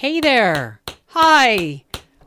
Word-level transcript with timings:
Hey 0.00 0.18
there. 0.18 0.80
Hi. 1.08 1.84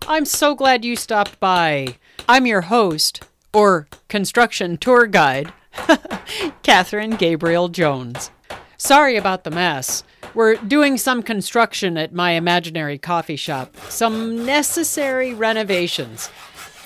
I'm 0.08 0.26
so 0.26 0.54
glad 0.54 0.86
you 0.86 0.96
stopped 0.96 1.40
by. 1.40 1.96
I'm 2.30 2.46
your 2.46 2.62
host, 2.62 3.24
or 3.52 3.88
construction 4.10 4.78
tour 4.78 5.08
guide, 5.08 5.52
Catherine 6.62 7.16
Gabriel 7.16 7.70
Jones. 7.70 8.30
Sorry 8.78 9.18
about 9.18 9.44
the 9.44 9.50
mess. 9.50 10.04
We're 10.36 10.58
doing 10.58 11.00
some 11.00 11.24
construction 11.24 11.98
at 11.98 12.14
my 12.14 12.34
imaginary 12.34 13.00
coffee 13.00 13.38
shop, 13.38 13.76
some 13.90 14.46
necessary 14.46 15.34
renovations. 15.34 16.30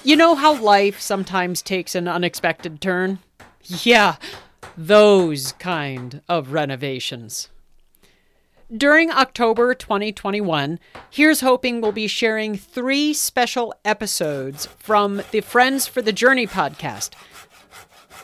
You 0.05 0.15
know 0.15 0.35
how 0.35 0.55
life 0.55 1.01
sometimes 1.01 1.61
takes 1.61 1.95
an 1.95 2.07
unexpected 2.07 2.79
turn? 2.79 3.19
Yeah, 3.65 4.15
those 4.77 5.51
kind 5.59 6.21
of 6.29 6.53
renovations. 6.53 7.49
During 8.75 9.11
October 9.11 9.73
2021, 9.73 10.77
Here's 11.09 11.39
Hoping 11.39 11.79
we'll 11.79 11.93
be 11.93 12.07
sharing 12.07 12.57
three 12.57 13.13
special 13.13 13.73
episodes 13.85 14.65
from 14.77 15.21
the 15.31 15.39
Friends 15.39 15.87
for 15.87 16.01
the 16.01 16.11
Journey 16.11 16.45
podcast. 16.45 17.11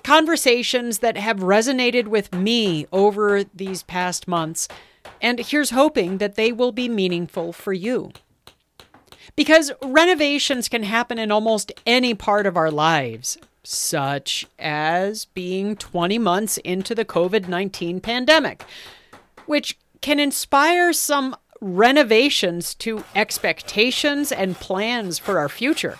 Conversations 0.04 1.00
that 1.00 1.16
have 1.16 1.38
resonated 1.38 2.08
with 2.08 2.34
me 2.34 2.86
over 2.92 3.46
these 3.46 3.84
past 3.84 4.28
months, 4.28 4.68
and 5.22 5.40
here's 5.40 5.70
hoping 5.70 6.18
that 6.18 6.36
they 6.36 6.52
will 6.52 6.74
be 6.74 6.90
meaningful 6.90 7.54
for 7.54 7.72
you. 7.72 8.12
Because 9.38 9.72
renovations 9.82 10.68
can 10.68 10.84
happen 10.84 11.18
in 11.18 11.32
almost 11.32 11.72
any 11.86 12.14
part 12.14 12.46
of 12.46 12.58
our 12.58 12.70
lives, 12.70 13.38
such 13.64 14.46
as 14.60 15.24
being 15.24 15.78
20 15.78 16.20
months 16.20 16.58
into 16.58 16.94
the 16.94 17.06
COVID 17.06 17.48
19 17.48 18.02
pandemic, 18.02 18.66
which 19.46 19.78
can 20.04 20.20
inspire 20.20 20.92
some 20.92 21.34
renovations 21.62 22.76
to 22.76 23.06
expectations 23.16 24.34
and 24.34 24.54
plans 24.58 25.18
for 25.18 25.40
our 25.40 25.48
future. 25.48 25.98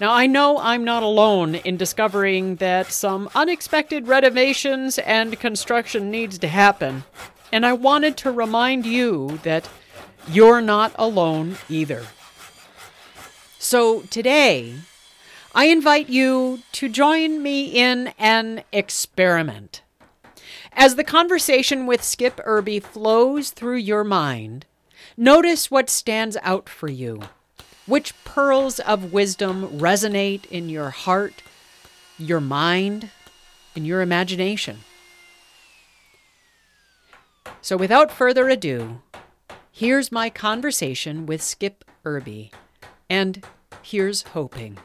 Now, 0.00 0.12
I 0.12 0.28
know 0.28 0.58
I'm 0.58 0.84
not 0.84 1.02
alone 1.02 1.56
in 1.56 1.76
discovering 1.76 2.56
that 2.56 2.92
some 2.92 3.28
unexpected 3.34 4.06
renovations 4.06 4.98
and 4.98 5.40
construction 5.40 6.08
needs 6.08 6.38
to 6.38 6.46
happen, 6.46 7.02
and 7.50 7.66
I 7.66 7.72
wanted 7.72 8.16
to 8.18 8.30
remind 8.30 8.86
you 8.86 9.40
that 9.42 9.68
you're 10.28 10.60
not 10.60 10.92
alone 10.94 11.56
either. 11.68 12.06
So 13.58 14.02
today, 14.02 14.76
I 15.52 15.64
invite 15.64 16.08
you 16.08 16.60
to 16.72 16.88
join 16.88 17.42
me 17.42 17.64
in 17.64 18.12
an 18.18 18.62
experiment. 18.70 19.82
As 20.78 20.96
the 20.96 21.04
conversation 21.04 21.86
with 21.86 22.04
Skip 22.04 22.38
Irby 22.44 22.80
flows 22.80 23.48
through 23.48 23.78
your 23.78 24.04
mind, 24.04 24.66
notice 25.16 25.70
what 25.70 25.88
stands 25.88 26.36
out 26.42 26.68
for 26.68 26.86
you. 26.86 27.22
Which 27.86 28.12
pearls 28.24 28.78
of 28.80 29.10
wisdom 29.10 29.78
resonate 29.78 30.44
in 30.50 30.68
your 30.68 30.90
heart, 30.90 31.42
your 32.18 32.42
mind, 32.42 33.08
and 33.74 33.86
your 33.86 34.02
imagination? 34.02 34.80
So, 37.62 37.78
without 37.78 38.12
further 38.12 38.50
ado, 38.50 39.00
here's 39.72 40.12
my 40.12 40.28
conversation 40.28 41.24
with 41.24 41.42
Skip 41.42 41.86
Irby, 42.04 42.52
and 43.08 43.42
here's 43.80 44.24
hoping. 44.24 44.76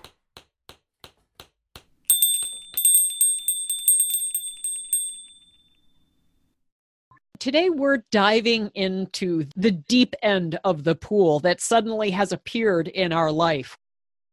Today, 7.42 7.72
we're 7.72 8.04
diving 8.12 8.70
into 8.76 9.48
the 9.56 9.72
deep 9.72 10.14
end 10.22 10.60
of 10.64 10.84
the 10.84 10.94
pool 10.94 11.40
that 11.40 11.60
suddenly 11.60 12.12
has 12.12 12.32
appeared 12.32 12.88
in 12.88 13.12
our 13.12 13.32
life 13.32 13.80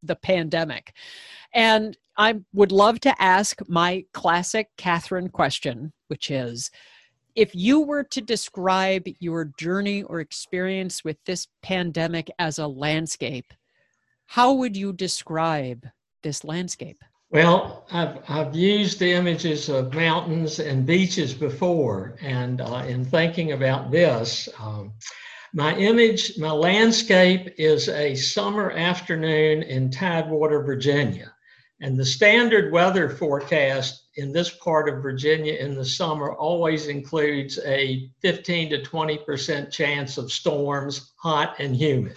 the 0.03 0.15
pandemic. 0.15 0.93
And 1.55 1.97
I 2.19 2.41
would 2.53 2.71
love 2.71 3.01
to 3.01 3.23
ask 3.23 3.67
my 3.67 4.05
classic 4.13 4.69
Catherine 4.77 5.31
question, 5.31 5.95
which 6.09 6.31
is 6.31 6.71
if 7.35 7.55
you 7.55 7.81
were 7.81 8.05
to 8.05 8.21
describe 8.21 9.05
your 9.21 9.53
journey 9.59 10.03
or 10.03 10.21
experience 10.21 11.03
with 11.03 11.17
this 11.25 11.49
pandemic 11.63 12.31
as 12.39 12.59
a 12.59 12.67
landscape, 12.67 13.55
how 14.27 14.53
would 14.53 14.77
you 14.77 14.93
describe 14.93 15.87
this 16.23 16.45
landscape? 16.45 17.03
Well, 17.31 17.85
I've, 17.93 18.19
I've 18.27 18.57
used 18.57 18.99
the 18.99 19.13
images 19.13 19.69
of 19.69 19.93
mountains 19.93 20.61
and 20.61 20.87
beaches 20.87 21.35
before, 21.35 22.17
and 22.23 22.63
uh, 22.63 22.85
in 22.89 23.05
thinking 23.05 23.53
about 23.53 23.91
this, 23.91 24.49
um, 24.59 24.95
my 25.53 25.77
image, 25.77 26.39
my 26.39 26.53
landscape 26.53 27.55
is 27.59 27.91
a 27.91 28.15
summer 28.15 28.71
afternoon 28.71 29.63
in 29.63 29.91
Tidewater, 29.91 30.63
Virginia. 30.63 31.35
And 31.83 31.99
the 31.99 32.05
standard 32.05 32.73
weather 32.73 33.11
forecast 33.11 34.07
in 34.17 34.33
this 34.33 34.49
part 34.49 34.89
of 34.89 35.03
Virginia 35.03 35.53
in 35.53 35.75
the 35.75 35.85
summer 35.85 36.33
always 36.33 36.87
includes 36.87 37.59
a 37.67 38.09
15 38.23 38.71
to 38.71 38.79
20% 38.79 39.71
chance 39.71 40.17
of 40.17 40.33
storms, 40.33 41.13
hot 41.17 41.57
and 41.59 41.77
humid. 41.77 42.17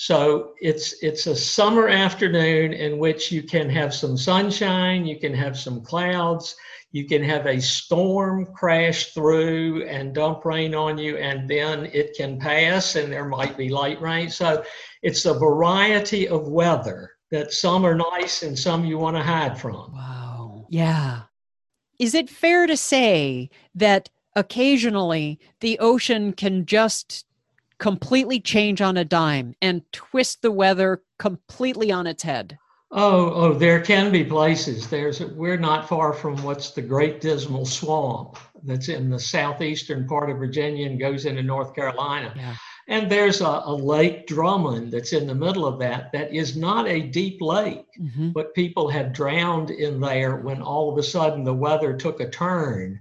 So 0.00 0.54
it's 0.60 0.94
it's 1.02 1.26
a 1.26 1.34
summer 1.34 1.88
afternoon 1.88 2.72
in 2.72 2.98
which 2.98 3.32
you 3.32 3.42
can 3.42 3.68
have 3.70 3.92
some 3.92 4.16
sunshine, 4.16 5.04
you 5.04 5.18
can 5.18 5.34
have 5.34 5.58
some 5.58 5.82
clouds, 5.82 6.54
you 6.92 7.04
can 7.04 7.20
have 7.24 7.46
a 7.46 7.60
storm 7.60 8.46
crash 8.54 9.06
through 9.06 9.88
and 9.88 10.14
dump 10.14 10.44
rain 10.44 10.72
on 10.72 10.98
you, 10.98 11.16
and 11.16 11.50
then 11.50 11.86
it 11.86 12.14
can 12.16 12.38
pass, 12.38 12.94
and 12.94 13.12
there 13.12 13.24
might 13.24 13.56
be 13.56 13.70
light 13.70 14.00
rain. 14.00 14.30
So 14.30 14.62
it's 15.02 15.26
a 15.26 15.34
variety 15.34 16.28
of 16.28 16.46
weather 16.46 17.10
that 17.32 17.52
some 17.52 17.84
are 17.84 17.96
nice 17.96 18.44
and 18.44 18.56
some 18.56 18.84
you 18.84 18.98
want 18.98 19.16
to 19.16 19.22
hide 19.24 19.58
from. 19.58 19.94
Wow. 19.94 20.68
Yeah. 20.70 21.22
Is 21.98 22.14
it 22.14 22.30
fair 22.30 22.68
to 22.68 22.76
say 22.76 23.50
that 23.74 24.10
occasionally 24.36 25.40
the 25.58 25.76
ocean 25.80 26.34
can 26.34 26.66
just 26.66 27.24
completely 27.78 28.40
change 28.40 28.80
on 28.80 28.96
a 28.96 29.04
dime 29.04 29.54
and 29.62 29.82
twist 29.92 30.42
the 30.42 30.50
weather 30.50 31.02
completely 31.18 31.92
on 31.92 32.06
its 32.06 32.22
head? 32.22 32.58
Oh, 32.90 33.32
oh, 33.34 33.52
there 33.52 33.80
can 33.80 34.10
be 34.10 34.24
places. 34.24 34.88
There's 34.88 35.20
we're 35.20 35.58
not 35.58 35.88
far 35.88 36.14
from 36.14 36.42
what's 36.42 36.70
the 36.70 36.80
Great 36.80 37.20
Dismal 37.20 37.66
Swamp 37.66 38.38
that's 38.62 38.88
in 38.88 39.10
the 39.10 39.20
southeastern 39.20 40.06
part 40.08 40.30
of 40.30 40.38
Virginia 40.38 40.86
and 40.86 40.98
goes 40.98 41.26
into 41.26 41.42
North 41.42 41.74
Carolina. 41.74 42.32
Yeah. 42.34 42.56
And 42.88 43.12
there's 43.12 43.42
a, 43.42 43.62
a, 43.66 43.74
Lake 43.74 44.26
Drummond 44.26 44.90
that's 44.90 45.12
in 45.12 45.26
the 45.26 45.34
middle 45.34 45.66
of 45.66 45.78
that 45.80 46.10
that 46.12 46.32
is 46.32 46.56
not 46.56 46.88
a 46.88 47.02
deep 47.02 47.42
lake, 47.42 47.84
mm-hmm. 48.00 48.30
but 48.30 48.54
people 48.54 48.88
have 48.88 49.12
drowned 49.12 49.70
in 49.70 50.00
there 50.00 50.36
when 50.36 50.62
all 50.62 50.90
of 50.90 50.96
a 50.96 51.02
sudden 51.02 51.44
the 51.44 51.52
weather 51.52 51.94
took 51.94 52.20
a 52.20 52.30
turn 52.30 52.98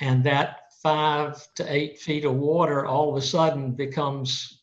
and 0.00 0.22
that 0.22 0.65
five 0.82 1.42
to 1.54 1.72
eight 1.72 1.98
feet 1.98 2.24
of 2.24 2.34
water 2.34 2.86
all 2.86 3.10
of 3.10 3.16
a 3.16 3.26
sudden 3.26 3.72
becomes 3.72 4.62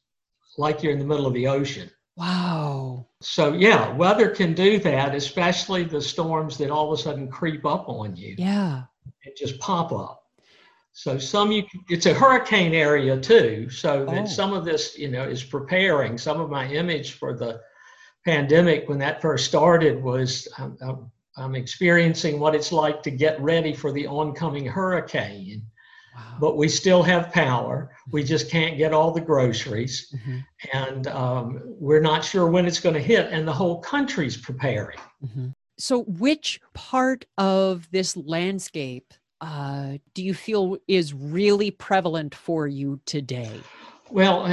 like 0.57 0.83
you're 0.83 0.93
in 0.93 0.99
the 0.99 1.05
middle 1.05 1.27
of 1.27 1.33
the 1.33 1.47
ocean. 1.47 1.89
Wow. 2.15 3.07
So, 3.21 3.53
yeah, 3.53 3.91
weather 3.93 4.29
can 4.29 4.53
do 4.53 4.77
that, 4.79 5.15
especially 5.15 5.83
the 5.83 6.01
storms 6.01 6.57
that 6.59 6.69
all 6.69 6.91
of 6.91 6.99
a 6.99 7.01
sudden 7.01 7.27
creep 7.27 7.65
up 7.65 7.89
on 7.89 8.15
you. 8.15 8.35
Yeah. 8.37 8.83
And 9.25 9.35
just 9.35 9.59
pop 9.59 9.91
up. 9.91 10.23
So, 10.91 11.17
some 11.17 11.51
you, 11.51 11.63
it's 11.89 12.05
a 12.05 12.13
hurricane 12.13 12.73
area 12.73 13.19
too. 13.19 13.69
So, 13.69 14.05
that 14.05 14.23
oh. 14.23 14.27
some 14.27 14.53
of 14.53 14.63
this, 14.63 14.97
you 14.97 15.09
know, 15.09 15.23
is 15.23 15.43
preparing. 15.43 16.19
Some 16.19 16.39
of 16.39 16.51
my 16.51 16.67
image 16.67 17.13
for 17.13 17.35
the 17.35 17.61
pandemic 18.25 18.87
when 18.87 18.99
that 18.99 19.21
first 19.21 19.45
started 19.45 20.01
was 20.01 20.47
I'm, 20.59 21.11
I'm 21.35 21.55
experiencing 21.55 22.39
what 22.39 22.53
it's 22.53 22.71
like 22.71 23.01
to 23.03 23.11
get 23.11 23.41
ready 23.41 23.73
for 23.73 23.91
the 23.91 24.05
oncoming 24.05 24.65
hurricane 24.65 25.63
but 26.39 26.57
we 26.57 26.67
still 26.67 27.03
have 27.03 27.31
power. 27.31 27.91
We 28.11 28.21
mm-hmm. 28.21 28.27
just 28.27 28.49
can't 28.49 28.77
get 28.77 28.93
all 28.93 29.11
the 29.11 29.21
groceries. 29.21 30.13
Mm-hmm. 30.15 30.37
And 30.73 31.07
um, 31.07 31.61
we're 31.63 32.01
not 32.01 32.23
sure 32.23 32.47
when 32.47 32.65
it's 32.65 32.79
going 32.79 32.95
to 32.95 33.01
hit, 33.01 33.31
and 33.31 33.47
the 33.47 33.53
whole 33.53 33.81
country's 33.81 34.37
preparing. 34.37 34.97
Mm-hmm. 35.23 35.47
So, 35.77 36.03
which 36.03 36.61
part 36.73 37.25
of 37.37 37.89
this 37.91 38.15
landscape 38.15 39.13
uh, 39.41 39.97
do 40.13 40.23
you 40.23 40.33
feel 40.33 40.77
is 40.87 41.13
really 41.13 41.71
prevalent 41.71 42.33
for 42.33 42.67
you 42.67 42.99
today? 43.05 43.59
Well, 44.09 44.45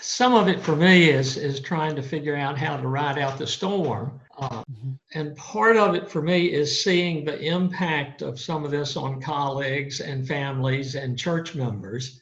some 0.00 0.34
of 0.34 0.48
it 0.48 0.60
for 0.60 0.76
me 0.76 1.10
is 1.10 1.36
is 1.36 1.60
trying 1.60 1.94
to 1.96 2.02
figure 2.02 2.36
out 2.36 2.58
how 2.58 2.76
to 2.76 2.88
ride 2.88 3.18
out 3.18 3.38
the 3.38 3.46
storm. 3.46 4.20
Uh, 4.38 4.62
mm-hmm. 4.64 4.92
And 5.14 5.36
part 5.36 5.76
of 5.76 5.94
it 5.94 6.10
for 6.10 6.22
me 6.22 6.52
is 6.52 6.82
seeing 6.82 7.24
the 7.24 7.38
impact 7.40 8.22
of 8.22 8.40
some 8.40 8.64
of 8.64 8.70
this 8.70 8.96
on 8.96 9.20
colleagues 9.20 10.00
and 10.00 10.26
families 10.26 10.94
and 10.94 11.18
church 11.18 11.54
members. 11.54 12.20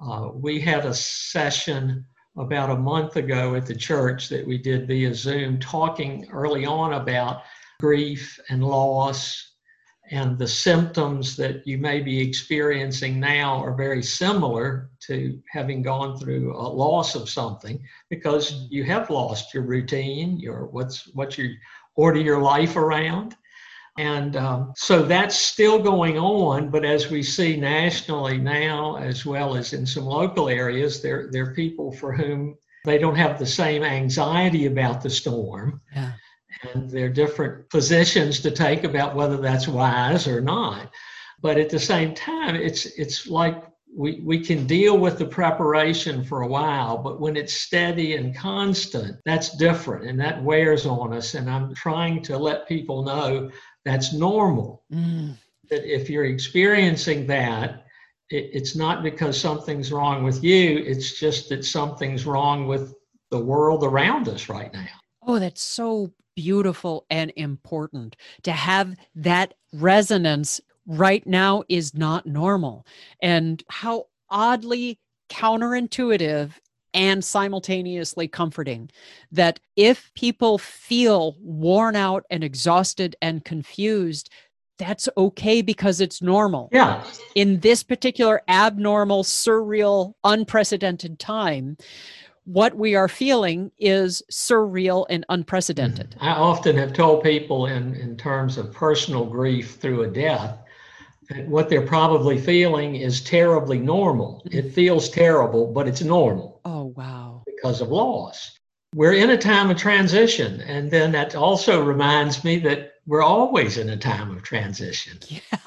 Uh, 0.00 0.30
we 0.32 0.60
had 0.60 0.84
a 0.84 0.94
session 0.94 2.04
about 2.36 2.70
a 2.70 2.76
month 2.76 3.16
ago 3.16 3.54
at 3.54 3.66
the 3.66 3.76
church 3.76 4.28
that 4.28 4.44
we 4.44 4.58
did 4.58 4.88
via 4.88 5.14
Zoom, 5.14 5.60
talking 5.60 6.26
early 6.32 6.66
on 6.66 6.94
about 6.94 7.42
grief 7.80 8.40
and 8.48 8.64
loss 8.64 9.53
and 10.10 10.38
the 10.38 10.46
symptoms 10.48 11.36
that 11.36 11.66
you 11.66 11.78
may 11.78 12.00
be 12.00 12.20
experiencing 12.20 13.18
now 13.18 13.62
are 13.64 13.74
very 13.74 14.02
similar 14.02 14.90
to 15.00 15.40
having 15.50 15.82
gone 15.82 16.18
through 16.18 16.54
a 16.54 16.68
loss 16.68 17.14
of 17.14 17.28
something 17.28 17.82
because 18.10 18.66
you 18.70 18.84
have 18.84 19.08
lost 19.10 19.54
your 19.54 19.62
routine 19.62 20.38
your 20.38 20.66
what's 20.66 21.06
what 21.14 21.38
you 21.38 21.54
order 21.96 22.20
your 22.20 22.40
life 22.40 22.76
around 22.76 23.34
and 23.96 24.34
um, 24.36 24.72
so 24.76 25.02
that's 25.02 25.36
still 25.36 25.78
going 25.78 26.18
on 26.18 26.68
but 26.68 26.84
as 26.84 27.10
we 27.10 27.22
see 27.22 27.56
nationally 27.56 28.36
now 28.36 28.96
as 28.96 29.24
well 29.24 29.56
as 29.56 29.72
in 29.72 29.86
some 29.86 30.04
local 30.04 30.48
areas 30.48 31.00
there 31.00 31.28
there 31.30 31.44
are 31.44 31.54
people 31.54 31.92
for 31.92 32.12
whom 32.12 32.56
they 32.84 32.98
don't 32.98 33.16
have 33.16 33.38
the 33.38 33.46
same 33.46 33.82
anxiety 33.82 34.66
about 34.66 35.02
the 35.02 35.10
storm 35.10 35.80
Yeah. 35.94 36.12
And 36.62 36.90
there 36.90 37.06
are 37.06 37.10
different 37.10 37.68
positions 37.70 38.40
to 38.40 38.50
take 38.50 38.84
about 38.84 39.14
whether 39.14 39.36
that's 39.36 39.68
wise 39.68 40.26
or 40.26 40.40
not. 40.40 40.90
But 41.40 41.58
at 41.58 41.70
the 41.70 41.78
same 41.78 42.14
time, 42.14 42.54
it's 42.56 42.86
it's 42.86 43.26
like 43.26 43.62
we, 43.94 44.20
we 44.24 44.40
can 44.40 44.66
deal 44.66 44.98
with 44.98 45.18
the 45.18 45.26
preparation 45.26 46.24
for 46.24 46.42
a 46.42 46.48
while, 46.48 46.98
but 46.98 47.20
when 47.20 47.36
it's 47.36 47.52
steady 47.52 48.16
and 48.16 48.36
constant, 48.36 49.18
that's 49.24 49.56
different 49.56 50.06
and 50.06 50.18
that 50.20 50.42
wears 50.42 50.84
on 50.84 51.12
us. 51.12 51.34
And 51.34 51.48
I'm 51.48 51.74
trying 51.74 52.22
to 52.22 52.36
let 52.36 52.66
people 52.66 53.04
know 53.04 53.50
that's 53.84 54.12
normal. 54.12 54.82
Mm. 54.92 55.36
That 55.70 55.84
if 55.84 56.10
you're 56.10 56.24
experiencing 56.24 57.26
that, 57.28 57.84
it, 58.30 58.50
it's 58.52 58.74
not 58.74 59.02
because 59.02 59.40
something's 59.40 59.92
wrong 59.92 60.24
with 60.24 60.42
you, 60.42 60.78
it's 60.78 61.18
just 61.18 61.48
that 61.50 61.64
something's 61.64 62.26
wrong 62.26 62.66
with 62.66 62.94
the 63.30 63.38
world 63.38 63.84
around 63.84 64.28
us 64.28 64.48
right 64.48 64.72
now. 64.72 64.88
Oh, 65.26 65.38
that's 65.38 65.62
so 65.62 66.12
beautiful 66.36 67.06
and 67.10 67.32
important 67.36 68.16
to 68.42 68.52
have 68.52 68.94
that 69.14 69.54
resonance 69.72 70.60
right 70.86 71.26
now 71.26 71.62
is 71.68 71.94
not 71.94 72.26
normal. 72.26 72.86
And 73.22 73.62
how 73.68 74.06
oddly 74.28 74.98
counterintuitive 75.30 76.52
and 76.92 77.24
simultaneously 77.24 78.28
comforting 78.28 78.90
that 79.32 79.60
if 79.76 80.12
people 80.14 80.58
feel 80.58 81.36
worn 81.40 81.96
out 81.96 82.24
and 82.30 82.44
exhausted 82.44 83.16
and 83.22 83.44
confused, 83.44 84.30
that's 84.78 85.08
okay 85.16 85.62
because 85.62 86.00
it's 86.00 86.20
normal. 86.20 86.68
Yeah. 86.72 87.04
In 87.34 87.60
this 87.60 87.82
particular 87.82 88.42
abnormal, 88.48 89.24
surreal, 89.24 90.14
unprecedented 90.22 91.18
time, 91.18 91.76
what 92.44 92.76
we 92.76 92.94
are 92.94 93.08
feeling 93.08 93.70
is 93.78 94.22
surreal 94.30 95.06
and 95.08 95.24
unprecedented. 95.28 96.10
Mm-hmm. 96.10 96.24
I 96.24 96.32
often 96.32 96.76
have 96.76 96.92
told 96.92 97.22
people 97.22 97.66
in, 97.66 97.94
in 97.94 98.16
terms 98.16 98.58
of 98.58 98.72
personal 98.72 99.24
grief 99.24 99.76
through 99.76 100.02
a 100.02 100.08
death 100.08 100.58
that 101.30 101.48
what 101.48 101.70
they're 101.70 101.86
probably 101.86 102.38
feeling 102.38 102.96
is 102.96 103.22
terribly 103.22 103.78
normal. 103.78 104.42
Mm-hmm. 104.46 104.58
It 104.58 104.74
feels 104.74 105.08
terrible, 105.08 105.72
but 105.72 105.88
it's 105.88 106.02
normal 106.02 106.60
Oh, 106.66 106.92
wow. 106.96 107.42
because 107.46 107.80
of 107.80 107.88
loss. 107.88 108.58
We're 108.94 109.14
in 109.14 109.30
a 109.30 109.38
time 109.38 109.70
of 109.70 109.76
transition. 109.78 110.60
And 110.60 110.90
then 110.90 111.12
that 111.12 111.34
also 111.34 111.82
reminds 111.82 112.44
me 112.44 112.58
that 112.60 112.92
we're 113.06 113.22
always 113.22 113.76
in 113.78 113.88
a 113.88 113.96
time 113.96 114.36
of 114.36 114.42
transition. 114.42 115.18
Yeah. 115.30 115.58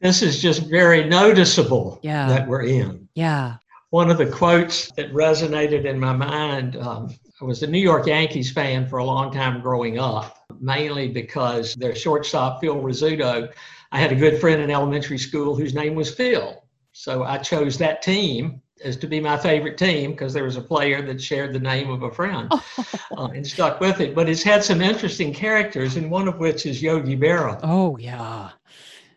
This 0.00 0.20
is 0.20 0.42
just 0.42 0.66
very 0.68 1.04
noticeable 1.08 1.98
Yeah. 2.02 2.28
that 2.28 2.46
we're 2.46 2.64
in. 2.64 3.08
Yeah. 3.14 3.54
One 3.94 4.10
of 4.10 4.18
the 4.18 4.26
quotes 4.26 4.90
that 4.96 5.12
resonated 5.12 5.84
in 5.84 6.00
my 6.00 6.12
mind 6.12 6.74
um, 6.74 7.14
I 7.40 7.44
was 7.44 7.62
a 7.62 7.68
New 7.68 7.78
York 7.78 8.08
Yankees 8.08 8.50
fan 8.50 8.88
for 8.88 8.98
a 8.98 9.04
long 9.04 9.32
time 9.32 9.60
growing 9.60 10.00
up, 10.00 10.36
mainly 10.58 11.06
because 11.06 11.76
their 11.76 11.94
shortstop, 11.94 12.60
Phil 12.60 12.74
Rizzuto, 12.74 13.52
I 13.92 14.00
had 14.00 14.10
a 14.10 14.16
good 14.16 14.40
friend 14.40 14.60
in 14.60 14.68
elementary 14.68 15.16
school 15.16 15.54
whose 15.54 15.74
name 15.74 15.94
was 15.94 16.12
Phil. 16.12 16.60
So 16.90 17.22
I 17.22 17.38
chose 17.38 17.78
that 17.78 18.02
team 18.02 18.60
as 18.84 18.96
to 18.96 19.06
be 19.06 19.20
my 19.20 19.36
favorite 19.36 19.78
team 19.78 20.10
because 20.10 20.32
there 20.32 20.42
was 20.42 20.56
a 20.56 20.60
player 20.60 21.00
that 21.02 21.22
shared 21.22 21.52
the 21.52 21.60
name 21.60 21.88
of 21.88 22.02
a 22.02 22.10
friend 22.10 22.50
uh, 23.16 23.26
and 23.26 23.46
stuck 23.46 23.78
with 23.78 24.00
it. 24.00 24.12
But 24.12 24.28
it's 24.28 24.42
had 24.42 24.64
some 24.64 24.82
interesting 24.82 25.32
characters, 25.32 25.94
and 25.94 26.10
one 26.10 26.26
of 26.26 26.38
which 26.38 26.66
is 26.66 26.82
Yogi 26.82 27.16
Berra 27.16 27.60
Oh, 27.62 27.96
yeah. 27.98 28.50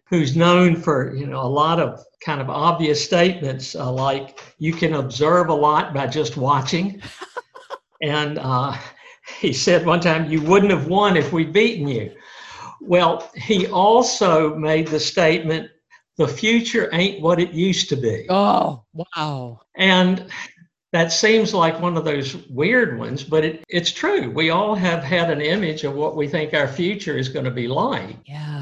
Who's 0.10 0.36
known 0.36 0.76
for 0.76 1.14
you 1.16 1.26
know 1.28 1.42
a 1.42 1.48
lot 1.64 1.80
of 1.80 2.04
kind 2.24 2.42
of 2.42 2.50
obvious 2.50 3.04
statements 3.04 3.76
uh, 3.76 3.92
like 3.92 4.42
you 4.58 4.74
can 4.74 4.94
observe 4.96 5.50
a 5.50 5.54
lot 5.54 5.94
by 5.94 6.08
just 6.08 6.38
watching 6.38 7.02
and 8.02 8.40
uh, 8.40 8.76
he 9.40 9.54
said 9.54 9.86
one 9.86 10.00
time 10.00 10.30
you 10.30 10.42
wouldn't 10.42 10.72
have 10.72 10.88
won 10.88 11.18
if 11.18 11.32
we'd 11.34 11.54
beaten 11.54 11.88
you 11.88 12.12
well 12.82 13.30
he 13.36 13.68
also 13.68 14.56
made 14.56 14.88
the 14.88 15.00
statement 15.00 15.70
the 16.18 16.28
future 16.28 16.90
ain't 16.94 17.22
what 17.22 17.40
it 17.40 17.52
used 17.52 17.90
to 17.90 17.96
be 17.96 18.26
Oh, 18.30 18.84
wow. 18.94 19.60
and 19.76 20.26
that 20.94 21.12
seems 21.12 21.54
like 21.54 21.80
one 21.82 21.98
of 21.98 22.06
those 22.06 22.38
weird 22.48 22.98
ones, 22.98 23.22
but 23.22 23.44
it, 23.44 23.64
it's 23.68 23.92
true. 23.92 24.32
We 24.32 24.52
all 24.52 24.74
have 24.74 25.04
had 25.04 25.30
an 25.30 25.42
image 25.42 25.84
of 25.84 25.94
what 25.94 26.16
we 26.16 26.30
think 26.30 26.54
our 26.54 26.68
future 26.68 27.18
is 27.18 27.28
going 27.28 27.44
to 27.44 27.52
be 27.52 27.68
like. 27.68 28.16
Yeah. 28.26 28.57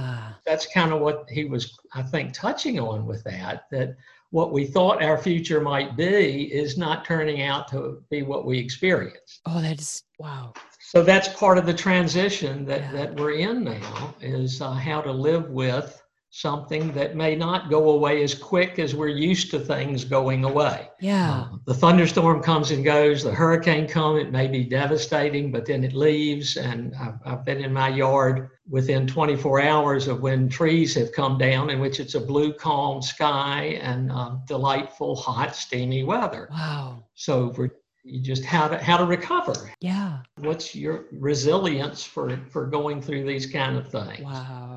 That's 0.46 0.68
kind 0.74 0.92
of 0.94 1.02
what 1.02 1.26
he 1.30 1.46
was, 1.46 1.78
I 1.94 2.02
think, 2.04 2.34
touching 2.34 2.80
on 2.80 3.06
with 3.06 3.24
that, 3.24 3.66
that 3.72 3.96
what 4.32 4.52
we 4.52 4.66
thought 4.66 5.02
our 5.04 5.18
future 5.18 5.62
might 5.62 5.96
be 5.96 6.54
is 6.54 6.78
not 6.78 7.06
turning 7.06 7.42
out 7.42 7.68
to 7.70 8.04
be 8.10 8.22
what 8.24 8.46
we 8.46 8.60
experienced. 8.60 9.42
Oh, 9.46 9.62
that 9.62 9.80
is, 9.80 10.04
wow. 10.20 10.54
So 10.80 11.04
that's 11.04 11.30
part 11.30 11.58
of 11.58 11.66
the 11.66 11.74
transition 11.74 12.66
that, 12.66 12.82
Yeah. 12.82 12.92
that 12.92 13.20
we're 13.20 13.34
in 13.34 13.64
now 13.64 14.14
is 14.22 14.62
uh, 14.62 14.72
how 14.74 15.02
to 15.02 15.12
live 15.12 15.50
with 15.50 16.02
something 16.36 16.92
that 16.92 17.16
may 17.16 17.34
not 17.34 17.70
go 17.70 17.92
away 17.92 18.22
as 18.22 18.36
quick 18.36 18.78
as 18.78 18.94
we're 18.94 19.08
used 19.08 19.50
to 19.50 19.58
things 19.58 20.04
going 20.04 20.44
away. 20.44 20.90
Yeah. 21.00 21.46
Uh, 21.50 21.58
the 21.64 21.74
thunderstorm 21.74 22.44
comes 22.44 22.72
and 22.72 22.84
goes, 22.84 23.24
the 23.24 23.34
hurricane 23.34 23.88
comes, 23.88 24.22
it 24.22 24.34
may 24.34 24.50
be 24.50 24.66
devastating, 24.66 25.50
but 25.50 25.66
then 25.66 25.86
it 25.86 25.94
leaves. 25.94 26.58
And 26.58 26.94
I've, 26.96 27.20
I've 27.26 27.46
been 27.46 27.64
in 27.64 27.72
my 27.72 27.88
yard 27.88 28.50
within 28.68 29.08
24 29.08 29.62
hours 29.62 30.10
of 30.10 30.20
when 30.20 30.50
trees 30.50 30.94
have 30.96 31.14
come 31.14 31.38
down, 31.38 31.70
in 31.70 31.80
which 31.80 32.02
it's 32.02 32.16
a 32.16 32.20
blue, 32.20 32.52
calm 32.52 33.02
sky 33.02 33.80
and 33.82 34.12
um, 34.12 34.42
delightful, 34.46 35.16
hot, 35.16 35.56
steamy 35.56 36.04
weather. 36.04 36.50
Wow. 36.52 37.06
So 37.14 37.54
we're, 37.56 37.70
you 38.04 38.20
just 38.20 38.44
how 38.44 38.68
to 38.68 38.78
how 38.78 38.98
to 38.98 39.06
recover. 39.06 39.72
Yeah. 39.80 40.20
What's 40.36 40.76
your 40.76 41.06
resilience 41.12 42.04
for 42.04 42.38
for 42.52 42.68
going 42.68 43.02
through 43.02 43.26
these 43.26 43.46
kind 43.48 43.78
of 43.78 43.88
things? 43.88 44.20
Wow. 44.22 44.75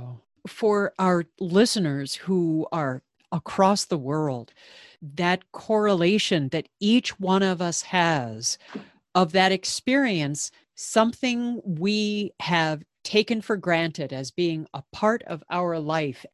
For 0.48 0.94
our 0.98 1.24
listeners 1.38 2.14
who 2.14 2.66
are 2.72 3.02
across 3.32 3.84
the 3.84 3.98
world, 3.98 4.52
that 5.02 5.52
correlation 5.52 6.48
that 6.50 6.68
each 6.80 7.18
one 7.20 7.42
of 7.42 7.60
us 7.62 7.82
has 7.82 8.58
of 9.14 9.32
that 9.32 9.52
experience, 9.52 10.50
something 10.76 11.60
we 11.64 12.32
have 12.40 12.82
taken 13.04 13.42
for 13.42 13.56
granted 13.56 14.12
as 14.12 14.30
being 14.30 14.66
a 14.74 14.82
part 14.92 15.22
of 15.24 15.44
our 15.50 15.78
life, 15.78 16.26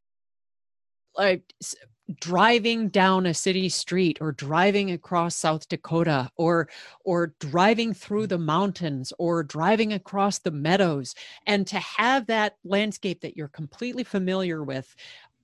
s- 1.61 1.75
driving 2.21 2.89
down 2.89 3.25
a 3.27 3.33
city 3.33 3.69
street 3.69 4.19
or 4.21 4.33
driving 4.33 4.91
across 4.91 5.37
South 5.37 5.69
Dakota 5.69 6.31
or 6.37 6.69
or 7.05 7.35
driving 7.41 7.95
through 7.95 8.27
the 8.27 8.39
mountains 8.39 9.13
or 9.19 9.43
driving 9.43 9.93
across 9.93 10.39
the 10.39 10.51
meadows 10.51 11.15
and 11.47 11.67
to 11.67 11.79
have 11.79 12.27
that 12.27 12.57
landscape 12.65 13.23
that 13.23 13.37
you're 13.37 13.49
completely 13.49 14.05
familiar 14.05 14.63
with 14.63 14.95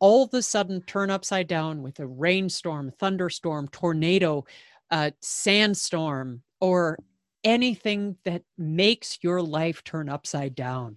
all 0.00 0.24
of 0.24 0.34
a 0.34 0.42
sudden 0.42 0.82
turn 0.82 1.10
upside 1.10 1.46
down 1.46 1.82
with 1.82 2.00
a 2.00 2.06
rainstorm, 2.06 2.90
thunderstorm, 2.98 3.68
tornado, 3.68 4.44
uh, 4.90 5.10
sandstorm, 5.20 6.42
or 6.60 6.98
anything 7.44 8.16
that 8.24 8.42
makes 8.58 9.18
your 9.22 9.42
life 9.42 9.84
turn 9.84 10.08
upside 10.08 10.54
down. 10.54 10.96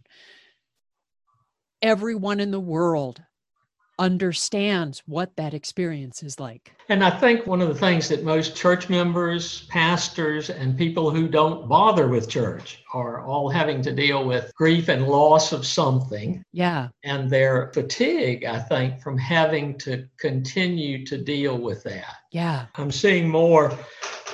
Everyone 1.82 2.40
in 2.40 2.52
the 2.52 2.60
world 2.60 3.22
understands 4.04 5.02
what 5.06 5.34
that 5.38 5.54
experience 5.54 6.24
is 6.24 6.38
like. 6.38 6.74
And 6.90 7.06
I 7.06 7.10
think 7.10 7.48
one 7.48 7.62
of 7.62 7.70
the 7.70 7.74
things 7.86 8.10
that 8.10 8.22
most 8.26 8.54
church 8.54 8.90
members, 8.90 9.62
pastors, 9.70 10.50
and 10.50 10.78
people 10.78 11.10
who 11.10 11.30
don't 11.30 11.70
bother 11.70 12.10
with 12.10 12.28
church 12.30 12.84
are 12.94 13.22
all 13.22 13.48
having 13.50 13.82
to 13.84 13.94
deal 13.94 14.26
with 14.26 14.52
grief 14.56 14.90
and 14.90 15.08
loss 15.08 15.54
of 15.54 15.66
something 15.66 16.44
Yeah. 16.52 16.90
and 17.06 17.30
their 17.30 17.72
fatigue, 17.74 18.44
I 18.44 18.60
think, 18.60 19.00
from 19.02 19.18
having 19.18 19.78
to 19.80 20.06
continue 20.20 21.06
to 21.06 21.18
deal 21.18 21.58
with 21.58 21.82
that. 21.84 22.18
Yeah. 22.32 22.66
I'm 22.76 22.92
seeing 22.92 23.30
more 23.30 23.72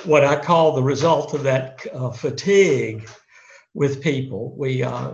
what 0.04 0.24
I 0.24 0.34
call 0.34 0.72
the 0.74 0.82
result 0.82 1.32
of 1.32 1.44
that 1.44 1.86
uh, 1.94 2.10
fatigue 2.10 3.08
with 3.74 4.02
people. 4.02 4.52
We 4.56 4.82
uh, 4.82 5.12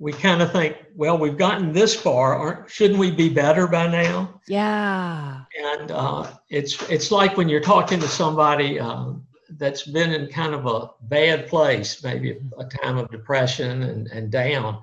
we 0.00 0.12
kind 0.14 0.40
of 0.40 0.50
think, 0.50 0.78
well, 0.96 1.18
we've 1.18 1.36
gotten 1.36 1.72
this 1.72 1.94
far, 1.94 2.34
aren't, 2.34 2.70
shouldn't 2.70 2.98
we 2.98 3.10
be 3.10 3.28
better 3.28 3.66
by 3.66 3.86
now? 3.86 4.40
Yeah. 4.48 5.42
And 5.62 5.90
uh, 5.90 6.26
it's 6.48 6.82
it's 6.90 7.12
like 7.12 7.36
when 7.36 7.50
you're 7.50 7.60
talking 7.60 8.00
to 8.00 8.08
somebody 8.08 8.80
um, 8.80 9.26
that's 9.58 9.86
been 9.86 10.10
in 10.12 10.28
kind 10.28 10.54
of 10.54 10.64
a 10.64 10.90
bad 11.02 11.48
place, 11.48 12.02
maybe 12.02 12.40
a 12.58 12.64
time 12.64 12.96
of 12.96 13.10
depression 13.10 13.82
and, 13.82 14.06
and 14.08 14.32
down, 14.32 14.80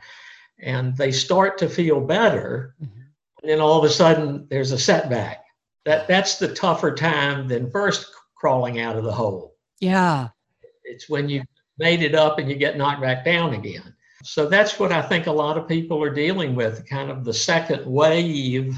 and 0.59 0.95
they 0.95 1.11
start 1.11 1.57
to 1.57 1.67
feel 1.67 1.99
better. 1.99 2.75
Mhm. 2.81 2.89
And 3.41 3.51
then 3.51 3.59
all 3.59 3.79
of 3.79 3.83
a 3.85 3.89
sudden 3.89 4.45
there's 4.51 4.71
a 4.71 4.77
setback. 4.77 5.43
That 5.85 6.07
that's 6.07 6.37
the 6.37 6.53
tougher 6.53 6.93
time 6.93 7.47
than 7.47 7.71
first 7.71 8.05
crawling 8.35 8.79
out 8.81 8.97
of 8.97 9.03
the 9.03 9.11
hole. 9.11 9.55
Yeah. 9.79 10.27
It's 10.83 11.09
when 11.09 11.27
you 11.27 11.43
made 11.79 12.03
it 12.03 12.13
up 12.13 12.37
and 12.37 12.47
you 12.47 12.55
get 12.55 12.77
knocked 12.77 13.01
back 13.01 13.25
down 13.25 13.55
again. 13.55 13.95
So 14.27 14.45
that's 14.45 14.77
what 14.77 14.91
I 14.91 15.01
think 15.01 15.27
a 15.27 15.31
lot 15.31 15.57
of 15.57 15.69
people 15.69 16.03
are 16.03 16.13
dealing 16.13 16.53
with, 16.53 16.85
kind 16.85 17.09
of 17.09 17.23
the 17.23 17.33
second 17.33 17.85
wave 17.85 18.77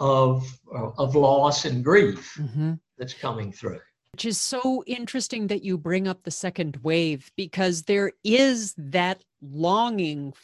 of 0.00 0.58
of 0.72 1.14
loss 1.14 1.64
and 1.66 1.84
grief 1.84 2.36
mm-hmm. 2.36 2.72
that's 2.98 3.14
coming 3.14 3.52
through. 3.52 3.78
Which 4.14 4.26
is 4.26 4.38
so 4.38 4.84
interesting 4.86 5.46
that 5.46 5.64
you 5.64 5.78
bring 5.78 6.06
up 6.06 6.22
the 6.22 6.30
second 6.30 6.76
wave 6.82 7.32
because 7.34 7.84
there 7.84 8.12
is 8.22 8.74
that 8.76 9.24
longing. 9.40 10.34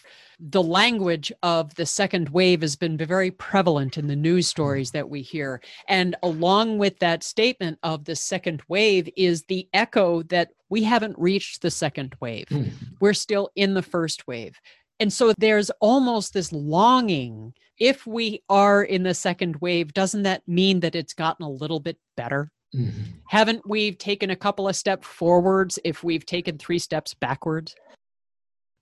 The 0.40 0.62
language 0.62 1.30
of 1.42 1.74
the 1.74 1.84
second 1.84 2.30
wave 2.30 2.62
has 2.62 2.76
been 2.76 2.96
very 2.96 3.30
prevalent 3.30 3.98
in 3.98 4.06
the 4.06 4.16
news 4.16 4.46
stories 4.46 4.92
that 4.92 5.10
we 5.10 5.20
hear. 5.20 5.60
And 5.86 6.16
along 6.22 6.78
with 6.78 6.98
that 7.00 7.22
statement 7.22 7.78
of 7.82 8.06
the 8.06 8.16
second 8.16 8.62
wave 8.68 9.06
is 9.18 9.44
the 9.44 9.68
echo 9.74 10.22
that 10.24 10.52
we 10.70 10.82
haven't 10.82 11.18
reached 11.18 11.60
the 11.60 11.70
second 11.70 12.14
wave. 12.20 12.46
Mm. 12.46 12.72
We're 13.00 13.12
still 13.12 13.50
in 13.54 13.74
the 13.74 13.82
first 13.82 14.26
wave. 14.26 14.58
And 14.98 15.12
so 15.12 15.34
there's 15.36 15.70
almost 15.80 16.32
this 16.32 16.52
longing. 16.52 17.52
If 17.78 18.06
we 18.06 18.42
are 18.48 18.82
in 18.82 19.02
the 19.02 19.12
second 19.12 19.56
wave, 19.56 19.92
doesn't 19.92 20.22
that 20.22 20.48
mean 20.48 20.80
that 20.80 20.94
it's 20.94 21.12
gotten 21.12 21.44
a 21.44 21.50
little 21.50 21.80
bit 21.80 21.98
better? 22.16 22.50
Mm-hmm. 22.74 23.02
Haven't 23.28 23.66
we 23.66 23.92
taken 23.92 24.30
a 24.30 24.36
couple 24.36 24.68
of 24.68 24.76
steps 24.76 25.06
forwards 25.06 25.78
if 25.84 26.04
we've 26.04 26.26
taken 26.26 26.58
three 26.58 26.78
steps 26.78 27.14
backwards? 27.14 27.74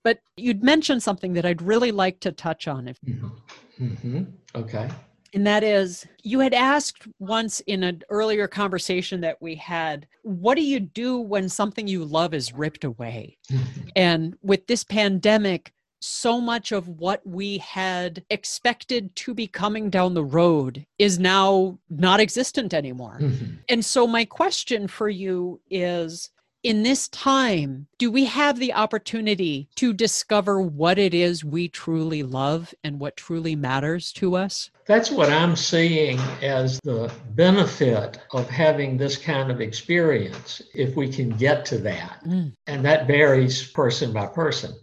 But 0.03 0.19
you'd 0.35 0.63
mentioned 0.63 1.03
something 1.03 1.33
that 1.33 1.45
I'd 1.45 1.61
really 1.61 1.91
like 1.91 2.19
to 2.21 2.31
touch 2.31 2.67
on. 2.67 2.87
If 2.87 2.97
mm-hmm. 3.01 3.85
mm-hmm. 3.85 4.23
okay, 4.55 4.89
and 5.33 5.45
that 5.45 5.63
is 5.63 6.05
you 6.23 6.39
had 6.39 6.53
asked 6.53 7.07
once 7.19 7.59
in 7.61 7.83
an 7.83 8.01
earlier 8.09 8.47
conversation 8.47 9.21
that 9.21 9.41
we 9.41 9.55
had, 9.55 10.07
what 10.23 10.55
do 10.55 10.63
you 10.63 10.79
do 10.79 11.17
when 11.17 11.49
something 11.49 11.87
you 11.87 12.05
love 12.05 12.33
is 12.33 12.53
ripped 12.53 12.83
away? 12.83 13.37
Mm-hmm. 13.51 13.89
and 13.95 14.35
with 14.41 14.67
this 14.67 14.83
pandemic, 14.83 15.73
so 15.99 16.39
much 16.39 16.71
of 16.71 16.87
what 16.87 17.25
we 17.25 17.57
had 17.59 18.23
expected 18.29 19.15
to 19.15 19.33
be 19.33 19.47
coming 19.47 19.89
down 19.89 20.13
the 20.13 20.23
road 20.23 20.85
is 20.99 21.19
now 21.19 21.77
not 21.89 22.19
existent 22.19 22.73
anymore. 22.73 23.17
Mm-hmm. 23.21 23.55
And 23.69 23.83
so, 23.83 24.07
my 24.07 24.23
question 24.23 24.87
for 24.87 25.09
you 25.09 25.59
is 25.69 26.29
in 26.63 26.83
this 26.83 27.07
time, 27.09 27.87
do 27.97 28.09
we 28.11 28.25
have 28.25 28.59
the 28.59 28.73
opportunity 28.73 29.69
to 29.75 29.93
discover 29.93 30.61
what 30.61 30.97
it 30.97 31.13
is 31.13 31.45
we 31.45 31.67
truly 31.67 32.23
love 32.23 32.73
and 32.83 32.99
what 32.99 33.15
truly 33.15 33.55
matters 33.55 34.11
to 34.13 34.35
us? 34.35 34.69
That's 34.85 35.11
what 35.11 35.29
I'm 35.29 35.55
seeing 35.55 36.19
as 36.41 36.79
the 36.83 37.11
benefit 37.35 38.19
of 38.31 38.49
having 38.49 38.97
this 38.97 39.17
kind 39.17 39.51
of 39.51 39.61
experience, 39.61 40.61
if 40.73 40.95
we 40.95 41.09
can 41.09 41.29
get 41.29 41.65
to 41.65 41.77
that. 41.79 42.21
Mm. 42.25 42.53
And 42.67 42.85
that 42.85 43.07
varies 43.07 43.69
person 43.71 44.11
by 44.13 44.27
person 44.27 44.73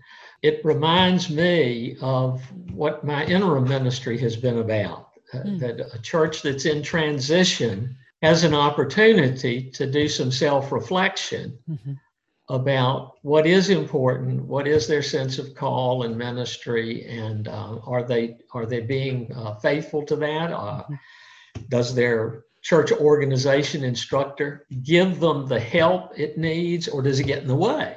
it 0.44 0.62
reminds 0.62 1.30
me 1.30 1.96
of 2.02 2.42
what 2.70 3.02
my 3.02 3.24
interim 3.24 3.66
ministry 3.66 4.18
has 4.18 4.36
been 4.36 4.58
about 4.58 5.08
mm. 5.32 5.58
that 5.58 5.80
a 5.94 5.98
church 6.02 6.42
that's 6.42 6.66
in 6.66 6.82
transition 6.82 7.96
has 8.20 8.44
an 8.44 8.52
opportunity 8.52 9.70
to 9.70 9.90
do 9.90 10.06
some 10.06 10.30
self 10.30 10.70
reflection 10.70 11.58
mm-hmm. 11.66 11.94
about 12.50 13.14
what 13.22 13.46
is 13.46 13.70
important, 13.70 14.44
what 14.44 14.68
is 14.68 14.86
their 14.86 15.02
sense 15.02 15.38
of 15.38 15.54
call 15.54 16.02
and 16.02 16.14
ministry, 16.14 17.06
and 17.06 17.48
uh, 17.48 17.78
are 17.86 18.02
they 18.02 18.36
are 18.52 18.66
they 18.66 18.80
being 18.80 19.32
uh, 19.34 19.54
faithful 19.54 20.04
to 20.04 20.16
that? 20.16 20.52
Uh, 20.52 20.82
mm-hmm. 20.82 20.94
Does 21.70 21.94
their 21.94 22.44
church 22.60 22.92
organization 22.92 23.82
instructor 23.82 24.66
give 24.82 25.20
them 25.20 25.46
the 25.46 25.60
help 25.60 26.18
it 26.18 26.36
needs, 26.36 26.86
or 26.86 27.00
does 27.00 27.18
it 27.18 27.24
get 27.24 27.40
in 27.40 27.48
the 27.48 27.56
way? 27.56 27.96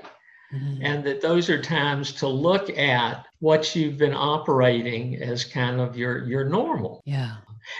Mm-hmm. 0.54 0.82
And 0.82 1.04
that 1.04 1.22
those 1.22 1.50
are 1.50 1.62
times 1.62 2.14
to 2.14 2.28
look 2.28 2.70
at 2.78 3.26
what 3.40 3.76
you've 3.76 3.98
been 3.98 4.14
operating 4.14 5.22
as 5.22 5.44
kind 5.44 5.82
of 5.82 5.98
your, 5.98 6.26
your 6.26 6.48
normal. 6.48 7.02
Yeah. 7.06 7.36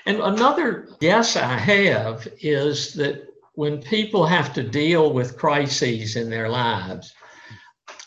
And 0.06 0.20
another 0.20 0.90
guess 1.00 1.36
I 1.38 1.58
have 1.58 2.28
is 2.42 2.94
that 2.96 3.26
when 3.54 3.82
people 3.82 4.26
have 4.26 4.54
to 4.54 4.64
deal 4.64 5.14
with 5.14 5.38
crises 5.38 6.16
in 6.16 6.30
their 6.30 6.50
lives, 6.50 7.14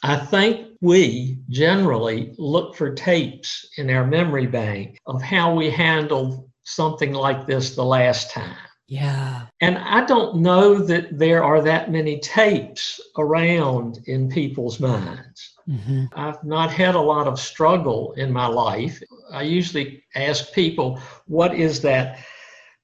I 0.02 0.16
think 0.16 0.68
we 0.80 1.38
generally 1.48 2.34
look 2.38 2.76
for 2.76 2.94
tapes 2.94 3.68
in 3.76 3.90
our 3.90 4.06
memory 4.06 4.46
bank 4.46 4.98
of 5.06 5.20
how 5.22 5.54
we 5.54 5.70
handled 5.70 6.48
something 6.64 7.12
like 7.12 7.46
this 7.46 7.74
the 7.74 7.84
last 7.84 8.30
time. 8.30 8.56
Yeah. 8.90 9.46
And 9.60 9.78
I 9.78 10.04
don't 10.04 10.38
know 10.38 10.74
that 10.74 11.16
there 11.16 11.44
are 11.44 11.62
that 11.62 11.92
many 11.92 12.18
tapes 12.18 13.00
around 13.16 14.00
in 14.06 14.28
people's 14.28 14.80
minds. 14.80 15.54
Mm-hmm. 15.68 16.06
I've 16.16 16.42
not 16.42 16.72
had 16.72 16.96
a 16.96 17.00
lot 17.00 17.28
of 17.28 17.38
struggle 17.38 18.12
in 18.14 18.32
my 18.32 18.48
life. 18.48 19.00
I 19.32 19.42
usually 19.42 20.02
ask 20.16 20.52
people, 20.52 20.98
what 21.26 21.54
is 21.54 21.80
that 21.82 22.18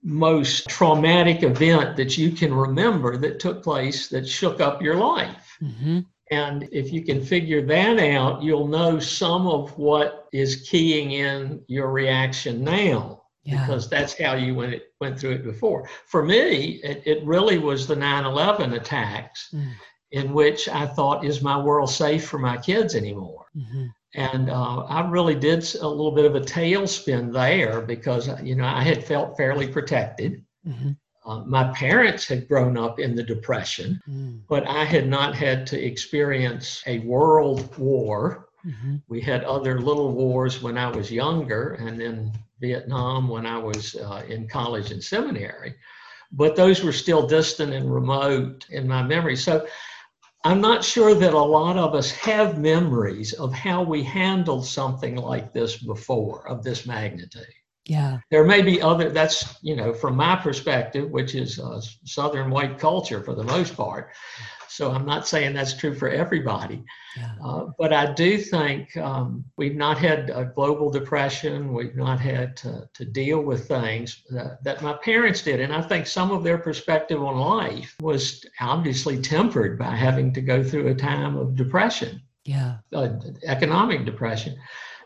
most 0.04 0.68
traumatic 0.68 1.42
event 1.42 1.96
that 1.96 2.16
you 2.16 2.30
can 2.30 2.54
remember 2.54 3.16
that 3.16 3.40
took 3.40 3.64
place 3.64 4.06
that 4.10 4.28
shook 4.28 4.60
up 4.60 4.80
your 4.80 4.94
life? 4.94 5.58
Mm-hmm. 5.60 6.00
And 6.30 6.68
if 6.70 6.92
you 6.92 7.02
can 7.02 7.20
figure 7.20 7.66
that 7.66 7.98
out, 7.98 8.44
you'll 8.44 8.68
know 8.68 9.00
some 9.00 9.48
of 9.48 9.76
what 9.76 10.28
is 10.32 10.68
keying 10.70 11.10
in 11.10 11.64
your 11.66 11.90
reaction 11.90 12.62
now 12.62 13.22
yeah. 13.46 13.64
because 13.64 13.88
that's 13.88 14.18
how 14.18 14.34
you 14.34 14.54
went 14.54 14.74
it, 14.74 14.92
went 15.00 15.18
through 15.18 15.32
it 15.32 15.44
before. 15.44 15.88
For 16.06 16.24
me, 16.24 16.80
it, 16.82 17.02
it 17.06 17.24
really 17.24 17.58
was 17.58 17.86
the 17.86 17.94
9/11 17.94 18.74
attacks, 18.74 19.50
mm. 19.54 19.72
in 20.10 20.32
which 20.32 20.68
I 20.68 20.86
thought, 20.86 21.24
"Is 21.24 21.42
my 21.42 21.58
world 21.58 21.90
safe 21.90 22.26
for 22.26 22.38
my 22.38 22.56
kids 22.56 22.94
anymore?" 22.94 23.46
Mm-hmm. 23.56 23.86
And 24.14 24.50
uh, 24.50 24.84
I 24.84 25.08
really 25.08 25.34
did 25.34 25.62
a 25.80 25.88
little 25.88 26.12
bit 26.12 26.24
of 26.24 26.34
a 26.34 26.40
tailspin 26.40 27.32
there 27.32 27.80
because 27.80 28.28
you 28.42 28.56
know 28.56 28.64
I 28.64 28.82
had 28.82 29.04
felt 29.04 29.36
fairly 29.36 29.68
protected. 29.68 30.44
Mm-hmm. 30.66 30.90
Uh, 31.24 31.44
my 31.44 31.64
parents 31.72 32.26
had 32.26 32.46
grown 32.48 32.76
up 32.76 33.00
in 33.00 33.16
the 33.16 33.22
Depression, 33.22 34.00
mm. 34.08 34.40
but 34.48 34.66
I 34.66 34.84
had 34.84 35.08
not 35.08 35.34
had 35.34 35.66
to 35.68 35.80
experience 35.84 36.82
a 36.86 37.00
world 37.00 37.76
war. 37.76 38.48
Mm-hmm. 38.64 38.96
We 39.08 39.20
had 39.20 39.44
other 39.44 39.80
little 39.80 40.12
wars 40.12 40.62
when 40.62 40.78
I 40.78 40.88
was 40.88 41.10
younger, 41.10 41.74
and 41.74 42.00
then 42.00 42.32
Vietnam 42.60 43.28
when 43.28 43.46
I 43.46 43.58
was 43.58 43.94
uh, 43.96 44.22
in 44.28 44.48
college 44.48 44.90
and 44.90 45.02
seminary, 45.02 45.74
but 46.32 46.56
those 46.56 46.82
were 46.82 46.92
still 46.92 47.26
distant 47.26 47.72
and 47.72 47.92
remote 47.92 48.66
in 48.70 48.88
my 48.88 49.02
memory. 49.02 49.36
So 49.36 49.66
I'm 50.44 50.60
not 50.60 50.84
sure 50.84 51.14
that 51.14 51.34
a 51.34 51.38
lot 51.38 51.76
of 51.76 51.94
us 51.94 52.10
have 52.12 52.58
memories 52.58 53.32
of 53.32 53.52
how 53.52 53.82
we 53.82 54.02
handled 54.02 54.64
something 54.64 55.16
like 55.16 55.52
this 55.52 55.76
before, 55.76 56.46
of 56.48 56.62
this 56.62 56.86
magnitude. 56.86 57.46
Yeah. 57.84 58.18
There 58.30 58.44
may 58.44 58.62
be 58.62 58.82
other, 58.82 59.10
that's, 59.10 59.58
you 59.62 59.76
know, 59.76 59.92
from 59.92 60.16
my 60.16 60.36
perspective, 60.36 61.10
which 61.10 61.34
is 61.34 61.58
uh, 61.58 61.80
Southern 62.04 62.50
white 62.50 62.78
culture 62.78 63.22
for 63.22 63.34
the 63.34 63.44
most 63.44 63.76
part. 63.76 64.12
So 64.76 64.92
I'm 64.92 65.06
not 65.06 65.26
saying 65.26 65.54
that's 65.54 65.72
true 65.72 65.94
for 65.94 66.10
everybody. 66.10 66.84
Yeah. 67.16 67.32
Uh, 67.42 67.64
but 67.78 67.94
I 67.94 68.12
do 68.12 68.36
think 68.36 68.94
um, 68.98 69.42
we've 69.56 69.74
not 69.74 69.96
had 69.96 70.28
a 70.28 70.44
global 70.44 70.90
depression. 70.90 71.72
We've 71.72 71.96
not 71.96 72.20
had 72.20 72.58
to, 72.58 72.86
to 72.92 73.04
deal 73.06 73.40
with 73.40 73.66
things 73.66 74.22
that, 74.28 74.62
that, 74.64 74.82
my 74.82 74.92
parents 74.92 75.40
did. 75.40 75.60
And 75.60 75.72
I 75.72 75.80
think 75.80 76.06
some 76.06 76.30
of 76.30 76.44
their 76.44 76.58
perspective 76.58 77.22
on 77.22 77.36
life 77.38 77.96
was 78.02 78.44
obviously 78.60 79.18
tempered 79.18 79.78
by 79.78 79.96
having 79.96 80.30
to 80.34 80.42
go 80.42 80.62
through 80.62 80.88
a 80.88 80.94
time 80.94 81.38
of 81.38 81.56
depression. 81.56 82.20
Yeah. 82.44 82.76
Uh, 82.92 83.08
economic 83.44 84.04
depression 84.04 84.56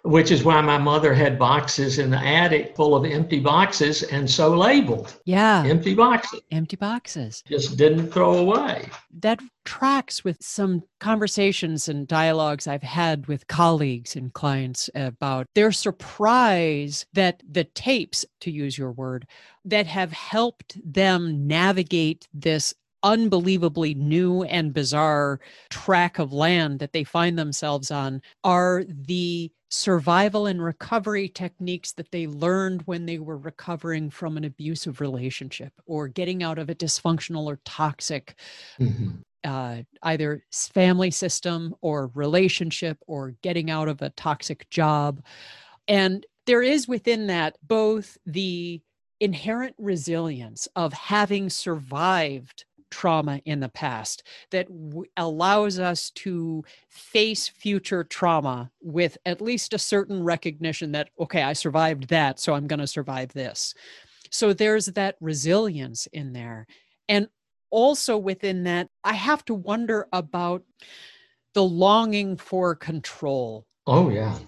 which 0.03 0.31
is 0.31 0.45
why 0.45 0.61
my 0.61 0.79
mother 0.79 1.13
had 1.15 1.39
boxes 1.39 1.99
in 1.99 2.11
the 2.11 2.19
attic 2.19 2.75
full 2.75 2.95
of 2.95 3.05
empty 3.05 3.41
boxes 3.41 4.03
and 4.05 4.29
so 4.31 4.57
labeled. 4.57 5.15
Yeah. 5.25 5.65
Empty 5.67 5.95
boxes. 5.95 6.41
Empty 6.51 6.77
boxes. 6.77 7.43
Just 7.47 7.77
didn't 7.77 8.11
throw 8.11 8.39
away. 8.39 8.89
That 9.19 9.41
tracks 9.65 10.25
with 10.25 10.43
some 10.43 10.83
conversations 11.01 11.89
and 11.89 12.09
dialogues 12.09 12.67
I've 12.67 12.83
had 12.83 13.27
with 13.27 13.47
colleagues 13.47 14.17
and 14.17 14.33
clients 14.33 14.89
about 14.95 15.47
their 15.55 15.73
surprise 15.73 17.07
that 17.13 17.43
the 17.49 17.65
tapes, 17.65 18.25
to 18.41 18.51
use 18.51 18.79
your 18.79 18.93
word, 18.93 19.27
that 19.65 19.87
have 19.87 20.13
helped 20.13 20.79
them 20.85 21.47
navigate 21.47 22.27
this 22.33 22.75
unbelievably 23.03 23.95
new 23.95 24.43
and 24.43 24.75
bizarre 24.75 25.41
track 25.71 26.19
of 26.19 26.33
land 26.33 26.79
that 26.81 26.93
they 26.93 27.05
find 27.05 27.39
themselves 27.39 27.91
on 27.91 28.21
are 28.45 28.85
the 28.87 29.51
survival 29.71 30.47
and 30.47 30.63
recovery 30.63 31.29
techniques 31.29 31.93
that 31.93 32.11
they 32.11 32.27
learned 32.27 32.83
when 32.83 33.07
they 33.07 33.19
were 33.19 33.39
recovering 33.39 34.11
from 34.11 34.37
an 34.37 34.45
abusive 34.45 35.01
relationship 35.01 35.73
or 35.87 36.09
getting 36.09 36.43
out 36.43 36.59
of 36.59 36.69
a 36.69 36.75
dysfunctional 36.75 37.47
or 37.47 37.61
toxic 37.65 38.35
mm-hmm. 38.81 39.11
uh, 39.45 39.79
either 40.03 40.43
family 40.51 41.11
system 41.11 41.75
or 41.81 42.11
relationship 42.15 42.99
or 43.07 43.37
getting 43.43 43.71
out 43.71 43.87
of 43.89 44.03
a 44.03 44.11
toxic 44.11 44.69
job 44.71 45.23
and 45.87 46.27
there 46.47 46.63
is 46.63 46.89
within 46.89 47.29
that 47.29 47.57
both 47.63 48.19
the 48.27 48.83
inherent 49.21 49.75
resilience 49.79 50.67
of 50.75 50.93
having 50.93 51.49
survived 51.49 52.65
trauma 52.91 53.41
in 53.45 53.61
the 53.61 53.69
past 53.69 54.23
that 54.51 54.67
w- 54.67 55.11
allows 55.17 55.79
us 55.79 56.11
to 56.11 56.65
face 56.89 57.49
future 57.49 58.05
trauma 58.05 58.71
with 58.81 59.17
at 59.25 59.41
least 59.41 59.73
a 59.73 59.79
certain 59.79 60.23
recognition 60.23 60.93
that, 60.93 61.11
okay, 61.19 61.43
I 61.43 61.53
survived 61.53 62.09
that, 62.09 62.41
so 62.41 62.55
I'm 62.55 62.67
going 62.67 62.81
to 62.81 62.87
survive 62.87 63.33
this. 63.33 63.75
So 64.31 64.53
there's 64.53 64.87
that 64.87 65.17
resilience 65.21 66.07
in 66.13 66.33
there. 66.33 66.67
And 67.09 67.29
also 67.71 68.17
within 68.17 68.65
that, 68.65 68.89
I 69.05 69.15
have 69.15 69.45
to 69.47 69.55
wonder 69.55 70.07
about 70.13 70.63
the 71.55 71.65
longing 71.65 72.37
for 72.37 72.75
control. 72.75 73.67
Oh, 73.87 74.09
yeah 74.09 74.39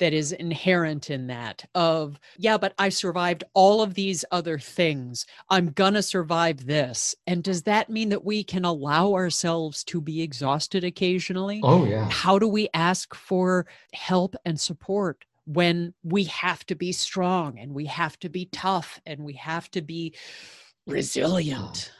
that 0.00 0.12
is 0.12 0.32
inherent 0.32 1.10
in 1.10 1.28
that 1.28 1.64
of 1.74 2.18
yeah 2.36 2.58
but 2.58 2.74
i 2.78 2.88
survived 2.88 3.44
all 3.54 3.82
of 3.82 3.94
these 3.94 4.24
other 4.30 4.58
things. 4.58 5.26
I'm 5.48 5.70
gonna 5.70 6.02
survive 6.02 6.66
this. 6.66 7.14
And 7.26 7.42
does 7.42 7.62
that 7.62 7.90
mean 7.90 8.08
that 8.10 8.24
we 8.24 8.42
can 8.44 8.64
allow 8.64 9.12
ourselves 9.12 9.84
to 9.84 10.00
be 10.00 10.22
exhausted 10.22 10.84
occasionally? 10.84 11.60
Oh 11.62 11.84
yeah. 11.84 12.08
How 12.10 12.38
do 12.38 12.48
we 12.48 12.68
ask 12.74 13.14
for 13.14 13.66
help 13.92 14.36
and 14.44 14.58
support 14.58 15.24
when 15.46 15.94
we 16.02 16.24
have 16.24 16.64
to 16.66 16.74
be 16.74 16.92
strong 16.92 17.58
and 17.58 17.74
we 17.74 17.86
have 17.86 18.18
to 18.20 18.28
be 18.28 18.46
tough 18.46 19.00
and 19.06 19.24
we 19.24 19.34
have 19.34 19.70
to 19.72 19.82
be 19.82 20.14
uh, 20.88 20.92
resilient 20.92 21.92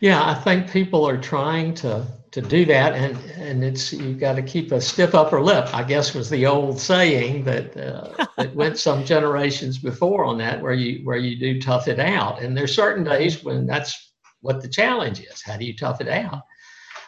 yeah, 0.00 0.28
I 0.28 0.34
think 0.34 0.70
people 0.70 1.06
are 1.08 1.18
trying 1.18 1.74
to 1.74 2.06
to 2.30 2.42
do 2.42 2.64
that, 2.66 2.94
and 2.94 3.16
and 3.32 3.64
it's 3.64 3.92
you've 3.92 4.18
got 4.18 4.34
to 4.34 4.42
keep 4.42 4.70
a 4.72 4.80
stiff 4.80 5.14
upper 5.14 5.42
lip. 5.42 5.68
I 5.74 5.82
guess 5.82 6.14
was 6.14 6.28
the 6.30 6.46
old 6.46 6.78
saying 6.78 7.44
that 7.44 7.76
uh, 7.76 8.26
that 8.36 8.54
went 8.54 8.78
some 8.78 9.04
generations 9.04 9.78
before 9.78 10.24
on 10.24 10.38
that, 10.38 10.60
where 10.60 10.74
you 10.74 11.04
where 11.04 11.16
you 11.16 11.38
do 11.38 11.60
tough 11.60 11.88
it 11.88 11.98
out. 11.98 12.42
And 12.42 12.56
there's 12.56 12.74
certain 12.74 13.04
days 13.04 13.42
when 13.42 13.66
that's 13.66 14.12
what 14.40 14.62
the 14.62 14.68
challenge 14.68 15.20
is. 15.20 15.42
How 15.42 15.56
do 15.56 15.64
you 15.64 15.76
tough 15.76 16.00
it 16.00 16.08
out? 16.08 16.42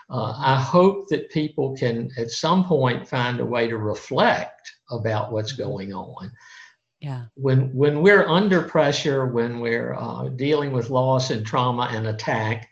Uh, 0.09 0.35
I 0.37 0.61
hope 0.61 1.07
that 1.09 1.31
people 1.31 1.77
can 1.77 2.11
at 2.19 2.31
some 2.31 2.65
point 2.65 3.07
find 3.07 3.39
a 3.39 3.45
way 3.45 3.69
to 3.69 3.77
reflect 3.77 4.73
about 4.91 5.31
what's 5.31 5.53
going 5.53 5.93
on 5.93 6.33
yeah 7.01 7.25
when 7.35 7.75
when 7.75 8.03
we're 8.03 8.27
under 8.29 8.63
pressure 8.63 9.27
when 9.27 9.61
we're 9.61 9.95
uh, 9.95 10.29
dealing 10.29 10.73
with 10.73 10.91
loss 10.91 11.31
and 11.31 11.47
trauma 11.47 11.89
and 11.93 12.07
attack 12.07 12.69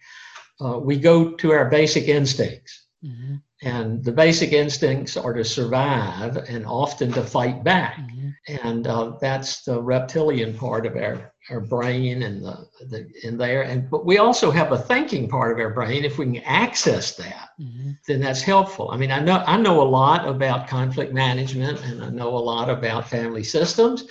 uh, 0.60 0.78
we 0.78 0.98
go 0.98 1.32
to 1.32 1.52
our 1.52 1.68
basic 1.68 2.08
instincts 2.08 2.86
mm-hmm. 3.04 3.36
And 3.62 4.04
the 4.04 4.12
basic 4.12 4.52
instincts 4.52 5.16
are 5.16 5.32
to 5.32 5.44
survive 5.44 6.36
and 6.36 6.64
often 6.64 7.12
to 7.12 7.22
fight 7.22 7.64
back 7.64 7.96
mm-hmm. 7.96 8.66
and 8.66 8.86
uh, 8.86 9.12
that's 9.20 9.64
the 9.64 9.80
reptilian 9.80 10.54
part 10.54 10.86
of 10.86 10.96
our 10.96 11.32
our 11.50 11.60
brain 11.60 12.22
and 12.24 12.44
the, 12.44 12.68
the 12.88 13.08
in 13.24 13.36
there 13.36 13.62
and 13.62 13.90
but 13.90 14.04
we 14.04 14.18
also 14.18 14.50
have 14.50 14.70
a 14.72 14.78
thinking 14.78 15.28
part 15.28 15.52
of 15.52 15.58
our 15.58 15.72
brain 15.72 16.04
if 16.04 16.18
we 16.18 16.26
can 16.26 16.36
access 16.44 17.16
that 17.16 17.48
mm-hmm. 17.60 17.90
then 18.06 18.20
that's 18.20 18.42
helpful 18.42 18.90
i 18.92 18.96
mean 18.96 19.10
i 19.10 19.18
know 19.18 19.42
i 19.46 19.56
know 19.56 19.80
a 19.80 19.82
lot 19.82 20.28
about 20.28 20.68
conflict 20.68 21.12
management 21.12 21.82
and 21.84 22.02
i 22.04 22.08
know 22.08 22.28
a 22.28 22.38
lot 22.38 22.70
about 22.70 23.08
family 23.08 23.42
systems 23.42 24.04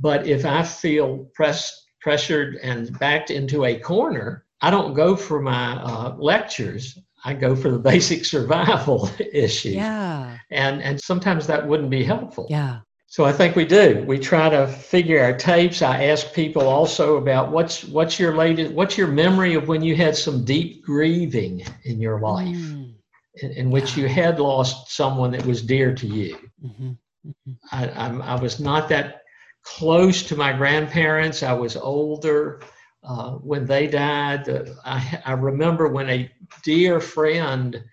but 0.00 0.26
if 0.26 0.44
i 0.44 0.62
feel 0.62 1.18
pressed 1.34 1.86
pressured 2.00 2.56
and 2.62 2.98
backed 2.98 3.30
into 3.30 3.64
a 3.64 3.78
corner 3.78 4.44
i 4.60 4.70
don't 4.70 4.94
go 4.94 5.14
for 5.14 5.40
my 5.40 5.74
uh, 5.82 6.14
lectures 6.16 6.98
I 7.24 7.34
go 7.34 7.56
for 7.56 7.70
the 7.70 7.78
basic 7.92 8.24
survival 8.24 9.10
issues. 9.32 9.74
Yeah. 9.74 10.38
And 10.50 10.82
and 10.82 11.00
sometimes 11.00 11.46
that 11.46 11.66
wouldn't 11.66 11.90
be 11.90 12.04
helpful. 12.04 12.46
Yeah. 12.50 12.80
So 13.10 13.24
I 13.24 13.32
think 13.32 13.56
we 13.56 13.64
do. 13.64 14.04
We 14.06 14.18
try 14.18 14.50
to 14.50 14.66
figure 14.66 15.22
our 15.22 15.34
tapes. 15.34 15.80
I 15.80 16.04
ask 16.04 16.34
people 16.34 16.68
also 16.68 17.16
about 17.16 17.50
what's 17.50 17.84
what's 17.84 18.20
your 18.20 18.36
latest, 18.36 18.74
what's 18.74 18.98
your 18.98 19.08
memory 19.08 19.54
of 19.54 19.66
when 19.66 19.82
you 19.82 19.96
had 19.96 20.14
some 20.14 20.44
deep 20.44 20.84
grieving 20.84 21.64
in 21.84 22.02
your 22.02 22.20
life, 22.20 22.54
mm. 22.54 22.92
in, 23.36 23.50
in, 23.52 23.70
which 23.70 23.96
yeah. 23.96 24.02
you 24.02 24.08
had 24.10 24.38
lost 24.38 24.94
someone 24.94 25.30
that 25.30 25.46
was 25.46 25.62
dear 25.62 25.94
to 25.94 26.06
you. 26.06 26.36
Mm-hmm. 26.62 26.90
Mm-hmm. 27.26 27.52
I, 27.72 27.88
I'm, 27.92 28.20
I 28.20 28.34
was 28.34 28.60
not 28.60 28.90
that 28.90 29.22
close 29.64 30.22
to 30.24 30.36
my 30.36 30.52
grandparents. 30.52 31.42
I 31.42 31.54
was 31.54 31.76
older 31.76 32.60
uh, 33.02 33.32
when 33.32 33.64
they 33.64 33.86
died. 33.86 34.48
Uh, 34.48 34.64
I, 34.84 35.22
I 35.24 35.32
remember 35.32 35.88
when 35.88 36.10
a 36.10 36.30
dear 36.62 37.00
friend, 37.00 37.84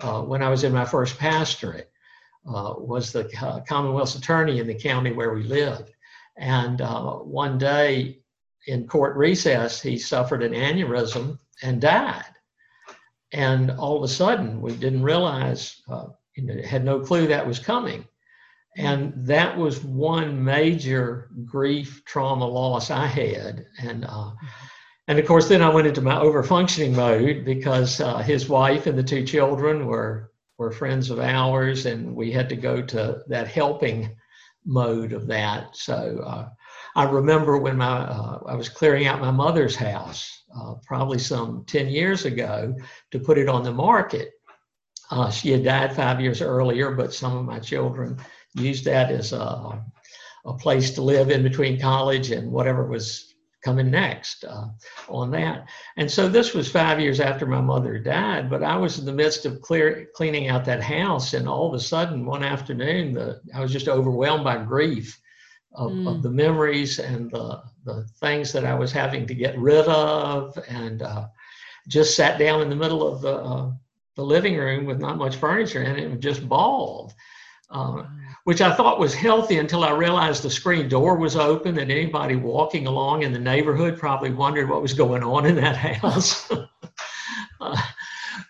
uh, 0.00 0.22
when 0.22 0.42
I 0.42 0.48
was 0.48 0.64
in 0.64 0.72
my 0.72 0.84
first 0.84 1.18
pastorate, 1.18 1.90
uh, 2.46 2.74
was 2.78 3.12
the 3.12 3.28
uh, 3.40 3.60
Commonwealth's 3.60 4.14
attorney 4.14 4.58
in 4.58 4.66
the 4.66 4.74
county 4.74 5.12
where 5.12 5.34
we 5.34 5.42
lived. 5.42 5.90
And 6.36 6.80
uh, 6.80 7.14
one 7.16 7.58
day 7.58 8.20
in 8.66 8.86
court 8.86 9.16
recess, 9.16 9.82
he 9.82 9.98
suffered 9.98 10.42
an 10.42 10.52
aneurysm 10.52 11.38
and 11.62 11.80
died. 11.80 12.24
And 13.32 13.70
all 13.72 13.96
of 13.98 14.02
a 14.02 14.08
sudden, 14.08 14.60
we 14.60 14.74
didn't 14.74 15.02
realize, 15.02 15.82
uh, 15.88 16.06
had 16.64 16.84
no 16.84 17.00
clue 17.00 17.26
that 17.26 17.46
was 17.46 17.58
coming. 17.58 18.06
And 18.76 19.12
that 19.26 19.56
was 19.56 19.82
one 19.82 20.44
major 20.44 21.30
grief, 21.44 22.02
trauma, 22.04 22.46
loss 22.46 22.90
I 22.90 23.06
had. 23.06 23.66
And 23.80 24.04
uh, 24.04 24.30
and 25.08 25.18
of 25.18 25.26
course, 25.26 25.48
then 25.48 25.62
I 25.62 25.70
went 25.70 25.86
into 25.86 26.02
my 26.02 26.16
overfunctioning 26.16 26.94
mode 26.94 27.44
because 27.44 27.98
uh, 27.98 28.18
his 28.18 28.48
wife 28.48 28.86
and 28.86 28.96
the 28.96 29.02
two 29.02 29.24
children 29.24 29.86
were 29.86 30.32
were 30.58 30.70
friends 30.70 31.08
of 31.08 31.18
ours, 31.18 31.86
and 31.86 32.14
we 32.14 32.30
had 32.30 32.48
to 32.50 32.56
go 32.56 32.82
to 32.82 33.22
that 33.28 33.48
helping 33.48 34.14
mode 34.66 35.12
of 35.14 35.26
that. 35.28 35.74
So 35.74 36.22
uh, 36.26 36.48
I 36.94 37.04
remember 37.04 37.56
when 37.56 37.78
my 37.78 37.86
uh, 37.86 38.40
I 38.46 38.54
was 38.54 38.68
clearing 38.68 39.06
out 39.06 39.20
my 39.20 39.30
mother's 39.30 39.74
house, 39.74 40.44
uh, 40.54 40.74
probably 40.86 41.18
some 41.18 41.64
ten 41.66 41.88
years 41.88 42.26
ago, 42.26 42.74
to 43.10 43.18
put 43.18 43.38
it 43.38 43.48
on 43.48 43.62
the 43.62 43.72
market. 43.72 44.32
Uh, 45.10 45.30
she 45.30 45.50
had 45.52 45.64
died 45.64 45.96
five 45.96 46.20
years 46.20 46.42
earlier, 46.42 46.90
but 46.90 47.14
some 47.14 47.34
of 47.34 47.46
my 47.46 47.58
children 47.58 48.18
used 48.54 48.84
that 48.84 49.10
as 49.10 49.32
a, 49.32 49.82
a 50.44 50.52
place 50.58 50.90
to 50.90 51.00
live 51.00 51.30
in 51.30 51.42
between 51.42 51.80
college 51.80 52.30
and 52.30 52.52
whatever 52.52 52.86
was 52.86 53.27
coming 53.68 53.90
next 53.90 54.44
uh, 54.44 54.68
on 55.10 55.30
that. 55.30 55.66
And 55.98 56.10
so 56.10 56.26
this 56.26 56.54
was 56.54 56.70
five 56.70 56.98
years 56.98 57.20
after 57.20 57.44
my 57.44 57.60
mother 57.60 57.98
died, 57.98 58.48
but 58.48 58.62
I 58.62 58.76
was 58.76 58.98
in 58.98 59.04
the 59.04 59.12
midst 59.12 59.44
of 59.44 59.60
clear 59.60 60.08
cleaning 60.14 60.48
out 60.48 60.64
that 60.64 60.82
house, 60.82 61.34
and 61.34 61.46
all 61.46 61.68
of 61.68 61.74
a 61.74 61.80
sudden 61.80 62.24
one 62.24 62.42
afternoon, 62.42 63.12
the 63.12 63.42
I 63.54 63.60
was 63.60 63.70
just 63.70 63.88
overwhelmed 63.88 64.44
by 64.44 64.56
grief 64.64 65.20
of, 65.74 65.92
mm. 65.92 66.08
of 66.08 66.22
the 66.22 66.30
memories 66.30 66.98
and 66.98 67.30
the 67.30 67.62
the 67.84 68.06
things 68.20 68.52
that 68.52 68.64
I 68.64 68.74
was 68.74 68.90
having 68.90 69.26
to 69.26 69.34
get 69.34 69.58
rid 69.58 69.86
of, 69.86 70.58
and 70.66 71.02
uh, 71.02 71.26
just 71.88 72.16
sat 72.16 72.38
down 72.38 72.62
in 72.62 72.70
the 72.70 72.82
middle 72.82 73.06
of 73.06 73.20
the 73.20 73.34
uh, 73.34 73.70
the 74.16 74.24
living 74.24 74.56
room 74.56 74.86
with 74.86 74.98
not 74.98 75.18
much 75.18 75.36
furniture 75.36 75.82
in 75.82 75.96
it 75.98 76.10
and 76.10 76.22
just 76.22 76.48
bawled. 76.48 77.12
Uh, 77.70 78.04
which 78.44 78.62
I 78.62 78.74
thought 78.74 78.98
was 78.98 79.12
healthy 79.12 79.58
until 79.58 79.84
I 79.84 79.90
realized 79.90 80.42
the 80.42 80.48
screen 80.48 80.88
door 80.88 81.18
was 81.18 81.36
open 81.36 81.78
and 81.78 81.90
anybody 81.90 82.34
walking 82.34 82.86
along 82.86 83.22
in 83.22 83.32
the 83.34 83.38
neighborhood 83.38 83.98
probably 83.98 84.30
wondered 84.30 84.70
what 84.70 84.80
was 84.80 84.94
going 84.94 85.22
on 85.22 85.44
in 85.44 85.54
that 85.56 85.76
house. 86.00 86.50
uh, 87.60 87.82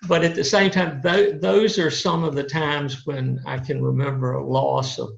but 0.07 0.23
at 0.23 0.37
the 0.37 0.45
same 0.45 0.71
time, 0.71 1.03
th- 1.03 1.41
those 1.41 1.81
are 1.81 1.91
some 1.91 2.23
of 2.23 2.37
the 2.37 2.45
times 2.45 3.07
when 3.07 3.41
I 3.45 3.59
can 3.59 3.83
remember 3.83 4.35
a 4.35 4.47
loss 4.47 5.01
of, 5.01 5.11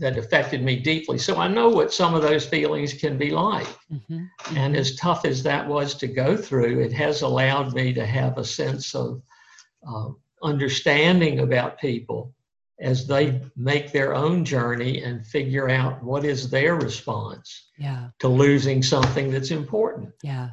that 0.00 0.18
affected 0.18 0.64
me 0.64 0.80
deeply. 0.80 1.18
So 1.18 1.36
I 1.36 1.46
know 1.46 1.68
what 1.68 1.92
some 1.92 2.14
of 2.14 2.22
those 2.22 2.44
feelings 2.44 2.94
can 2.94 3.18
be 3.18 3.30
like. 3.30 3.68
Mm-hmm. 3.92 4.14
Mm-hmm. 4.14 4.56
And 4.56 4.76
as 4.76 4.96
tough 4.96 5.24
as 5.24 5.44
that 5.44 5.66
was 5.66 5.94
to 5.94 6.08
go 6.08 6.36
through, 6.36 6.80
it 6.80 6.92
has 6.92 7.22
allowed 7.22 7.72
me 7.72 7.92
to 7.92 8.04
have 8.04 8.36
a 8.36 8.44
sense 8.44 8.96
of 8.96 9.22
uh, 9.88 10.08
understanding 10.42 11.38
about 11.38 11.78
people 11.78 12.34
as 12.80 13.06
they 13.06 13.40
make 13.56 13.92
their 13.92 14.14
own 14.14 14.44
journey 14.44 15.02
and 15.02 15.26
figure 15.26 15.68
out 15.68 16.02
what 16.02 16.24
is 16.24 16.50
their 16.50 16.76
response 16.76 17.70
yeah. 17.76 18.08
to 18.20 18.28
losing 18.28 18.82
something 18.82 19.30
that's 19.30 19.50
important. 19.50 20.10
Yeah. 20.22 20.50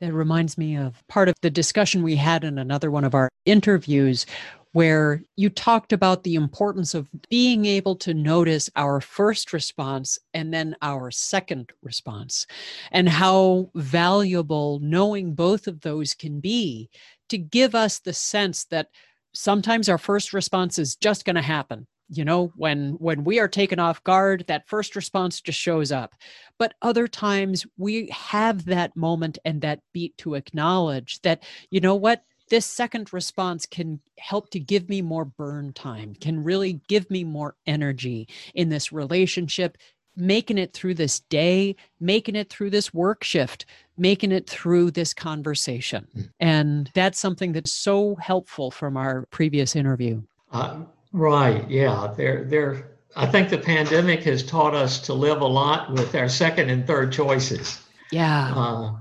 That 0.00 0.12
reminds 0.12 0.58
me 0.58 0.76
of 0.76 1.02
part 1.08 1.28
of 1.28 1.34
the 1.40 1.50
discussion 1.50 2.02
we 2.02 2.16
had 2.16 2.44
in 2.44 2.58
another 2.58 2.90
one 2.90 3.04
of 3.04 3.14
our 3.14 3.30
interviews 3.46 4.26
where 4.72 5.22
you 5.36 5.48
talked 5.48 5.94
about 5.94 6.22
the 6.22 6.34
importance 6.34 6.92
of 6.92 7.08
being 7.30 7.64
able 7.64 7.96
to 7.96 8.12
notice 8.12 8.68
our 8.76 9.00
first 9.00 9.54
response 9.54 10.18
and 10.34 10.52
then 10.52 10.76
our 10.82 11.10
second 11.10 11.72
response, 11.82 12.46
and 12.92 13.08
how 13.08 13.70
valuable 13.74 14.78
knowing 14.82 15.32
both 15.34 15.66
of 15.66 15.80
those 15.80 16.12
can 16.12 16.40
be 16.40 16.90
to 17.30 17.38
give 17.38 17.74
us 17.74 18.00
the 18.00 18.12
sense 18.12 18.64
that 18.64 18.90
sometimes 19.36 19.88
our 19.88 19.98
first 19.98 20.32
response 20.32 20.78
is 20.78 20.96
just 20.96 21.24
going 21.24 21.36
to 21.36 21.42
happen 21.42 21.86
you 22.08 22.24
know 22.24 22.52
when 22.56 22.90
when 22.92 23.24
we 23.24 23.38
are 23.38 23.48
taken 23.48 23.78
off 23.78 24.02
guard 24.04 24.44
that 24.46 24.68
first 24.68 24.96
response 24.96 25.40
just 25.40 25.58
shows 25.58 25.90
up. 25.90 26.14
But 26.58 26.74
other 26.82 27.08
times 27.08 27.66
we 27.76 28.08
have 28.10 28.64
that 28.66 28.96
moment 28.96 29.38
and 29.44 29.60
that 29.62 29.80
beat 29.92 30.16
to 30.18 30.34
acknowledge 30.34 31.20
that 31.22 31.42
you 31.70 31.80
know 31.80 31.94
what 31.94 32.22
this 32.48 32.64
second 32.64 33.12
response 33.12 33.66
can 33.66 34.00
help 34.18 34.50
to 34.50 34.60
give 34.60 34.88
me 34.88 35.02
more 35.02 35.24
burn 35.24 35.72
time 35.72 36.14
can 36.20 36.44
really 36.44 36.80
give 36.88 37.10
me 37.10 37.24
more 37.24 37.56
energy 37.66 38.28
in 38.54 38.68
this 38.68 38.92
relationship 38.92 39.76
making 40.16 40.58
it 40.58 40.72
through 40.72 40.94
this 40.94 41.20
day, 41.20 41.76
making 42.00 42.36
it 42.36 42.48
through 42.48 42.70
this 42.70 42.92
work 42.94 43.22
shift, 43.22 43.66
making 43.96 44.32
it 44.32 44.48
through 44.48 44.90
this 44.90 45.12
conversation. 45.14 46.06
Mm. 46.16 46.30
And 46.40 46.90
that's 46.94 47.18
something 47.18 47.52
that's 47.52 47.72
so 47.72 48.16
helpful 48.16 48.70
from 48.70 48.96
our 48.96 49.26
previous 49.30 49.76
interview. 49.76 50.22
Uh, 50.52 50.80
right. 51.12 51.68
Yeah. 51.70 52.14
They're, 52.16 52.44
they're, 52.44 52.96
I 53.14 53.26
think 53.26 53.48
the 53.48 53.58
pandemic 53.58 54.22
has 54.24 54.42
taught 54.42 54.74
us 54.74 54.98
to 55.00 55.14
live 55.14 55.40
a 55.40 55.46
lot 55.46 55.92
with 55.92 56.14
our 56.14 56.28
second 56.28 56.70
and 56.70 56.86
third 56.86 57.12
choices. 57.12 57.82
Yeah. 58.10 58.52
Uh, 58.54 58.92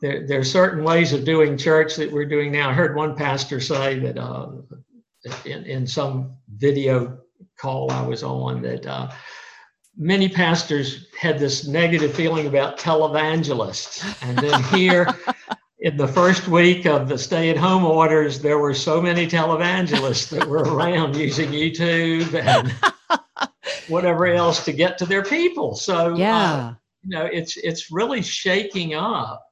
there, 0.00 0.26
there 0.26 0.40
are 0.40 0.44
certain 0.44 0.84
ways 0.84 1.12
of 1.12 1.24
doing 1.24 1.56
church 1.56 1.96
that 1.96 2.10
we're 2.10 2.26
doing 2.26 2.52
now. 2.52 2.70
I 2.70 2.72
heard 2.72 2.96
one 2.96 3.16
pastor 3.16 3.60
say 3.60 3.98
that 4.00 4.18
uh, 4.18 4.50
in, 5.44 5.64
in 5.64 5.86
some 5.86 6.36
video 6.56 7.18
call 7.58 7.90
I 7.90 8.02
was 8.02 8.22
on 8.22 8.62
that 8.62 8.86
uh, 8.86 9.10
many 9.96 10.28
pastors 10.28 11.06
had 11.18 11.38
this 11.38 11.66
negative 11.66 12.14
feeling 12.14 12.46
about 12.46 12.78
televangelists. 12.78 14.04
And 14.22 14.38
then 14.38 14.62
here 14.64 15.06
in 15.80 15.96
the 15.96 16.08
first 16.08 16.48
week 16.48 16.86
of 16.86 17.08
the 17.08 17.18
stay 17.18 17.50
at 17.50 17.56
home 17.56 17.84
orders, 17.84 18.40
there 18.40 18.58
were 18.58 18.74
so 18.74 19.00
many 19.00 19.26
televangelists 19.26 20.28
that 20.30 20.46
were 20.46 20.62
around 20.62 21.16
using 21.16 21.50
YouTube 21.50 22.34
and 22.34 22.74
whatever 23.88 24.26
else 24.26 24.64
to 24.64 24.72
get 24.72 24.98
to 24.98 25.06
their 25.06 25.24
people. 25.24 25.74
So, 25.74 26.14
uh, 26.14 26.16
yeah. 26.16 26.54
Uh, 26.54 26.74
you 27.02 27.16
know, 27.16 27.24
it's, 27.24 27.56
it's 27.56 27.90
really 27.90 28.22
shaking 28.22 28.94
up 28.94 29.42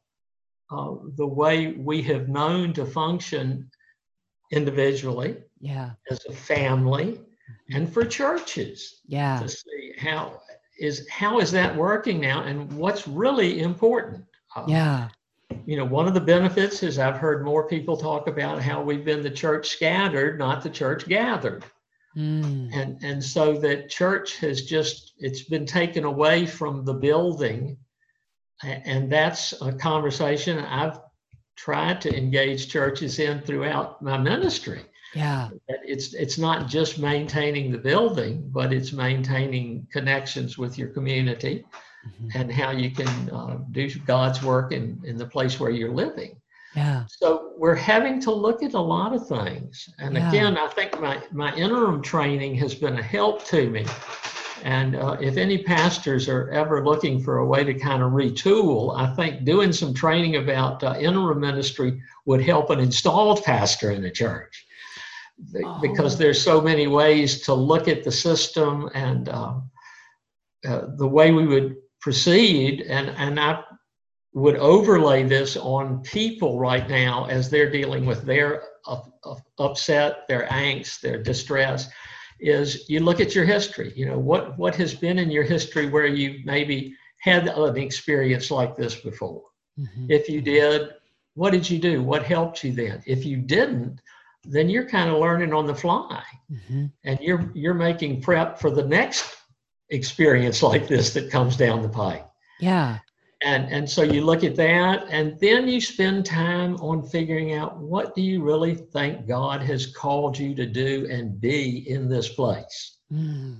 uh, 0.70 0.94
the 1.16 1.26
way 1.26 1.72
we 1.72 2.02
have 2.02 2.28
known 2.28 2.74
to 2.74 2.84
function 2.84 3.70
individually, 4.50 5.36
yeah, 5.60 5.90
as 6.10 6.24
a 6.26 6.32
family, 6.32 7.20
and 7.70 7.92
for 7.92 8.04
churches. 8.04 9.00
Yeah. 9.06 9.40
To 9.40 9.48
see 9.48 9.94
how 9.98 10.40
is 10.78 11.08
how 11.08 11.40
is 11.40 11.50
that 11.52 11.74
working 11.74 12.20
now 12.20 12.42
and 12.42 12.72
what's 12.72 13.08
really 13.08 13.60
important. 13.60 14.24
Uh, 14.54 14.64
yeah. 14.68 15.08
You 15.66 15.76
know, 15.76 15.84
one 15.84 16.06
of 16.06 16.14
the 16.14 16.20
benefits 16.20 16.82
is 16.82 16.98
I've 16.98 17.16
heard 17.16 17.44
more 17.44 17.68
people 17.68 17.96
talk 17.96 18.26
about 18.28 18.62
how 18.62 18.82
we've 18.82 19.04
been 19.04 19.22
the 19.22 19.30
church 19.30 19.68
scattered, 19.68 20.38
not 20.38 20.62
the 20.62 20.70
church 20.70 21.06
gathered. 21.08 21.64
Mm. 22.16 22.70
And 22.74 23.02
and 23.02 23.24
so 23.24 23.58
that 23.58 23.90
church 23.90 24.38
has 24.38 24.62
just 24.62 25.14
it's 25.18 25.42
been 25.42 25.66
taken 25.66 26.04
away 26.04 26.46
from 26.46 26.84
the 26.84 26.94
building. 26.94 27.76
And 28.62 29.10
that's 29.10 29.54
a 29.62 29.72
conversation 29.72 30.58
I've 30.58 30.98
tried 31.54 32.00
to 32.00 32.16
engage 32.16 32.68
churches 32.68 33.20
in 33.20 33.40
throughout 33.40 34.02
my 34.02 34.18
ministry 34.18 34.80
yeah. 35.14 35.48
It's 35.68 36.14
it's 36.14 36.38
not 36.38 36.68
just 36.68 36.98
maintaining 36.98 37.72
the 37.72 37.78
building, 37.78 38.48
but 38.52 38.72
it's 38.72 38.92
maintaining 38.92 39.86
connections 39.90 40.58
with 40.58 40.78
your 40.78 40.88
community 40.88 41.64
mm-hmm. 42.06 42.38
and 42.38 42.52
how 42.52 42.70
you 42.70 42.90
can 42.90 43.08
uh, 43.30 43.58
do 43.72 43.88
God's 44.00 44.42
work 44.42 44.72
in, 44.72 45.00
in 45.04 45.16
the 45.16 45.26
place 45.26 45.58
where 45.58 45.70
you're 45.70 45.94
living. 45.94 46.36
Yeah. 46.76 47.04
So 47.08 47.52
we're 47.56 47.74
having 47.74 48.20
to 48.20 48.30
look 48.30 48.62
at 48.62 48.74
a 48.74 48.80
lot 48.80 49.14
of 49.14 49.26
things. 49.26 49.88
And 49.98 50.14
yeah. 50.14 50.28
again, 50.28 50.58
I 50.58 50.68
think 50.68 51.00
my, 51.00 51.20
my 51.32 51.54
interim 51.56 52.02
training 52.02 52.54
has 52.56 52.74
been 52.74 52.98
a 52.98 53.02
help 53.02 53.44
to 53.46 53.70
me. 53.70 53.86
And 54.64 54.96
uh, 54.96 55.16
if 55.20 55.36
any 55.36 55.62
pastors 55.62 56.28
are 56.28 56.50
ever 56.50 56.84
looking 56.84 57.22
for 57.22 57.38
a 57.38 57.46
way 57.46 57.64
to 57.64 57.72
kind 57.74 58.02
of 58.02 58.12
retool, 58.12 58.96
I 58.96 59.14
think 59.14 59.44
doing 59.44 59.72
some 59.72 59.94
training 59.94 60.36
about 60.36 60.82
uh, 60.82 60.96
interim 60.98 61.40
ministry 61.40 62.02
would 62.26 62.42
help 62.44 62.70
an 62.70 62.80
installed 62.80 63.42
pastor 63.44 63.92
in 63.92 64.02
the 64.02 64.10
church 64.10 64.67
oh. 65.64 65.78
because 65.80 66.18
there's 66.18 66.42
so 66.42 66.60
many 66.60 66.86
ways 66.86 67.42
to 67.42 67.54
look 67.54 67.88
at 67.88 68.04
the 68.04 68.12
system 68.12 68.88
and 68.94 69.28
um, 69.28 69.70
uh, 70.66 70.86
the 70.96 71.06
way 71.06 71.32
we 71.32 71.46
would 71.46 71.76
proceed. 72.00 72.82
And, 72.82 73.10
and 73.10 73.38
I 73.38 73.62
would 74.34 74.56
overlay 74.56 75.24
this 75.24 75.56
on 75.56 76.02
people 76.02 76.58
right 76.58 76.88
now 76.88 77.26
as 77.26 77.50
they're 77.50 77.70
dealing 77.70 78.06
with 78.06 78.22
their 78.22 78.62
upset, 79.58 80.28
their 80.28 80.46
angst, 80.46 81.00
their 81.00 81.22
distress. 81.22 81.88
Is 82.40 82.88
you 82.88 83.00
look 83.00 83.20
at 83.20 83.34
your 83.34 83.44
history. 83.44 83.92
You 83.96 84.06
know 84.06 84.18
what 84.18 84.56
what 84.58 84.76
has 84.76 84.94
been 84.94 85.18
in 85.18 85.28
your 85.28 85.42
history 85.42 85.88
where 85.88 86.06
you 86.06 86.40
maybe 86.44 86.94
had 87.20 87.48
an 87.48 87.76
experience 87.76 88.50
like 88.52 88.76
this 88.76 88.94
before. 88.94 89.42
Mm-hmm. 89.76 90.06
If 90.08 90.28
you 90.28 90.40
did, 90.40 90.90
what 91.34 91.50
did 91.50 91.68
you 91.68 91.80
do? 91.80 92.02
What 92.02 92.22
helped 92.22 92.62
you 92.62 92.72
then? 92.72 93.02
If 93.06 93.24
you 93.24 93.38
didn't, 93.38 94.00
then 94.48 94.70
you're 94.70 94.88
kind 94.88 95.10
of 95.10 95.18
learning 95.18 95.52
on 95.52 95.66
the 95.66 95.74
fly 95.74 96.22
mm-hmm. 96.50 96.86
and 97.04 97.18
you're 97.20 97.50
you're 97.54 97.74
making 97.74 98.20
prep 98.20 98.58
for 98.58 98.70
the 98.70 98.84
next 98.84 99.36
experience 99.90 100.62
like 100.62 100.88
this 100.88 101.12
that 101.12 101.30
comes 101.30 101.56
down 101.56 101.82
the 101.82 101.88
pike 101.88 102.26
yeah 102.60 102.98
and 103.42 103.70
and 103.70 103.88
so 103.88 104.02
you 104.02 104.22
look 104.22 104.42
at 104.42 104.56
that 104.56 105.06
and 105.10 105.38
then 105.38 105.68
you 105.68 105.80
spend 105.80 106.24
time 106.24 106.76
on 106.76 107.02
figuring 107.02 107.52
out 107.52 107.78
what 107.78 108.14
do 108.14 108.22
you 108.22 108.42
really 108.42 108.74
think 108.74 109.28
god 109.28 109.60
has 109.62 109.86
called 109.86 110.36
you 110.36 110.54
to 110.54 110.66
do 110.66 111.06
and 111.10 111.40
be 111.40 111.88
in 111.88 112.08
this 112.08 112.30
place 112.30 112.98
mm. 113.12 113.56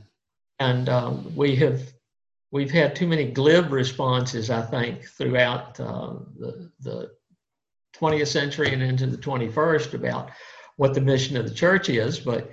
and 0.58 0.88
um, 0.88 1.30
we 1.36 1.54
have 1.54 1.80
we've 2.50 2.70
had 2.70 2.96
too 2.96 3.06
many 3.06 3.30
glib 3.30 3.70
responses 3.70 4.50
i 4.50 4.62
think 4.62 5.04
throughout 5.04 5.78
uh, 5.80 6.14
the, 6.38 6.70
the 6.80 7.10
20th 7.94 8.28
century 8.28 8.72
and 8.72 8.82
into 8.82 9.06
the 9.06 9.16
21st 9.16 9.94
about 9.94 10.30
what 10.78 10.94
the 10.94 11.00
mission 11.00 11.36
of 11.36 11.44
the 11.46 11.54
church 11.54 11.88
is, 11.88 12.18
but 12.20 12.50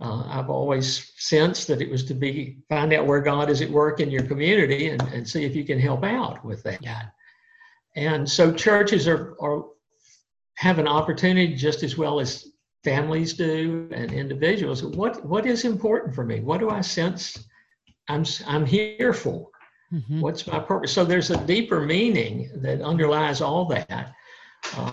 uh, 0.00 0.24
I've 0.28 0.48
always 0.48 1.12
sensed 1.16 1.66
that 1.68 1.82
it 1.82 1.90
was 1.90 2.04
to 2.06 2.14
be 2.14 2.58
find 2.68 2.92
out 2.92 3.06
where 3.06 3.20
God 3.20 3.50
is 3.50 3.62
at 3.62 3.70
work 3.70 4.00
in 4.00 4.10
your 4.10 4.22
community 4.22 4.88
and, 4.88 5.02
and 5.12 5.28
see 5.28 5.44
if 5.44 5.54
you 5.54 5.64
can 5.64 5.78
help 5.78 6.04
out 6.04 6.44
with 6.44 6.62
that. 6.62 7.12
And 7.96 8.28
so 8.28 8.52
churches 8.52 9.06
are, 9.08 9.36
are 9.40 9.64
have 10.56 10.78
an 10.78 10.88
opportunity 10.88 11.54
just 11.54 11.82
as 11.82 11.98
well 11.98 12.20
as 12.20 12.46
families 12.84 13.34
do 13.34 13.88
and 13.92 14.12
individuals. 14.12 14.84
What 14.84 15.24
what 15.24 15.46
is 15.46 15.64
important 15.64 16.14
for 16.14 16.24
me? 16.24 16.40
What 16.40 16.60
do 16.60 16.70
I 16.70 16.80
sense 16.80 17.48
I'm 18.08 18.24
I'm 18.46 18.66
here 18.66 19.12
for? 19.12 19.48
Mm-hmm. 19.92 20.20
What's 20.20 20.46
my 20.46 20.60
purpose? 20.60 20.92
So 20.92 21.04
there's 21.04 21.30
a 21.30 21.44
deeper 21.44 21.80
meaning 21.80 22.50
that 22.56 22.82
underlies 22.82 23.40
all 23.40 23.64
that. 23.66 24.14
Uh, 24.76 24.92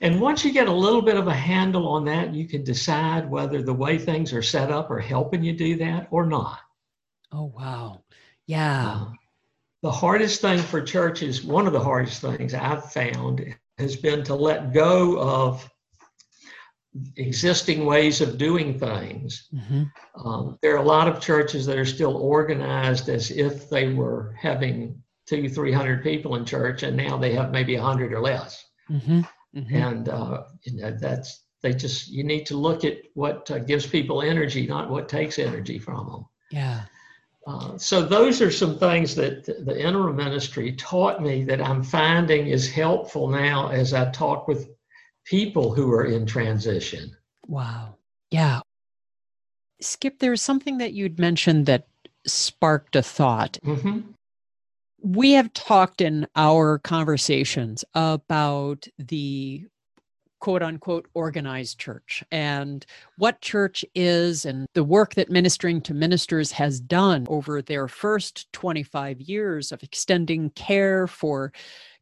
and 0.00 0.20
once 0.20 0.44
you 0.44 0.52
get 0.52 0.68
a 0.68 0.72
little 0.72 1.02
bit 1.02 1.16
of 1.16 1.26
a 1.26 1.34
handle 1.34 1.88
on 1.88 2.04
that, 2.04 2.34
you 2.34 2.46
can 2.46 2.62
decide 2.62 3.28
whether 3.30 3.62
the 3.62 3.72
way 3.72 3.98
things 3.98 4.32
are 4.32 4.42
set 4.42 4.70
up 4.70 4.90
are 4.90 5.00
helping 5.00 5.42
you 5.42 5.52
do 5.52 5.76
that 5.76 6.08
or 6.10 6.26
not. 6.26 6.58
Oh, 7.32 7.52
wow. 7.56 8.02
Yeah. 8.46 8.88
Uh, 8.88 9.10
the 9.82 9.90
hardest 9.90 10.40
thing 10.40 10.58
for 10.58 10.80
churches, 10.80 11.44
one 11.44 11.66
of 11.66 11.72
the 11.72 11.80
hardest 11.80 12.20
things 12.20 12.54
I've 12.54 12.92
found, 12.92 13.54
has 13.78 13.96
been 13.96 14.24
to 14.24 14.34
let 14.34 14.72
go 14.72 15.18
of 15.18 15.68
existing 17.16 17.84
ways 17.84 18.20
of 18.20 18.38
doing 18.38 18.78
things. 18.78 19.48
Mm-hmm. 19.54 20.26
Um, 20.26 20.58
there 20.62 20.74
are 20.74 20.82
a 20.82 20.86
lot 20.86 21.08
of 21.08 21.20
churches 21.20 21.66
that 21.66 21.78
are 21.78 21.84
still 21.84 22.16
organized 22.16 23.08
as 23.08 23.30
if 23.30 23.68
they 23.68 23.92
were 23.92 24.34
having 24.40 25.02
two, 25.26 25.48
three 25.48 25.72
hundred 25.72 26.02
people 26.02 26.36
in 26.36 26.44
church, 26.44 26.82
and 26.84 26.96
now 26.96 27.18
they 27.18 27.34
have 27.34 27.50
maybe 27.50 27.74
a 27.74 27.82
hundred 27.82 28.12
or 28.12 28.20
less. 28.20 28.65
Mm-hmm. 28.90 29.20
Mm-hmm. 29.56 29.74
And 29.74 30.08
uh, 30.08 30.44
you 30.62 30.80
know, 30.80 30.90
that's 30.90 31.42
they 31.62 31.72
just 31.72 32.08
you 32.08 32.24
need 32.24 32.46
to 32.46 32.56
look 32.56 32.84
at 32.84 32.98
what 33.14 33.50
uh, 33.50 33.58
gives 33.58 33.86
people 33.86 34.22
energy, 34.22 34.66
not 34.66 34.90
what 34.90 35.08
takes 35.08 35.38
energy 35.38 35.78
from 35.78 36.06
them. 36.06 36.26
Yeah. 36.50 36.82
Uh, 37.46 37.78
so 37.78 38.02
those 38.02 38.42
are 38.42 38.50
some 38.50 38.78
things 38.78 39.14
that 39.14 39.44
the 39.44 39.80
interim 39.80 40.16
ministry 40.16 40.72
taught 40.72 41.22
me 41.22 41.44
that 41.44 41.62
I'm 41.62 41.82
finding 41.82 42.48
is 42.48 42.70
helpful 42.70 43.28
now 43.28 43.68
as 43.68 43.94
I 43.94 44.10
talk 44.10 44.48
with 44.48 44.68
people 45.24 45.72
who 45.72 45.90
are 45.92 46.04
in 46.04 46.26
transition. 46.26 47.16
Wow. 47.46 47.96
Yeah. 48.30 48.60
Skip, 49.80 50.18
there 50.18 50.32
was 50.32 50.42
something 50.42 50.78
that 50.78 50.92
you'd 50.92 51.20
mentioned 51.20 51.66
that 51.66 51.86
sparked 52.26 52.96
a 52.96 53.02
thought. 53.02 53.58
Mm-hmm 53.64 54.12
we 55.06 55.32
have 55.32 55.52
talked 55.52 56.00
in 56.00 56.26
our 56.34 56.80
conversations 56.80 57.84
about 57.94 58.88
the 58.98 59.64
quote 60.40 60.64
unquote 60.64 61.06
organized 61.14 61.78
church 61.78 62.24
and 62.32 62.84
what 63.16 63.40
church 63.40 63.84
is 63.94 64.44
and 64.44 64.66
the 64.74 64.82
work 64.82 65.14
that 65.14 65.30
ministering 65.30 65.80
to 65.80 65.94
ministers 65.94 66.50
has 66.50 66.80
done 66.80 67.24
over 67.28 67.62
their 67.62 67.86
first 67.86 68.52
25 68.52 69.20
years 69.20 69.70
of 69.70 69.80
extending 69.84 70.50
care 70.50 71.06
for 71.06 71.52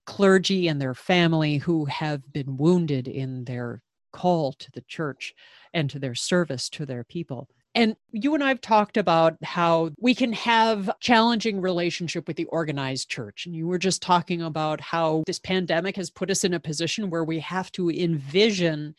clergy 0.06 0.66
and 0.66 0.80
their 0.80 0.94
family 0.94 1.58
who 1.58 1.84
have 1.84 2.32
been 2.32 2.56
wounded 2.56 3.06
in 3.06 3.44
their 3.44 3.82
call 4.14 4.54
to 4.54 4.70
the 4.72 4.82
church 4.88 5.34
and 5.74 5.90
to 5.90 5.98
their 5.98 6.14
service 6.14 6.70
to 6.70 6.86
their 6.86 7.04
people. 7.04 7.50
And 7.74 7.96
you 8.12 8.34
and 8.34 8.44
I 8.44 8.48
have 8.48 8.60
talked 8.60 8.96
about 8.96 9.37
how 9.42 9.90
we 9.98 10.14
can 10.14 10.32
have 10.32 10.90
challenging 11.00 11.60
relationship 11.60 12.28
with 12.28 12.37
the 12.37 12.44
organized 12.46 13.08
church. 13.08 13.46
And 13.46 13.54
you 13.54 13.66
were 13.66 13.78
just 13.78 14.00
talking 14.00 14.42
about 14.42 14.80
how 14.80 15.24
this 15.26 15.40
pandemic 15.40 15.96
has 15.96 16.08
put 16.08 16.30
us 16.30 16.44
in 16.44 16.54
a 16.54 16.60
position 16.60 17.10
where 17.10 17.24
we 17.24 17.40
have 17.40 17.72
to 17.72 17.90
envision 17.90 18.94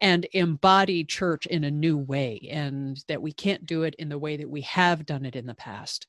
and 0.00 0.26
embody 0.32 1.04
church 1.04 1.46
in 1.46 1.64
a 1.64 1.70
new 1.70 1.96
way 1.96 2.48
and 2.50 3.02
that 3.08 3.22
we 3.22 3.32
can't 3.32 3.66
do 3.66 3.82
it 3.82 3.94
in 3.96 4.08
the 4.08 4.18
way 4.18 4.36
that 4.36 4.50
we 4.50 4.62
have 4.62 5.06
done 5.06 5.24
it 5.24 5.36
in 5.36 5.46
the 5.46 5.54
past. 5.54 6.06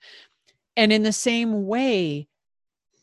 And 0.75 0.91
in 0.91 1.03
the 1.03 1.13
same 1.13 1.67
way, 1.67 2.27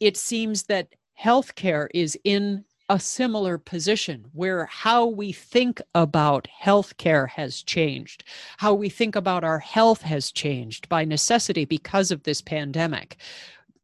it 0.01 0.17
seems 0.17 0.65
that 0.65 0.89
healthcare 1.21 1.89
is 1.95 2.19
in 2.25 2.65
a 2.89 3.01
similar 3.01 3.59
position 3.59 4.27
where 4.33 4.67
how 4.67 5.07
we 5.07 5.33
think 5.33 5.81
about 5.95 6.47
healthcare 6.63 7.29
has 7.29 7.63
changed, 7.63 8.23
how 8.59 8.73
we 8.75 8.89
think 8.89 9.17
about 9.17 9.43
our 9.43 9.59
health 9.59 10.03
has 10.03 10.31
changed 10.31 10.89
by 10.89 11.05
necessity 11.05 11.65
because 11.65 12.11
of 12.11 12.23
this 12.23 12.41
pandemic. 12.41 13.17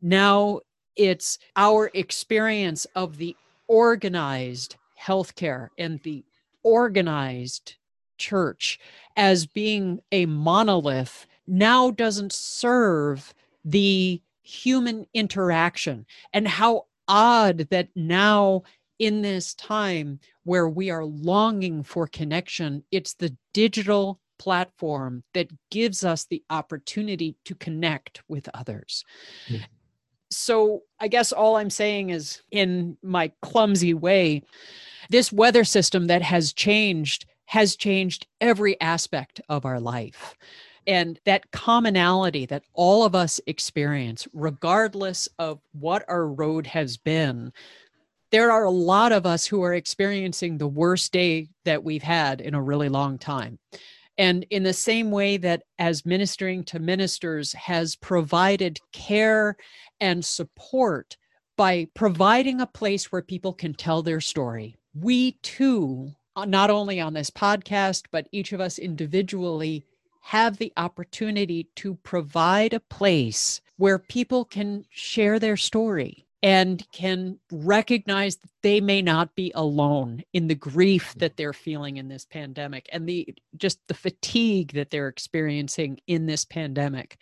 Now 0.00 0.60
it's 0.96 1.38
our 1.56 1.90
experience 1.94 2.86
of 2.94 3.16
the 3.16 3.36
organized 3.66 4.76
healthcare 5.00 5.68
and 5.78 6.00
the 6.02 6.24
organized 6.62 7.74
church 8.18 8.78
as 9.16 9.46
being 9.46 10.00
a 10.12 10.26
monolith 10.26 11.26
now 11.46 11.90
doesn't 11.90 12.32
serve 12.32 13.34
the 13.64 14.22
human 14.42 15.06
interaction 15.14 16.06
and 16.32 16.46
how 16.46 16.86
odd 17.08 17.66
that 17.70 17.88
now 17.96 18.62
in 19.02 19.20
this 19.20 19.52
time 19.54 20.20
where 20.44 20.68
we 20.68 20.88
are 20.88 21.04
longing 21.04 21.82
for 21.82 22.06
connection 22.06 22.84
it's 22.92 23.14
the 23.14 23.36
digital 23.52 24.20
platform 24.38 25.24
that 25.34 25.50
gives 25.72 26.04
us 26.04 26.24
the 26.26 26.40
opportunity 26.50 27.34
to 27.44 27.56
connect 27.56 28.22
with 28.28 28.48
others 28.54 29.04
mm-hmm. 29.48 29.64
so 30.30 30.82
i 31.00 31.08
guess 31.08 31.32
all 31.32 31.56
i'm 31.56 31.68
saying 31.68 32.10
is 32.10 32.42
in 32.52 32.96
my 33.02 33.28
clumsy 33.42 33.92
way 33.92 34.40
this 35.10 35.32
weather 35.32 35.64
system 35.64 36.06
that 36.06 36.22
has 36.22 36.52
changed 36.52 37.26
has 37.46 37.74
changed 37.74 38.28
every 38.40 38.80
aspect 38.80 39.40
of 39.48 39.64
our 39.64 39.80
life 39.80 40.36
and 40.86 41.18
that 41.24 41.50
commonality 41.50 42.46
that 42.46 42.64
all 42.74 43.04
of 43.04 43.14
us 43.14 43.40
experience, 43.46 44.26
regardless 44.32 45.28
of 45.38 45.60
what 45.72 46.04
our 46.08 46.26
road 46.26 46.66
has 46.66 46.96
been, 46.96 47.52
there 48.32 48.50
are 48.50 48.64
a 48.64 48.70
lot 48.70 49.12
of 49.12 49.26
us 49.26 49.46
who 49.46 49.62
are 49.62 49.74
experiencing 49.74 50.56
the 50.56 50.66
worst 50.66 51.12
day 51.12 51.48
that 51.66 51.84
we've 51.84 52.02
had 52.02 52.40
in 52.40 52.54
a 52.54 52.62
really 52.62 52.88
long 52.88 53.18
time. 53.18 53.58
And 54.16 54.46
in 54.48 54.62
the 54.62 54.72
same 54.72 55.10
way 55.10 55.36
that 55.36 55.64
as 55.78 56.06
ministering 56.06 56.64
to 56.64 56.78
ministers 56.78 57.52
has 57.52 57.94
provided 57.94 58.80
care 58.92 59.56
and 60.00 60.24
support 60.24 61.18
by 61.58 61.88
providing 61.94 62.60
a 62.60 62.66
place 62.66 63.12
where 63.12 63.22
people 63.22 63.52
can 63.52 63.74
tell 63.74 64.02
their 64.02 64.20
story, 64.20 64.76
we 64.94 65.32
too, 65.42 66.10
uh, 66.34 66.46
not 66.46 66.70
only 66.70 67.00
on 67.00 67.12
this 67.12 67.30
podcast, 67.30 68.04
but 68.10 68.28
each 68.32 68.54
of 68.54 68.62
us 68.62 68.78
individually 68.78 69.84
have 70.20 70.56
the 70.56 70.72
opportunity 70.78 71.68
to 71.76 71.96
provide 71.96 72.72
a 72.72 72.80
place 72.80 73.60
where 73.76 73.98
people 73.98 74.44
can 74.46 74.86
share 74.90 75.38
their 75.38 75.56
story 75.56 76.26
and 76.42 76.84
can 76.92 77.38
recognize 77.52 78.36
that 78.36 78.50
they 78.62 78.80
may 78.80 79.00
not 79.00 79.34
be 79.34 79.52
alone 79.54 80.22
in 80.32 80.48
the 80.48 80.54
grief 80.54 81.10
mm-hmm. 81.10 81.20
that 81.20 81.36
they're 81.36 81.52
feeling 81.52 81.96
in 81.96 82.08
this 82.08 82.24
pandemic 82.24 82.88
and 82.92 83.08
the 83.08 83.34
just 83.56 83.78
the 83.88 83.94
fatigue 83.94 84.72
that 84.72 84.90
they're 84.90 85.08
experiencing 85.08 85.98
in 86.06 86.26
this 86.26 86.44
pandemic 86.44 87.16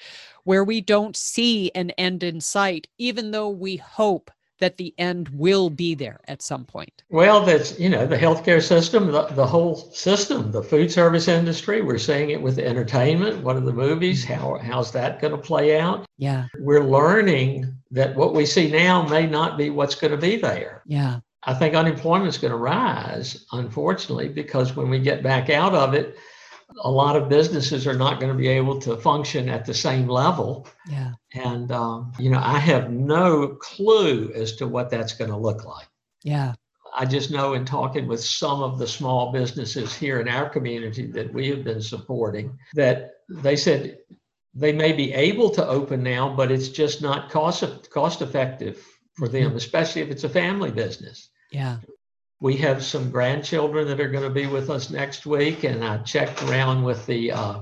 where 0.45 0.65
we 0.65 0.81
don't 0.81 1.17
see 1.17 1.71
an 1.75 1.91
end 1.91 2.23
in 2.23 2.41
sight 2.41 2.87
even 2.99 3.31
though 3.31 3.51
we 3.51 3.77
hope 3.77 4.31
that 4.61 4.77
the 4.77 4.95
end 4.99 5.29
will 5.31 5.69
be 5.69 5.95
there 5.95 6.21
at 6.29 6.41
some 6.43 6.65
point? 6.65 7.03
Well, 7.11 7.45
that's, 7.45 7.79
you 7.79 7.89
know, 7.89 8.07
the 8.07 8.17
healthcare 8.17 8.63
system, 8.63 9.11
the, 9.11 9.27
the 9.27 9.47
whole 9.47 9.75
system, 9.75 10.53
the 10.53 10.63
food 10.63 10.93
service 10.93 11.29
industry, 11.29 11.83
we're 11.83 11.99
seeing 11.99 12.31
it 12.31 12.41
with 12.41 12.59
entertainment. 12.59 13.43
What 13.43 13.57
are 13.57 13.61
the 13.61 13.73
movies? 13.73 14.25
Mm-hmm. 14.25 14.35
How, 14.35 14.59
how's 14.59 14.93
that 14.93 15.21
going 15.21 15.33
to 15.33 15.39
play 15.39 15.81
out? 15.81 16.07
Yeah. 16.19 16.47
We're 16.59 16.85
learning 16.85 17.75
that 17.91 18.15
what 18.15 18.35
we 18.35 18.47
see 18.47 18.71
now 18.71 19.03
may 19.09 19.27
not 19.27 19.59
be 19.59 19.71
what's 19.71 19.95
going 19.95 20.13
to 20.13 20.17
be 20.17 20.37
there. 20.37 20.83
Yeah. 20.87 21.21
I 21.45 21.55
think 21.55 21.75
unemployment 21.75 22.29
is 22.29 22.39
going 22.39 22.53
to 22.53 22.59
rise, 22.59 23.47
unfortunately, 23.53 24.29
because 24.29 24.77
when 24.77 24.91
we 24.91 24.99
get 24.99 25.23
back 25.23 25.49
out 25.49 25.75
of 25.75 25.95
it, 25.95 26.17
a 26.85 26.91
lot 26.91 27.17
of 27.17 27.29
businesses 27.29 27.87
are 27.87 27.97
not 27.97 28.21
going 28.21 28.31
to 28.31 28.39
be 28.39 28.47
able 28.47 28.79
to 28.81 28.97
function 28.97 29.49
at 29.49 29.65
the 29.65 29.75
same 29.75 30.07
level. 30.07 30.69
Yeah. 30.89 31.13
And, 31.35 31.71
um, 31.71 32.13
you 32.19 32.31
know, 32.31 32.41
I 32.43 32.59
have 32.59 32.91
no 32.91 33.49
clue 33.49 34.33
as 34.35 34.57
to 34.57 34.67
what 34.67 34.91
that's 34.91 35.13
going 35.13 35.31
to 35.31 35.37
look 35.37 35.65
like. 35.65 35.89
Yeah. 36.23 36.55
I 36.93 37.05
just 37.05 37.31
know 37.31 37.55
in 37.55 37.65
talking 37.65 38.09
with 38.09 38.23
some 38.23 38.63
of 38.63 38.79
the 38.79 38.87
small 38.87 39.31
businesses 39.31 39.95
here 39.95 40.21
in 40.21 40.29
our 40.29 40.49
community 40.49 41.07
that 41.13 41.33
we 41.33 41.49
have 41.49 41.63
been 41.63 41.81
supporting 41.81 42.59
that 42.75 43.13
they 43.29 43.55
said 43.55 43.99
they 44.55 44.73
may 44.73 44.93
be 44.93 45.13
able 45.13 45.51
to 45.51 45.67
open 45.67 46.03
now, 46.03 46.35
but 46.35 46.51
it's 46.51 46.69
just 46.69 47.01
not 47.01 47.31
cost 47.31 47.91
cost 47.91 48.23
effective 48.23 48.85
for 49.15 49.29
them, 49.29 49.49
mm-hmm. 49.49 49.57
especially 49.57 50.03
if 50.03 50.11
it's 50.11 50.25
a 50.25 50.29
family 50.29 50.73
business. 50.73 51.31
Yeah 51.53 51.77
we 52.41 52.57
have 52.57 52.83
some 52.83 53.11
grandchildren 53.11 53.87
that 53.87 54.01
are 54.01 54.09
going 54.09 54.25
to 54.25 54.31
be 54.31 54.47
with 54.47 54.71
us 54.71 54.91
next 54.91 55.27
week, 55.27 55.65
and 55.65 55.85
I 55.85 55.99
checked 55.99 56.43
around 56.43 56.83
with 56.83 57.05
the 57.07 57.33
uh, 57.33 57.61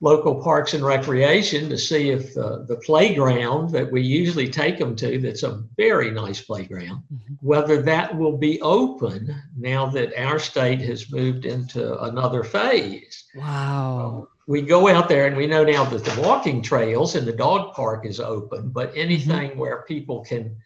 local 0.00 0.40
parks 0.40 0.74
and 0.74 0.84
recreation 0.84 1.68
to 1.68 1.76
see 1.76 2.10
if 2.10 2.34
the, 2.34 2.64
the 2.68 2.76
playground 2.76 3.70
that 3.70 3.90
we 3.90 4.00
usually 4.00 4.48
take 4.48 4.78
them 4.78 4.94
to, 4.94 5.18
that's 5.18 5.42
a 5.42 5.62
very 5.76 6.10
nice 6.10 6.40
playground, 6.40 7.02
mm-hmm. 7.12 7.34
whether 7.40 7.82
that 7.82 8.16
will 8.16 8.36
be 8.36 8.60
open 8.60 9.34
now 9.56 9.86
that 9.86 10.16
our 10.16 10.38
state 10.38 10.80
has 10.80 11.10
moved 11.10 11.46
into 11.46 12.00
another 12.02 12.44
phase. 12.44 13.24
Wow. 13.34 14.22
Uh, 14.22 14.34
we 14.46 14.62
go 14.62 14.88
out 14.88 15.08
there 15.08 15.26
and 15.26 15.36
we 15.36 15.46
know 15.46 15.64
now 15.64 15.84
that 15.84 16.04
the 16.04 16.22
walking 16.22 16.62
trails 16.62 17.16
and 17.16 17.26
the 17.26 17.32
dog 17.32 17.74
park 17.74 18.06
is 18.06 18.20
open, 18.20 18.70
but 18.70 18.92
anything 18.94 19.50
mm-hmm. 19.50 19.58
where 19.58 19.82
people 19.82 20.24
can 20.24 20.56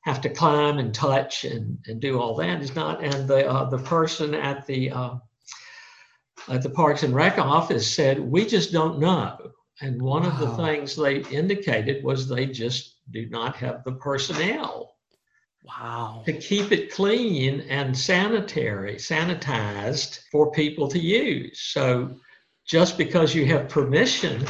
have 0.00 0.20
to 0.22 0.30
climb 0.30 0.78
and 0.78 0.94
touch 0.94 1.44
and, 1.44 1.78
and 1.86 2.00
do 2.00 2.18
all 2.18 2.34
that 2.36 2.62
is 2.62 2.74
not. 2.74 3.04
And 3.04 3.28
the 3.28 3.48
uh, 3.48 3.68
the 3.68 3.78
person 3.78 4.34
at 4.34 4.66
the 4.66 4.90
uh, 4.90 5.14
at 6.50 6.62
the 6.62 6.70
Parks 6.70 7.02
and 7.02 7.14
Rec 7.14 7.38
office 7.38 7.90
said, 7.90 8.18
"We 8.18 8.46
just 8.46 8.72
don't 8.72 8.98
know." 8.98 9.52
And 9.80 10.02
one 10.02 10.24
wow. 10.24 10.30
of 10.30 10.38
the 10.38 10.56
things 10.56 10.96
they 10.96 11.20
indicated 11.30 12.02
was 12.02 12.28
they 12.28 12.46
just 12.46 12.96
do 13.10 13.28
not 13.28 13.56
have 13.56 13.84
the 13.84 13.92
personnel. 13.92 14.94
Wow. 15.64 16.22
To 16.24 16.32
keep 16.32 16.72
it 16.72 16.92
clean 16.92 17.60
and 17.68 17.96
sanitary, 17.96 18.94
sanitized 18.94 20.20
for 20.32 20.50
people 20.50 20.88
to 20.88 20.98
use. 20.98 21.60
So 21.60 22.16
just 22.66 22.96
because 22.96 23.34
you 23.34 23.46
have 23.46 23.68
permission 23.68 24.46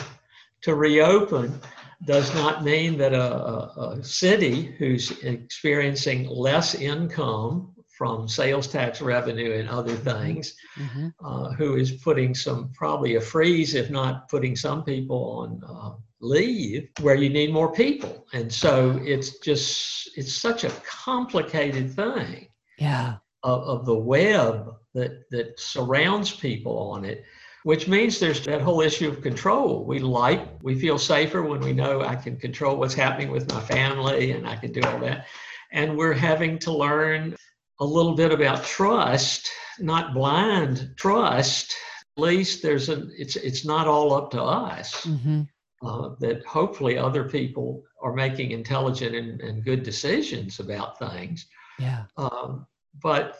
to 0.63 0.75
reopen 0.75 1.61
does 2.05 2.33
not 2.35 2.65
mean 2.65 2.97
that 2.99 3.13
a, 3.13 3.35
a, 3.35 3.97
a, 3.99 4.05
city 4.05 4.75
who's 4.79 5.11
experiencing 5.23 6.29
less 6.29 6.75
income 6.77 7.75
from 7.99 8.29
sales 8.29 8.69
tax 8.69 9.01
revenue 9.01 9.59
and 9.59 9.69
other 9.69 9.95
mm-hmm. 9.95 10.25
things, 10.25 10.55
mm-hmm. 10.77 11.09
uh, 11.23 11.51
who 11.55 11.75
is 11.75 11.91
putting 11.91 12.33
some 12.33 12.71
probably 12.73 13.17
a 13.17 13.21
freeze, 13.21 13.75
if 13.75 13.91
not 13.91 14.29
putting 14.29 14.55
some 14.55 14.85
people 14.85 15.25
on 15.43 15.61
uh, 15.69 15.97
leave, 16.21 16.89
where 17.01 17.17
you 17.17 17.29
need 17.29 17.53
more 17.53 17.73
people. 17.73 18.25
And 18.33 18.53
so 18.53 19.01
it's 19.03 19.41
just, 19.41 20.11
it's 20.17 20.33
such 20.33 20.63
a 20.63 20.71
complicated 20.87 21.93
thing. 21.93 22.47
Yeah. 22.79 23.17
Of, 23.43 23.63
of 23.63 23.87
the 23.87 23.99
web 23.99 24.75
that, 24.95 25.29
that 25.31 25.59
surrounds 25.59 26.35
people 26.35 26.77
on 26.79 27.05
it 27.05 27.25
which 27.65 27.89
means 27.89 28.19
there's 28.19 28.45
that 28.47 28.63
whole 28.63 28.81
issue 28.81 29.09
of 29.09 29.21
control. 29.21 29.85
We 29.85 29.99
like, 29.99 30.41
we 30.63 30.79
feel 30.79 30.97
safer 30.97 31.43
when 31.43 31.61
we 31.61 31.73
know 31.73 32.01
I 32.01 32.17
can 32.17 32.37
control 32.39 32.77
what's 32.77 32.95
happening 32.95 33.31
with 33.31 33.53
my 33.53 33.61
family 33.61 34.31
and 34.31 34.49
I 34.49 34.57
can 34.57 34.73
do 34.73 34.81
all 34.85 34.99
that. 35.01 35.27
And 35.73 35.97
we're 35.97 36.15
having 36.15 36.59
to 36.61 36.73
learn 36.73 37.37
a 37.81 37.85
little 37.85 38.14
bit 38.14 38.33
about 38.33 38.64
trust, 38.64 39.49
not 39.79 40.14
blind 40.14 40.95
trust. 40.97 41.75
At 42.17 42.23
least 42.23 42.62
there's 42.62 42.88
an 42.88 43.12
it's 43.17 43.37
it's 43.37 43.64
not 43.64 43.87
all 43.87 44.12
up 44.12 44.31
to 44.33 44.43
us. 44.43 45.07
Mm-hmm. 45.07 45.43
Uh, 45.81 46.17
that 46.19 46.45
hopefully 46.45 46.99
other 46.99 47.29
people 47.29 47.85
are 48.03 48.12
making 48.12 48.51
intelligent 48.51 49.14
and, 49.14 49.41
and 49.41 49.64
good 49.64 49.85
decisions 49.85 50.59
about 50.59 50.99
things. 50.99 51.47
Yeah. 51.79 52.05
Um, 52.17 52.67
but 53.01 53.38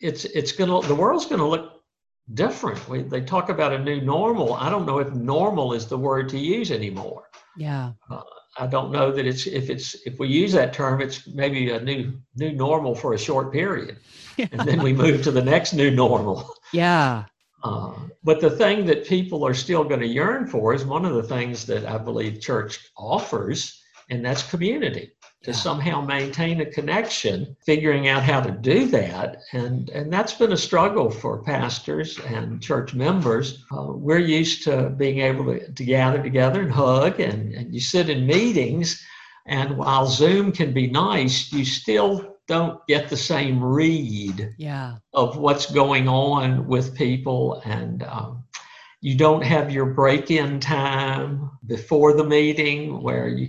it's 0.00 0.24
it's 0.24 0.52
gonna 0.52 0.80
the 0.86 0.94
world's 0.94 1.26
gonna 1.26 1.48
look 1.48 1.82
different. 2.34 2.88
We, 2.88 3.02
they 3.02 3.22
talk 3.22 3.48
about 3.48 3.72
a 3.72 3.78
new 3.78 4.00
normal. 4.00 4.54
I 4.54 4.70
don't 4.70 4.86
know 4.86 4.98
if 4.98 5.12
normal 5.14 5.72
is 5.72 5.86
the 5.86 5.98
word 5.98 6.28
to 6.28 6.38
use 6.38 6.70
anymore. 6.70 7.24
Yeah. 7.56 7.92
Uh, 8.08 8.22
I 8.60 8.66
don't 8.66 8.92
know 8.92 9.10
that 9.10 9.26
it's 9.26 9.46
if 9.46 9.70
it's 9.70 9.96
if 10.06 10.18
we 10.18 10.28
use 10.28 10.52
that 10.52 10.74
term, 10.74 11.00
it's 11.00 11.26
maybe 11.26 11.70
a 11.70 11.80
new 11.80 12.20
new 12.36 12.52
normal 12.52 12.94
for 12.94 13.14
a 13.14 13.18
short 13.18 13.52
period, 13.52 13.96
yeah. 14.36 14.48
and 14.52 14.60
then 14.60 14.82
we 14.82 14.92
move 14.92 15.22
to 15.24 15.30
the 15.30 15.42
next 15.42 15.72
new 15.72 15.90
normal. 15.90 16.54
Yeah. 16.72 17.24
Uh, 17.62 17.94
but 18.22 18.40
the 18.40 18.50
thing 18.50 18.84
that 18.86 19.06
people 19.06 19.46
are 19.46 19.54
still 19.54 19.82
going 19.84 20.00
to 20.00 20.06
yearn 20.06 20.46
for 20.46 20.74
is 20.74 20.84
one 20.84 21.04
of 21.06 21.14
the 21.14 21.22
things 21.22 21.64
that 21.66 21.86
I 21.86 21.96
believe 21.96 22.40
church 22.40 22.78
offers, 22.96 23.82
and 24.10 24.24
that's 24.24 24.42
community. 24.42 25.12
To 25.42 25.50
Yeah. 25.50 25.56
somehow 25.56 26.00
maintain 26.02 26.60
a 26.60 26.66
connection, 26.66 27.56
figuring 27.64 28.08
out 28.08 28.22
how 28.22 28.40
to 28.40 28.50
do 28.50 28.86
that. 28.88 29.38
And, 29.52 29.88
and 29.90 30.12
that's 30.12 30.34
been 30.34 30.52
a 30.52 30.56
struggle 30.56 31.10
for 31.10 31.42
pastors 31.42 32.18
and 32.18 32.62
church 32.62 32.94
members. 32.94 33.64
Uh, 33.72 33.92
we're 33.92 34.18
used 34.18 34.64
to 34.64 34.90
being 34.90 35.20
able 35.20 35.46
to, 35.46 35.72
to 35.72 35.84
gather 35.84 36.22
together 36.22 36.60
and 36.60 36.72
hug, 36.72 37.20
and, 37.20 37.54
and 37.54 37.72
you 37.72 37.80
sit 37.80 38.10
in 38.10 38.26
meetings. 38.26 39.02
And 39.46 39.78
while 39.78 40.06
Zoom 40.06 40.52
can 40.52 40.72
be 40.72 40.86
nice, 40.88 41.50
you 41.52 41.64
still 41.64 42.36
don't 42.46 42.84
get 42.86 43.08
the 43.08 43.16
same 43.16 43.62
read 43.62 44.54
Yeah. 44.58 44.96
of 45.14 45.38
what's 45.38 45.70
going 45.72 46.06
on 46.08 46.66
with 46.66 46.96
people 46.96 47.62
and 47.64 48.02
um, 48.02 48.44
you 49.00 49.14
don't 49.16 49.42
have 49.44 49.70
your 49.72 49.86
break-in 49.86 50.60
time 50.60 51.50
before 51.66 52.12
the 52.12 52.24
meeting 52.24 53.02
where 53.02 53.28
you, 53.28 53.48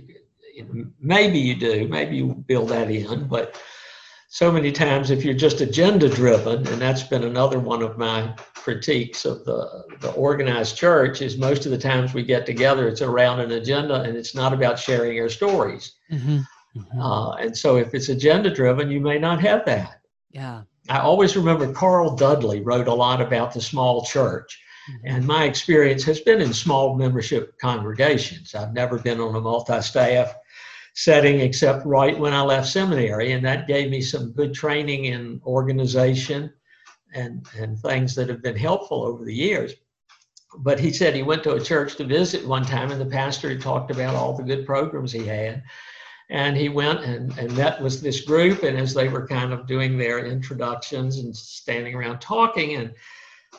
maybe 1.00 1.38
you 1.38 1.54
do 1.54 1.88
maybe 1.88 2.16
you 2.16 2.26
build 2.46 2.68
that 2.68 2.90
in 2.90 3.26
but 3.28 3.60
so 4.28 4.50
many 4.50 4.72
times 4.72 5.10
if 5.10 5.24
you're 5.24 5.34
just 5.34 5.60
agenda 5.60 6.08
driven 6.08 6.66
and 6.68 6.80
that's 6.80 7.02
been 7.02 7.24
another 7.24 7.58
one 7.58 7.82
of 7.82 7.98
my 7.98 8.34
critiques 8.54 9.24
of 9.24 9.44
the, 9.44 9.84
the 10.00 10.12
organized 10.12 10.76
church 10.76 11.20
is 11.20 11.36
most 11.36 11.66
of 11.66 11.72
the 11.72 11.78
times 11.78 12.14
we 12.14 12.22
get 12.22 12.46
together 12.46 12.88
it's 12.88 13.02
around 13.02 13.40
an 13.40 13.52
agenda 13.52 14.02
and 14.02 14.16
it's 14.16 14.34
not 14.34 14.52
about 14.52 14.78
sharing 14.78 15.18
our 15.20 15.28
stories 15.28 15.94
hmm 16.08 16.38
hmm 16.74 17.00
uh, 17.00 17.32
and 17.32 17.54
so 17.54 17.76
if 17.76 17.92
it's 17.94 18.08
agenda 18.08 18.48
driven 18.52 18.90
you 18.90 19.00
may 19.00 19.18
not 19.18 19.40
have 19.40 19.64
that 19.66 20.02
yeah. 20.32 20.62
I 20.88 20.98
always 20.98 21.36
remember 21.36 21.72
Carl 21.72 22.16
Dudley 22.16 22.60
wrote 22.60 22.88
a 22.88 22.94
lot 22.94 23.20
about 23.20 23.54
the 23.54 23.60
small 23.60 24.04
church. 24.04 24.60
Mhm. 24.90 25.00
And 25.04 25.26
my 25.26 25.44
experience 25.44 26.02
has 26.04 26.20
been 26.20 26.40
in 26.40 26.52
small 26.52 26.96
membership 26.96 27.56
congregations. 27.60 28.54
I've 28.54 28.72
never 28.72 28.98
been 28.98 29.20
on 29.20 29.36
a 29.36 29.40
multi 29.40 29.80
staff 29.80 30.34
setting 30.94 31.40
except 31.40 31.86
right 31.86 32.18
when 32.18 32.32
I 32.32 32.42
left 32.42 32.68
seminary. 32.68 33.32
And 33.32 33.44
that 33.44 33.66
gave 33.66 33.90
me 33.90 34.00
some 34.00 34.32
good 34.32 34.52
training 34.54 35.06
in 35.06 35.40
organization 35.46 36.52
and, 37.14 37.46
and 37.58 37.78
things 37.78 38.14
that 38.14 38.28
have 38.28 38.42
been 38.42 38.56
helpful 38.56 39.02
over 39.04 39.24
the 39.24 39.34
years. 39.34 39.74
But 40.58 40.78
he 40.78 40.92
said 40.92 41.14
he 41.14 41.22
went 41.22 41.42
to 41.44 41.54
a 41.54 41.60
church 41.60 41.96
to 41.96 42.04
visit 42.04 42.46
one 42.46 42.64
time, 42.64 42.90
and 42.90 43.00
the 43.00 43.06
pastor 43.06 43.48
had 43.48 43.62
talked 43.62 43.90
about 43.90 44.14
all 44.14 44.36
the 44.36 44.42
good 44.42 44.66
programs 44.66 45.12
he 45.12 45.26
had. 45.26 45.62
And 46.28 46.56
he 46.56 46.68
went 46.68 47.00
and, 47.00 47.36
and 47.38 47.56
met 47.56 47.80
with 47.80 48.02
this 48.02 48.22
group. 48.22 48.62
And 48.62 48.78
as 48.78 48.92
they 48.92 49.08
were 49.08 49.26
kind 49.26 49.52
of 49.52 49.66
doing 49.66 49.96
their 49.96 50.26
introductions 50.26 51.18
and 51.18 51.34
standing 51.34 51.94
around 51.94 52.20
talking, 52.20 52.74
and 52.74 52.94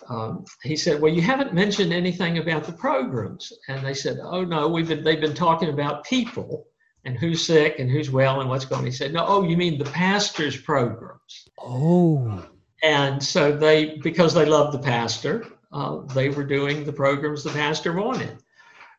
um, 0.10 0.46
he 0.64 0.76
said, 0.76 1.02
"Well, 1.02 1.14
you 1.14 1.22
haven't 1.22 1.54
mentioned 1.54 1.94
anything 1.94 2.38
about 2.38 2.64
the 2.64 2.74
programs." 2.74 3.54
And 3.68 3.86
they 3.86 3.94
said, 3.94 4.20
"Oh 4.22 4.44
no, 4.44 4.68
we've 4.68 4.88
been 4.88 5.04
they've 5.04 5.22
been 5.22 5.36
talking 5.36 5.70
about 5.70 6.04
people 6.04 6.68
and 7.06 7.18
who's 7.18 7.46
sick 7.46 7.80
and 7.80 7.90
who's 7.90 8.10
well 8.10 8.42
and 8.42 8.50
what's 8.50 8.66
going." 8.66 8.80
on. 8.80 8.86
He 8.86 8.92
said, 8.92 9.14
"No, 9.14 9.26
oh, 9.28 9.44
you 9.44 9.58
mean 9.58 9.78
the 9.78 9.86
pastors' 9.86 10.60
programs?" 10.60 11.50
Oh. 11.58 12.46
And 12.84 13.24
so 13.24 13.56
they, 13.56 13.98
because 14.04 14.34
they 14.34 14.46
loved 14.46 14.74
the 14.74 14.84
pastor, 14.84 15.46
uh, 15.72 16.02
they 16.14 16.30
were 16.30 16.44
doing 16.44 16.84
the 16.84 16.94
programs 16.94 17.44
the 17.44 17.52
pastor 17.52 17.94
wanted. 17.94 18.38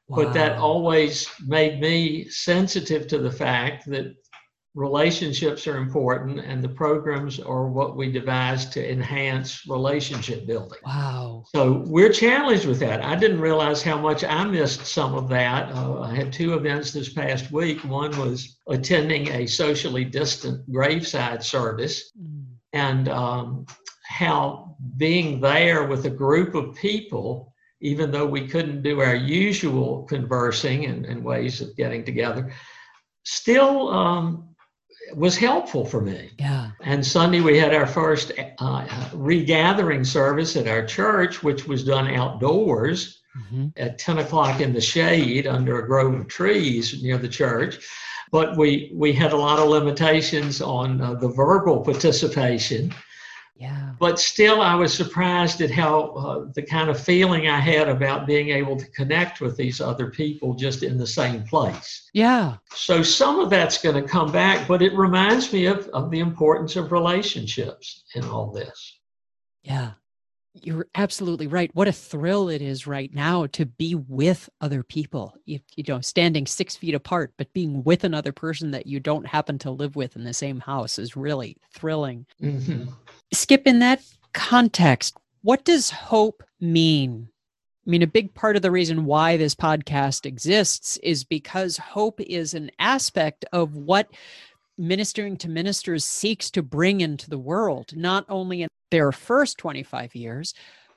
But 0.08 0.34
that 0.34 0.58
always 0.58 1.30
made 1.46 1.80
me 1.80 2.28
sensitive 2.28 3.08
to 3.08 3.18
the 3.18 3.30
fact 3.30 3.86
that 3.86 4.14
relationships 4.74 5.66
are 5.68 5.76
important 5.76 6.40
and 6.40 6.62
the 6.62 6.68
programs 6.68 7.38
are 7.38 7.68
what 7.68 7.96
we 7.96 8.10
devise 8.10 8.66
to 8.66 8.90
enhance 8.92 9.66
relationship 9.68 10.46
building. 10.46 10.78
Wow. 10.84 11.44
So 11.54 11.84
we're 11.86 12.12
challenged 12.12 12.66
with 12.66 12.80
that. 12.80 13.04
I 13.04 13.14
didn't 13.14 13.40
realize 13.40 13.82
how 13.82 13.98
much 13.98 14.24
I 14.24 14.44
missed 14.44 14.84
some 14.86 15.14
of 15.14 15.28
that. 15.28 15.72
Uh, 15.72 16.00
I 16.00 16.14
had 16.14 16.32
two 16.32 16.54
events 16.54 16.90
this 16.92 17.12
past 17.12 17.52
week. 17.52 17.84
One 17.84 18.10
was 18.18 18.58
attending 18.68 19.28
a 19.28 19.46
socially 19.46 20.04
distant 20.04 20.70
graveside 20.72 21.42
service 21.42 22.12
Mm. 22.20 22.44
and 22.72 23.08
um, 23.08 23.66
how 24.06 24.76
being 24.96 25.40
there 25.40 25.84
with 25.86 26.04
a 26.06 26.10
group 26.10 26.54
of 26.54 26.74
people, 26.74 27.52
even 27.80 28.10
though 28.10 28.26
we 28.26 28.46
couldn't 28.48 28.82
do 28.82 29.00
our 29.00 29.14
usual 29.14 30.02
conversing 30.04 30.86
and, 30.86 31.04
and 31.06 31.24
ways 31.24 31.60
of 31.60 31.76
getting 31.76 32.04
together, 32.04 32.52
still 33.24 33.88
um, 33.90 34.53
was 35.16 35.36
helpful 35.36 35.84
for 35.84 36.00
me. 36.00 36.30
Yeah. 36.38 36.70
And 36.80 37.06
Sunday 37.06 37.40
we 37.40 37.58
had 37.58 37.74
our 37.74 37.86
first 37.86 38.32
uh, 38.58 39.08
regathering 39.12 40.04
service 40.04 40.56
at 40.56 40.68
our 40.68 40.84
church, 40.84 41.42
which 41.42 41.66
was 41.66 41.84
done 41.84 42.08
outdoors 42.08 43.20
hmm 43.48 43.66
at 43.76 43.98
10 43.98 44.18
o'clock 44.18 44.60
in 44.60 44.72
the 44.72 44.80
shade 44.80 45.48
under 45.48 45.80
a 45.80 45.86
grove 45.86 46.14
of 46.14 46.28
trees 46.28 47.02
near 47.02 47.18
the 47.18 47.28
church. 47.28 47.84
But 48.30 48.56
we, 48.56 48.92
we 48.94 49.12
had 49.12 49.32
a 49.32 49.36
lot 49.36 49.58
of 49.58 49.68
limitations 49.68 50.62
on 50.62 51.00
uh, 51.00 51.14
the 51.14 51.28
verbal 51.28 51.80
participation. 51.80 52.94
Yeah. 53.56 53.92
But 54.00 54.18
still, 54.18 54.60
I 54.60 54.74
was 54.74 54.92
surprised 54.92 55.60
at 55.60 55.70
how 55.70 56.00
uh, 56.14 56.46
the 56.54 56.62
kind 56.62 56.90
of 56.90 56.98
feeling 56.98 57.46
I 57.46 57.60
had 57.60 57.88
about 57.88 58.26
being 58.26 58.48
able 58.48 58.76
to 58.76 58.86
connect 58.90 59.40
with 59.40 59.56
these 59.56 59.80
other 59.80 60.10
people 60.10 60.54
just 60.54 60.82
in 60.82 60.98
the 60.98 61.06
same 61.06 61.44
place. 61.44 62.10
Yeah. 62.12 62.56
So 62.74 63.02
some 63.02 63.38
of 63.38 63.50
that's 63.50 63.80
going 63.80 63.94
to 63.94 64.08
come 64.08 64.32
back, 64.32 64.66
but 64.66 64.82
it 64.82 64.92
reminds 64.94 65.52
me 65.52 65.66
of, 65.66 65.86
of 65.88 66.10
the 66.10 66.18
importance 66.18 66.74
of 66.74 66.90
relationships 66.90 68.02
in 68.16 68.24
all 68.24 68.50
this. 68.50 68.98
Yeah. 69.62 69.92
You're 70.62 70.86
absolutely 70.94 71.48
right. 71.48 71.70
What 71.74 71.88
a 71.88 71.92
thrill 71.92 72.48
it 72.48 72.62
is 72.62 72.86
right 72.86 73.12
now 73.12 73.46
to 73.46 73.66
be 73.66 73.96
with 73.96 74.48
other 74.60 74.84
people. 74.84 75.34
You, 75.46 75.58
you 75.74 75.82
know, 75.88 76.00
standing 76.00 76.46
six 76.46 76.76
feet 76.76 76.94
apart, 76.94 77.32
but 77.36 77.52
being 77.52 77.82
with 77.82 78.04
another 78.04 78.30
person 78.30 78.70
that 78.70 78.86
you 78.86 79.00
don't 79.00 79.26
happen 79.26 79.58
to 79.60 79.72
live 79.72 79.96
with 79.96 80.14
in 80.14 80.22
the 80.22 80.32
same 80.32 80.60
house 80.60 80.96
is 80.96 81.16
really 81.16 81.56
thrilling. 81.72 82.26
Mhm. 82.40 82.92
Skip, 83.34 83.66
in 83.66 83.80
that 83.80 84.02
context, 84.32 85.16
what 85.42 85.64
does 85.64 85.90
hope 85.90 86.42
mean? 86.60 87.28
I 87.86 87.90
mean, 87.90 88.02
a 88.02 88.06
big 88.06 88.34
part 88.34 88.56
of 88.56 88.62
the 88.62 88.70
reason 88.70 89.04
why 89.04 89.36
this 89.36 89.54
podcast 89.54 90.24
exists 90.24 90.96
is 90.98 91.24
because 91.24 91.76
hope 91.76 92.20
is 92.20 92.54
an 92.54 92.70
aspect 92.78 93.44
of 93.52 93.76
what 93.76 94.08
ministering 94.78 95.36
to 95.38 95.48
ministers 95.48 96.04
seeks 96.04 96.50
to 96.52 96.62
bring 96.62 97.00
into 97.00 97.28
the 97.28 97.38
world, 97.38 97.94
not 97.94 98.24
only 98.28 98.62
in 98.62 98.68
their 98.90 99.12
first 99.12 99.58
25 99.58 100.14
years, 100.14 100.54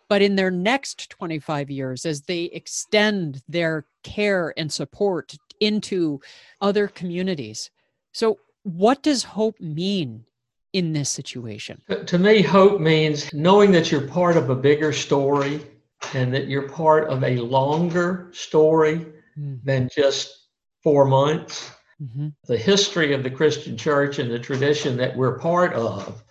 but 0.07 0.21
in 0.21 0.35
their 0.35 0.51
next 0.51 1.09
25 1.09 1.69
years 1.69 2.05
as 2.05 2.21
they 2.21 2.43
extend 2.43 3.41
their 3.49 3.85
care 4.03 4.53
and 4.55 4.71
support 4.71 5.35
into 5.59 6.21
other 6.61 6.87
communities. 6.87 7.69
So, 8.13 8.39
what 8.63 9.03
does 9.03 9.23
hope 9.23 9.59
mean 9.59 10.25
in 10.73 10.93
this 10.93 11.09
situation? 11.09 11.81
To- 12.05 12.17
me, 12.17 12.41
hope 12.41 12.79
means 12.79 13.33
knowing 13.33 13.71
that 13.71 13.91
you're 13.91 14.07
part 14.07 14.37
of 14.37 14.49
a 14.49 14.55
bigger 14.55 14.91
story 14.93 15.61
and 16.13 16.33
that 16.33 16.47
you're 16.47 16.69
part 16.69 17.09
of 17.09 17.23
a 17.23 17.37
longer 17.39 18.29
story 18.33 19.05
than 19.63 19.87
just 19.95 20.47
four 20.83 21.05
months. 21.05 21.71
Mhm. 22.01 22.33
The 22.47 22.57
history 22.57 23.13
of 23.13 23.23
the 23.23 23.29
Christian 23.29 23.77
church 23.77 24.19
and 24.19 24.31
the 24.31 24.39
tradition 24.39 24.97
that 24.97 25.15
we're 25.15 25.37
part 25.37 25.73
of 25.73 26.23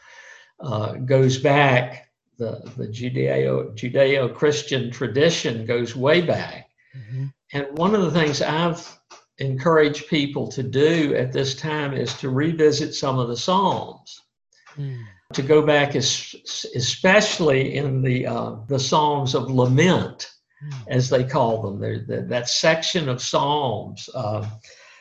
uh, 0.61 0.93
goes 0.95 1.39
back, 1.39 2.09
the, 2.39 2.63
the 2.77 2.89
Judeo, 2.89 3.75
Judeo-Christian 3.75 4.91
tradition 4.91 5.67
goes 5.67 5.95
way 5.95 6.21
back. 6.21 6.71
Mhm. 6.97 7.33
And 7.53 7.79
one 7.79 7.95
of 7.95 8.03
the 8.03 8.11
things 8.11 8.43
I've 8.43 8.99
encouraged 9.39 10.09
people 10.09 10.49
to 10.49 10.63
do 10.63 11.15
at 11.15 11.33
this 11.33 11.55
time 11.55 11.93
is 11.93 12.15
to 12.15 12.31
revisit 12.31 12.95
some 12.95 13.19
of 13.19 13.29
the 13.29 13.37
Psalms 13.37 14.23
Mm. 14.79 14.99
to 15.33 15.43
go 15.43 15.61
back, 15.63 15.97
es- 15.97 16.35
especially 16.75 17.75
in 17.77 18.03
the 18.03 18.27
uh, 18.27 18.51
the 18.69 18.79
Psalms 18.79 19.35
of 19.35 19.51
Lament, 19.51 20.31
Mm. 20.65 20.73
as 20.89 21.11
they 21.11 21.23
call 21.25 21.61
them. 21.63 21.79
They're, 21.81 22.23
that 22.29 22.49
section 22.49 23.09
of 23.11 23.21
Psalms. 23.21 24.09
Uh, 24.15 24.47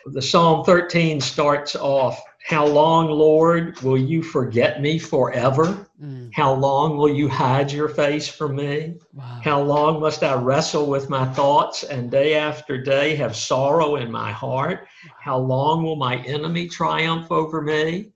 the 0.08 0.22
Psalm 0.22 0.66
13 0.66 1.22
starts 1.22 1.76
off, 1.76 2.22
"How 2.48 2.66
long, 2.68 3.08
Lord, 3.10 3.80
will 3.82 3.98
you 3.98 4.22
forget 4.22 4.82
me 4.82 5.00
forever? 5.00 5.88
Mm. 6.04 6.30
How 6.34 6.54
long 6.54 6.98
will 6.98 7.10
you 7.10 7.30
hide 7.30 7.72
your 7.72 7.88
face 7.90 8.28
from 8.28 8.56
me? 8.58 8.96
Wow. 9.14 9.40
How 9.44 9.62
long 9.62 10.00
must 10.02 10.24
I 10.24 10.34
wrestle 10.36 10.88
with 10.88 11.10
my 11.10 11.26
thoughts 11.34 11.84
and 11.84 12.12
day 12.12 12.36
after 12.36 12.78
day 12.78 13.16
have 13.16 13.36
sorrow 13.36 13.96
in 13.96 14.12
my 14.12 14.32
heart? 14.32 14.88
How 15.22 15.38
long 15.38 15.84
will 15.84 15.96
my 15.96 16.18
enemy 16.18 16.68
triumph 16.68 17.32
over 17.32 17.62
me? 17.62 18.10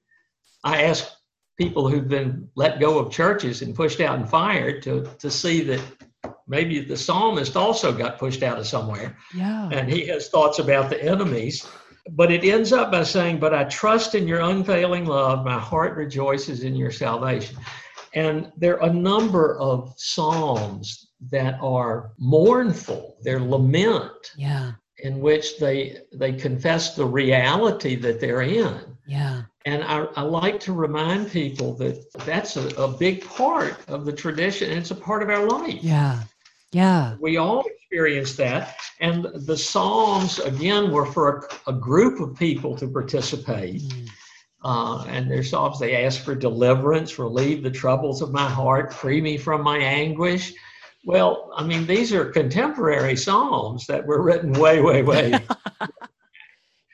I 0.64 0.84
ask 0.84 1.08
people 1.60 1.90
who've 1.90 2.08
been 2.08 2.50
let 2.56 2.80
go 2.80 2.98
of 2.98 3.12
churches 3.12 3.62
and 3.62 3.76
pushed 3.76 4.00
out 4.00 4.18
and 4.18 4.28
fired 4.28 4.82
to, 4.82 5.04
to 5.20 5.30
see 5.30 5.62
that 5.62 5.82
maybe 6.48 6.80
the 6.80 6.96
psalmist 6.96 7.58
also 7.58 7.92
got 7.92 8.18
pushed 8.18 8.42
out 8.42 8.58
of 8.58 8.66
somewhere 8.66 9.18
yeah. 9.36 9.70
and 9.72 9.92
he 9.92 10.08
has 10.08 10.30
thoughts 10.30 10.60
about 10.60 10.90
the 10.90 11.04
enemies. 11.04 11.68
But 12.12 12.32
it 12.32 12.44
ends 12.44 12.74
up 12.74 12.92
by 12.92 13.04
saying, 13.04 13.40
But 13.40 13.54
I 13.54 13.66
trust 13.66 14.16
in 14.16 14.28
your 14.28 14.40
unfailing 14.40 15.06
love. 15.06 15.46
My 15.46 15.60
heart 15.60 15.96
rejoices 15.96 16.64
in 16.64 16.76
your 16.76 16.92
salvation. 16.92 17.58
And 18.16 18.52
there 18.58 18.82
are 18.82 18.90
a 18.90 18.94
number 18.94 19.60
of 19.60 19.94
psalms 19.98 21.10
that 21.30 21.60
are 21.62 22.14
mournful, 22.18 23.18
they're 23.22 23.42
lament. 23.42 24.32
Yeah. 24.38 24.72
in 25.04 25.20
which 25.20 25.60
they 25.60 26.00
they 26.14 26.34
confess 26.34 26.96
the 26.96 27.06
reality 27.06 27.96
that 27.98 28.20
they're 28.20 28.42
in. 28.42 28.98
Yeah. 29.06 29.39
And 29.70 29.84
I, 29.84 30.08
I 30.16 30.24
like 30.24 30.60
to 30.62 30.74
remind 30.74 31.30
people 31.30 31.76
that 31.76 32.12
that's 32.26 32.58
a, 32.58 32.70
a 32.70 32.88
big 32.88 33.24
part 33.24 33.78
of 33.88 34.04
the 34.04 34.12
tradition. 34.12 34.72
And 34.72 34.80
it's 34.80 34.90
a 34.90 34.96
part 34.96 35.22
of 35.22 35.30
our 35.30 35.48
life. 35.48 35.84
Yeah. 35.84 36.24
Yeah. 36.72 37.18
We 37.20 37.38
all 37.38 37.64
experience 37.64 38.36
that. 38.38 38.76
And 39.00 39.28
the 39.46 39.56
Psalms, 39.56 40.40
again, 40.40 40.92
were 40.92 41.06
for 41.06 41.48
a, 41.68 41.70
a 41.70 41.74
group 41.74 42.20
of 42.20 42.36
people 42.36 42.76
to 42.78 42.88
participate. 42.88 43.84
Mm. 43.84 44.10
Uh, 44.64 45.04
and 45.04 45.30
their 45.30 45.44
Psalms, 45.44 45.80
they 45.80 46.04
ask 46.04 46.24
for 46.24 46.34
deliverance, 46.34 47.20
relieve 47.20 47.62
the 47.62 47.70
troubles 47.70 48.24
of 48.24 48.32
my 48.32 48.50
heart, 48.50 48.92
free 48.92 49.22
me 49.22 49.38
from 49.38 49.62
my 49.62 49.78
anguish. 49.78 50.52
Well, 51.06 51.52
I 51.56 51.64
mean, 51.64 51.86
these 51.86 52.12
are 52.12 52.26
contemporary 52.26 53.16
Psalms 53.16 53.86
that 53.86 54.04
were 54.04 54.24
written 54.24 54.52
way, 54.54 54.82
way, 54.82 55.04
way 55.04 55.40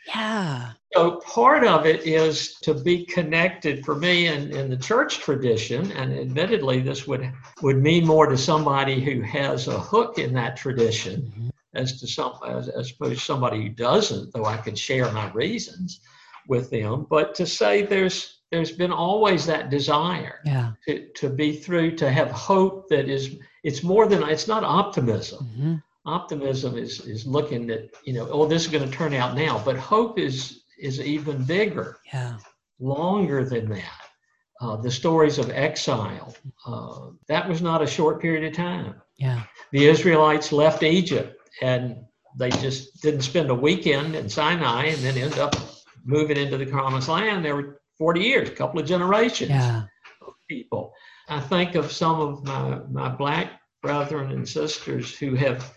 yeah. 0.08 0.72
So 0.93 1.18
part 1.22 1.66
of 1.66 1.86
it 1.86 2.06
is 2.06 2.56
to 2.62 2.74
be 2.74 3.06
connected 3.06 3.84
for 3.86 3.95
me 3.95 4.28
in, 4.28 4.51
in 4.56 4.70
the 4.70 4.78
church 4.78 5.20
tradition, 5.20 5.91
and 5.91 6.14
admittedly, 6.14 6.80
this 6.82 7.06
would 7.08 7.30
would 7.62 7.82
mean 7.82 8.06
more 8.08 8.28
to 8.28 8.38
somebody 8.38 9.01
who 9.01 9.22
has 9.22 9.68
a 9.68 9.80
hook 9.80 10.18
in 10.20 10.34
that 10.34 10.56
tradition, 10.56 11.34
Mhm. 11.38 11.49
as 11.74 11.99
to 11.99 12.08
some 12.08 12.34
as, 12.47 12.70
as 12.70 12.91
opposed 12.91 13.20
to 13.20 13.26
somebody 13.26 13.62
who 13.64 13.70
doesn't. 13.70 14.32
Though 14.34 14.45
I 14.45 14.58
can 14.58 14.76
share 14.76 15.12
my 15.12 15.30
reasons 15.34 15.99
with 16.47 16.70
them, 16.70 17.06
but 17.10 17.36
to 17.36 17.45
say 17.45 17.82
there's 17.84 18.32
there's 18.51 18.72
been 18.72 18.91
always 18.91 19.45
that 19.47 19.70
desire 19.70 20.39
Yeah. 20.45 20.74
to, 20.88 21.08
to 21.16 21.30
be 21.30 21.58
through 21.58 21.95
to 21.97 22.10
have 22.10 22.30
hope 22.32 22.88
that 22.89 23.10
is 23.10 23.36
it's 23.64 23.84
more 23.84 24.08
than 24.08 24.24
it's 24.30 24.47
not 24.47 24.64
optimism 24.64 25.49
Mhm. 25.60 25.84
Optimism 26.06 26.78
is 26.78 26.99
is 27.01 27.26
looking 27.26 27.70
at 27.72 27.89
you 28.06 28.14
know 28.14 28.28
oh 28.32 28.45
this 28.45 28.64
is 28.64 28.68
going 28.72 28.88
to 28.89 28.95
turn 28.97 29.14
out 29.14 29.36
now 29.36 29.62
but 29.66 29.76
hope 29.78 30.20
is 30.20 30.64
is 30.80 30.99
even 30.99 31.43
bigger 31.43 31.97
Yeah. 32.14 32.38
longer 32.80 33.43
than 33.45 33.70
that 33.70 34.01
uh, 34.62 34.76
the 34.78 34.91
stories 34.91 35.38
of 35.38 35.49
exile 35.49 36.34
uh, 36.68 37.08
that 37.28 37.47
was 37.49 37.62
not 37.62 37.82
a 37.82 37.88
short 37.88 38.22
period 38.22 38.43
of 38.45 38.53
time 38.53 39.01
Yeah. 39.18 39.41
the 39.72 39.88
israelites 39.88 40.51
left 40.51 40.84
egypt 40.84 41.39
and 41.62 41.95
they 42.38 42.49
just 42.49 43.01
didn't 43.01 43.22
spend 43.22 43.49
a 43.49 43.56
weekend 43.56 44.16
in 44.16 44.30
sinai 44.30 44.86
and 44.88 44.97
then 44.99 45.18
end 45.18 45.39
up 45.39 45.56
moving 46.03 46.38
into 46.38 46.58
the 46.58 46.66
promised 46.66 47.10
land 47.10 47.43
there 47.43 47.56
were 47.56 47.82
40 47.97 48.20
years 48.22 48.49
a 48.49 48.51
couple 48.56 48.80
of 48.80 48.86
generations 48.86 49.49
Yeah. 49.49 49.84
people. 50.47 50.93
I 51.28 51.39
think 51.39 51.74
of 51.74 51.91
some 51.91 52.20
of 52.20 52.43
my, 52.43 52.80
my 52.91 53.10
black 53.10 53.60
brethren 53.82 54.32
and 54.32 54.47
sisters 54.47 55.18
who 55.18 55.34
have 55.36 55.74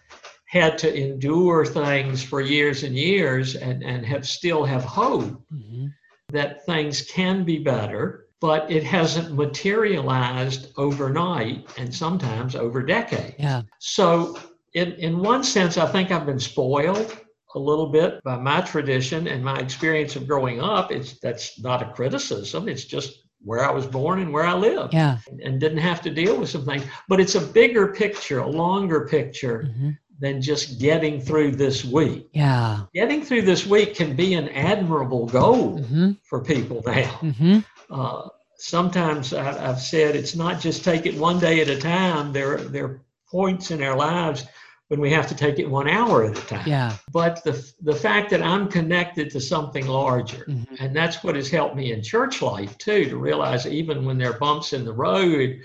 had 0.49 0.78
to 0.78 0.94
endure 0.94 1.64
things 1.64 2.22
for 2.22 2.40
years 2.40 2.82
and 2.82 2.96
years 2.96 3.55
and, 3.55 3.82
and 3.82 4.05
have 4.05 4.26
still 4.26 4.64
have 4.64 4.82
hope 4.82 5.42
Mhm. 5.53 5.92
that 6.32 6.64
things 6.64 7.03
can 7.03 7.44
be 7.44 7.59
better, 7.59 8.26
but 8.40 8.70
it 8.70 8.82
hasn't 8.82 9.34
materialized 9.34 10.72
overnight 10.78 11.68
and 11.76 11.94
sometimes 11.94 12.57
over 12.57 12.82
decades. 12.82 13.34
Yeah. 13.38 13.62
So, 13.78 14.38
in, 14.74 14.92
in 14.94 15.18
one 15.18 15.44
sense, 15.44 15.76
I 15.76 15.86
think 15.86 16.11
I've 16.11 16.26
been 16.26 16.38
spoiled 16.40 17.16
a 17.55 17.59
little 17.59 17.88
bit 17.88 18.22
by 18.24 18.36
my 18.36 18.61
tradition 18.62 19.26
and 19.26 19.44
my 19.44 19.59
experience 19.59 20.16
of 20.16 20.26
growing 20.26 20.61
up. 20.61 20.90
It's 20.92 21.18
that's 21.20 21.59
not 21.61 21.82
a 21.82 21.92
criticism. 21.92 22.68
It's 22.68 22.84
just 22.84 23.24
where 23.42 23.64
I 23.64 23.70
was 23.70 23.86
born 23.86 24.18
and 24.20 24.32
where 24.32 24.44
I 24.44 24.55
live, 24.55 24.92
Yeah. 24.92 25.18
and 25.44 25.61
didn't 25.61 25.78
have 25.78 26.01
to 26.03 26.11
deal 26.11 26.38
with 26.38 26.49
some 26.51 26.64
things. 26.64 26.84
But 27.09 27.20
it's 27.20 27.34
a 27.34 27.40
bigger 27.40 27.88
picture, 27.92 28.40
a 28.40 28.46
longer 28.49 29.07
picture 29.07 29.70
Mhm. 29.78 29.96
Than 30.18 30.42
just 30.42 30.80
getting 30.80 31.20
through 31.20 31.52
this 31.52 31.84
week. 31.84 32.28
Yeah. 32.32 32.80
Getting 32.94 33.22
through 33.22 33.42
this 33.42 33.66
week 33.66 33.94
can 33.94 34.16
be 34.16 34.34
an 34.34 34.48
admirable 34.48 35.26
goal 35.26 35.78
hmm 35.78 36.12
for 36.24 36.42
people 36.42 36.82
now. 36.84 37.08
hmm 37.20 37.58
Uh, 37.90 38.28
sometimes 38.56 39.32
I've 39.32 39.80
said 39.80 40.16
it's 40.16 40.34
not 40.34 40.60
just 40.60 40.84
take 40.84 41.06
it 41.06 41.14
one 41.14 41.38
day 41.38 41.60
at 41.60 41.68
a 41.68 41.78
time. 41.78 42.32
There, 42.32 42.56
there 42.58 42.84
are 42.84 43.00
points 43.30 43.70
in 43.70 43.82
our 43.82 43.96
lives 43.96 44.44
when 44.88 45.00
we 45.00 45.10
have 45.12 45.26
to 45.28 45.34
take 45.34 45.58
it 45.58 45.68
one 45.70 45.88
hour 45.88 46.24
at 46.24 46.36
a 46.38 46.46
time. 46.46 46.66
Yeah. 46.68 46.92
But 47.12 47.44
the, 47.44 47.52
the 47.82 47.94
fact 47.94 48.30
that 48.30 48.42
I'm 48.42 48.68
connected 48.68 49.30
to 49.32 49.40
something 49.40 49.86
larger, 49.86 50.44
Mhm. 50.48 50.66
and 50.80 50.96
that's 50.96 51.22
what 51.22 51.36
has 51.36 51.48
helped 51.50 51.76
me 51.76 51.92
in 51.92 52.02
church 52.02 52.42
life 52.42 52.76
too, 52.78 53.04
to 53.10 53.16
realize 53.18 53.66
even 53.66 54.04
when 54.04 54.18
there 54.18 54.30
are 54.30 54.38
bumps 54.38 54.72
in 54.72 54.84
the 54.84 54.92
road, 54.92 55.60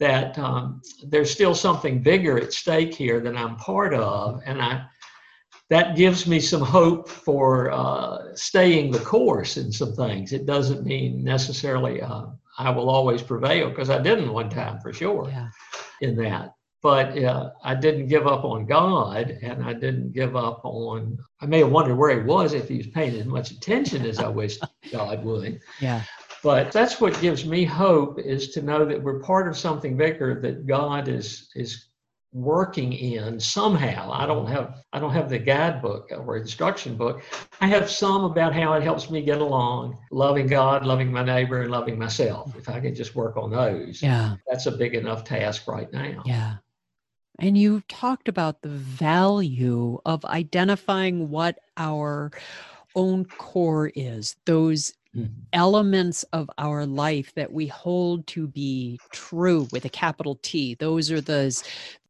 that 0.00 0.36
um, 0.38 0.80
there's 1.04 1.30
still 1.30 1.54
something 1.54 2.02
bigger 2.02 2.38
at 2.38 2.52
stake 2.52 2.94
here 2.94 3.20
that 3.20 3.36
I'm 3.36 3.56
part 3.56 3.94
of. 3.94 4.40
And 4.46 4.60
I, 4.60 4.84
that 5.68 5.94
gives 5.94 6.26
me 6.26 6.40
some 6.40 6.62
hope 6.62 7.08
for 7.08 7.70
uh, 7.70 8.34
staying 8.34 8.90
the 8.90 8.98
course 9.00 9.56
in 9.58 9.70
some 9.70 9.92
things. 9.94 10.32
It 10.32 10.46
doesn't 10.46 10.84
mean 10.84 11.22
necessarily 11.22 12.00
uh, 12.02 12.24
I 12.58 12.70
will 12.70 12.90
always 12.90 13.22
prevail 13.22 13.68
because 13.68 13.90
I 13.90 14.00
didn't 14.02 14.32
one 14.32 14.50
time 14.50 14.80
for 14.80 14.92
sure 14.92 15.28
Yeah. 15.28 15.48
in 16.00 16.16
that. 16.16 16.54
But 16.82 17.22
uh, 17.22 17.50
I 17.62 17.74
didn't 17.74 18.08
give 18.08 18.26
up 18.26 18.42
on 18.44 18.64
God 18.64 19.36
and 19.42 19.62
I 19.62 19.74
didn't 19.74 20.12
give 20.12 20.34
up 20.34 20.62
on, 20.64 21.18
I 21.42 21.44
may 21.46 21.58
have 21.58 21.70
wondered 21.70 21.96
where 21.96 22.18
he 22.18 22.24
was 22.26 22.54
if 22.54 22.68
he 22.68 22.78
was 22.78 22.86
paying 22.86 23.20
as 23.20 23.26
much 23.26 23.50
attention 23.50 24.06
as 24.06 24.18
I 24.18 24.28
wished 24.28 24.64
God 24.90 25.22
would. 25.22 25.60
Yeah. 25.78 26.02
But 26.42 26.72
that's 26.72 27.00
what 27.00 27.20
gives 27.20 27.44
me 27.44 27.64
hope 27.64 28.18
is 28.18 28.50
to 28.50 28.62
know 28.62 28.84
that 28.84 29.02
we're 29.02 29.20
part 29.20 29.48
of 29.48 29.56
something 29.56 29.96
bigger 29.96 30.40
that 30.40 30.66
God 30.66 31.08
is 31.08 31.50
is 31.54 31.86
working 32.32 32.92
in 32.92 33.40
somehow. 33.40 34.10
I 34.12 34.24
don't 34.24 34.46
have 34.46 34.82
I 34.92 35.00
don't 35.00 35.12
have 35.12 35.28
the 35.28 35.38
guidebook 35.38 36.10
or 36.16 36.36
instruction 36.36 36.96
book. 36.96 37.22
I 37.60 37.66
have 37.66 37.90
some 37.90 38.24
about 38.24 38.54
how 38.54 38.72
it 38.74 38.82
helps 38.82 39.10
me 39.10 39.22
get 39.22 39.40
along, 39.40 39.98
loving 40.10 40.46
God, 40.46 40.86
loving 40.86 41.12
my 41.12 41.24
neighbor, 41.24 41.62
and 41.62 41.70
loving 41.70 41.98
myself. 41.98 42.54
If 42.56 42.68
I 42.68 42.80
can 42.80 42.94
just 42.94 43.14
work 43.16 43.36
on 43.36 43.50
those, 43.50 44.00
Yeah. 44.02 44.36
that's 44.48 44.66
a 44.66 44.70
big 44.72 44.94
enough 44.94 45.24
task 45.24 45.66
right 45.66 45.92
now. 45.92 46.22
Yeah. 46.24 46.56
And 47.38 47.56
you 47.56 47.82
talked 47.88 48.28
about 48.28 48.62
the 48.62 48.68
value 48.68 49.98
of 50.04 50.24
identifying 50.26 51.30
what 51.30 51.58
our 51.76 52.30
own 52.94 53.24
core 53.24 53.90
is, 53.94 54.36
those 54.44 54.92
Mhm. 55.14 55.50
elements 55.52 56.22
of 56.32 56.48
our 56.58 56.86
life 56.86 57.32
that 57.34 57.52
we 57.52 57.66
hold 57.66 58.26
to 58.28 58.46
be 58.46 59.00
true 59.12 59.68
with 59.72 59.84
a 59.84 59.88
capital 59.90 60.38
T. 60.42 60.74
Those 60.74 61.10
are 61.10 61.20
those 61.20 61.62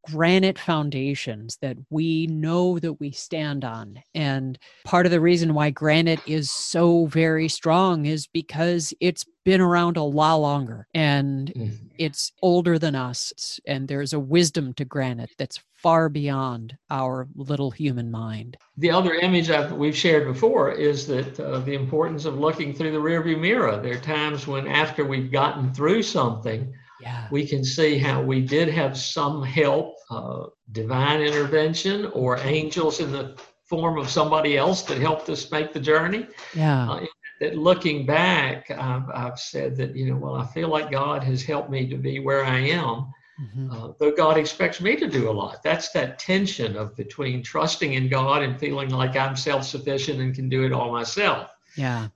granite 0.08 0.58
foundations 0.58 1.58
that 1.60 1.76
we 1.90 2.26
know 2.28 2.78
that 2.78 2.94
we 3.00 3.10
stand 3.10 3.64
on. 3.64 4.02
And 4.14 4.58
part 4.84 5.06
of 5.06 5.12
the 5.12 5.20
reason 5.20 5.54
why 5.54 5.70
granite 5.70 6.20
is 6.26 6.50
so 6.50 7.06
very 7.06 7.48
strong 7.48 8.06
is 8.06 8.26
because 8.26 8.94
it's 9.00 9.24
been 9.44 9.60
around 9.60 9.96
a 9.96 10.02
lot 10.02 10.36
longer 10.36 10.86
and 10.94 11.52
Mhm. 11.56 11.70
it's 11.98 12.32
older 12.42 12.78
than 12.78 12.94
us 12.94 13.58
and 13.66 13.88
there's 13.88 14.12
a 14.12 14.20
wisdom 14.20 14.74
to 14.74 14.84
granite 14.84 15.30
that's 15.38 15.58
far 15.82 16.08
beyond 16.10 16.76
our 16.90 17.26
little 17.34 17.70
human 17.70 18.10
mind 18.10 18.56
The 18.76 18.90
other 18.90 19.14
image 19.14 19.48
I've, 19.50 19.72
we've 19.72 19.96
shared 19.96 20.26
before 20.26 20.72
is 20.72 21.06
that 21.06 21.40
uh, 21.40 21.60
the 21.60 21.74
importance 21.74 22.26
of 22.26 22.38
looking 22.38 22.74
through 22.74 22.92
the 22.92 22.98
rearview 22.98 23.38
mirror. 23.40 23.78
There 23.80 23.94
are 23.96 24.00
times 24.00 24.46
when, 24.46 24.66
after 24.66 25.04
we've 25.04 25.30
gotten 25.32 25.72
through 25.72 26.02
something, 26.02 26.72
yeah 27.00 27.26
we 27.30 27.46
can 27.46 27.64
see 27.64 27.98
how 27.98 28.20
we 28.32 28.40
did 28.56 28.68
have 28.68 28.96
some 28.96 29.42
help, 29.42 29.94
uh, 30.10 30.44
divine 30.72 31.20
intervention, 31.22 32.06
or 32.20 32.38
angels 32.38 33.00
in 33.00 33.10
the 33.12 33.36
form 33.64 33.98
of 33.98 34.08
somebody 34.10 34.56
else 34.56 34.82
that 34.82 34.98
helped 34.98 35.28
us 35.28 35.50
make 35.52 35.72
the 35.72 35.80
journey. 35.80 36.26
yeah 36.54 36.90
Uh, 36.90 37.00
that 37.40 37.56
looking 37.56 38.04
back, 38.04 38.70
I've, 38.70 39.08
I've 39.22 39.38
said 39.38 39.76
that, 39.78 39.96
you 39.96 40.04
know, 40.08 40.16
well, 40.22 40.34
I 40.34 40.46
feel 40.56 40.68
like 40.68 40.90
God 40.90 41.22
has 41.24 41.42
helped 41.42 41.70
me 41.70 41.88
to 41.88 41.96
be 41.96 42.18
where 42.20 42.44
I 42.44 42.58
am, 42.58 42.96
Mhm. 43.40 43.66
uh, 43.72 43.92
though 43.98 44.14
God 44.24 44.36
expects 44.36 44.78
me 44.86 44.92
to 44.96 45.08
do 45.08 45.30
a 45.30 45.36
lot. 45.42 45.62
That's 45.62 45.88
that 45.92 46.18
tension 46.18 46.76
of 46.76 46.94
between 46.96 47.42
trusting 47.42 47.94
in 47.94 48.08
God 48.08 48.42
and 48.42 48.58
feeling 48.60 48.90
like 48.90 49.16
I'm 49.16 49.36
self-sufficient 49.36 50.20
and 50.20 50.34
can 50.34 50.48
do 50.50 50.64
it 50.66 50.72
all 50.72 50.90
myself. 50.92 51.48
yeah 51.76 52.08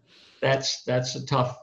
That's 0.43 0.82
that's 0.82 1.14
a 1.14 1.24
tough 1.24 1.57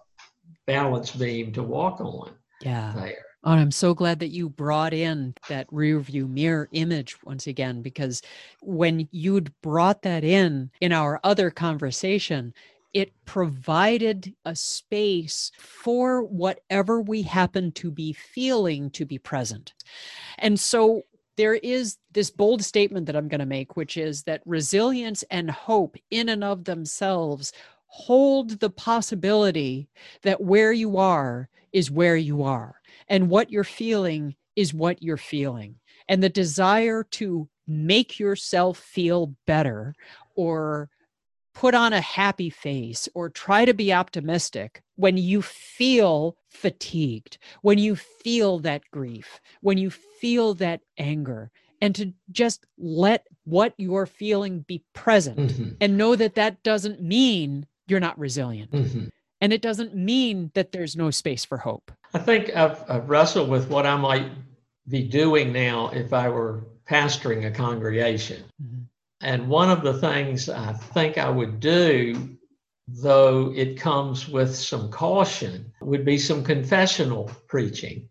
balance 0.66 1.12
beam 1.12 1.52
to 1.54 1.64
walk 1.64 2.00
on 2.02 2.32
yeah 2.62 2.94
there. 2.96 3.26
Oh, 3.44 3.52
and 3.52 3.60
I'm 3.60 3.72
so 3.72 3.96
glad 3.96 4.20
that 4.20 4.28
you 4.30 4.50
brought 4.50 4.94
in 4.94 5.34
that 5.50 5.66
rear 5.72 6.00
view 6.00 6.28
mirror 6.28 6.70
image 6.74 7.18
once 7.24 7.48
again, 7.48 7.82
because 7.82 8.22
when 8.62 9.08
you'd 9.12 9.52
brought 9.62 10.04
that 10.04 10.24
in 10.24 10.70
in 10.80 10.94
our 10.94 11.20
other 11.24 11.50
conversation, 11.50 12.54
it 12.94 13.14
provided 13.26 14.36
a 14.46 14.56
space 14.56 15.52
for 15.58 16.24
whatever 16.24 17.02
we 17.02 17.24
happen 17.24 17.72
to 17.72 17.90
be 17.90 18.14
feeling 18.14 18.92
to 18.92 19.06
be 19.06 19.18
present. 19.18 19.74
And 20.38 20.60
so 20.60 21.02
there 21.38 21.56
is 21.56 21.98
this 22.12 22.30
bold 22.30 22.64
statement 22.64 23.08
that 23.08 23.16
I'm 23.16 23.30
going 23.30 23.40
to 23.40 23.46
make, 23.46 23.76
which 23.76 23.98
is 23.98 24.24
that 24.24 24.44
resilience 24.46 25.24
and 25.32 25.50
hope 25.50 25.96
in 26.12 26.30
and 26.30 26.44
of 26.44 26.66
themselves 26.66 27.54
hold 27.94 28.62
the 28.62 28.70
possibility 28.70 29.90
that 30.24 30.40
where 30.40 30.72
you 30.72 30.98
are 30.98 31.50
is 31.74 31.92
where 31.92 32.16
you 32.16 32.42
are 32.42 32.76
and 33.10 33.30
what 33.30 33.52
you're 33.52 33.66
feeling 33.66 34.34
is 34.56 34.74
what 34.74 35.04
you're 35.04 35.18
feeling 35.18 35.76
and 36.08 36.24
the 36.24 36.30
desire 36.30 37.04
to 37.04 37.50
make 37.68 38.18
yourself 38.18 38.78
feel 38.78 39.36
better 39.46 39.94
or 40.36 40.90
put 41.54 41.76
on 41.76 41.92
a 41.92 42.00
happy 42.00 42.50
face 42.50 43.10
or 43.14 43.30
try 43.30 43.66
to 43.66 43.74
be 43.74 43.92
optimistic 43.92 44.82
when 44.96 45.18
you 45.18 45.42
feel 45.42 46.38
fatigued, 46.50 47.38
when 47.62 47.78
you 47.78 47.98
feel 47.98 48.60
that 48.60 48.84
grief, 48.92 49.42
when 49.60 49.78
you 49.78 49.90
feel 49.90 50.54
that 50.54 50.80
anger, 50.98 51.52
and 51.82 51.94
to 51.96 52.14
just 52.32 52.66
let 52.78 53.26
what 53.44 53.74
you're 53.78 54.06
feeling 54.06 54.62
be 54.62 54.84
present 54.94 55.38
mm-hmm. 55.38 55.70
and 55.82 55.98
know 55.98 56.16
that 56.16 56.36
that 56.36 56.62
doesn't 56.64 57.02
mean 57.02 57.66
you're 57.92 58.00
not 58.00 58.18
resilient. 58.18 58.72
Mm-hmm. 58.72 59.06
And 59.42 59.54
it 59.54 59.62
doesn't 59.62 59.96
mean 59.96 60.52
that 60.54 60.72
there's 60.72 60.96
no 60.96 61.12
space 61.12 61.44
for 61.44 61.58
hope. 61.58 61.92
I 62.14 62.20
think 62.20 62.56
I've, 62.56 62.84
I've 62.90 63.10
wrestled 63.10 63.50
with 63.50 63.70
what 63.70 63.86
I 63.86 63.98
might 63.98 64.32
be 64.88 65.04
doing 65.04 65.52
now 65.52 65.90
if 65.90 66.14
I 66.14 66.30
were 66.30 66.68
pastoring 66.90 67.46
a 67.46 67.52
congregation. 67.52 68.44
Mm-hmm. 68.64 68.84
And 69.22 69.50
one 69.50 69.70
of 69.70 69.84
the 69.84 69.94
things 70.00 70.50
I 70.50 70.74
think 70.74 71.18
I 71.18 71.30
would 71.30 71.60
do, 71.60 72.38
though 72.88 73.54
it 73.56 73.80
comes 73.80 74.28
with 74.28 74.56
some 74.56 74.90
caution, 74.90 75.72
would 75.82 76.06
be 76.06 76.18
some 76.18 76.44
confessional 76.44 77.30
preaching, 77.48 78.10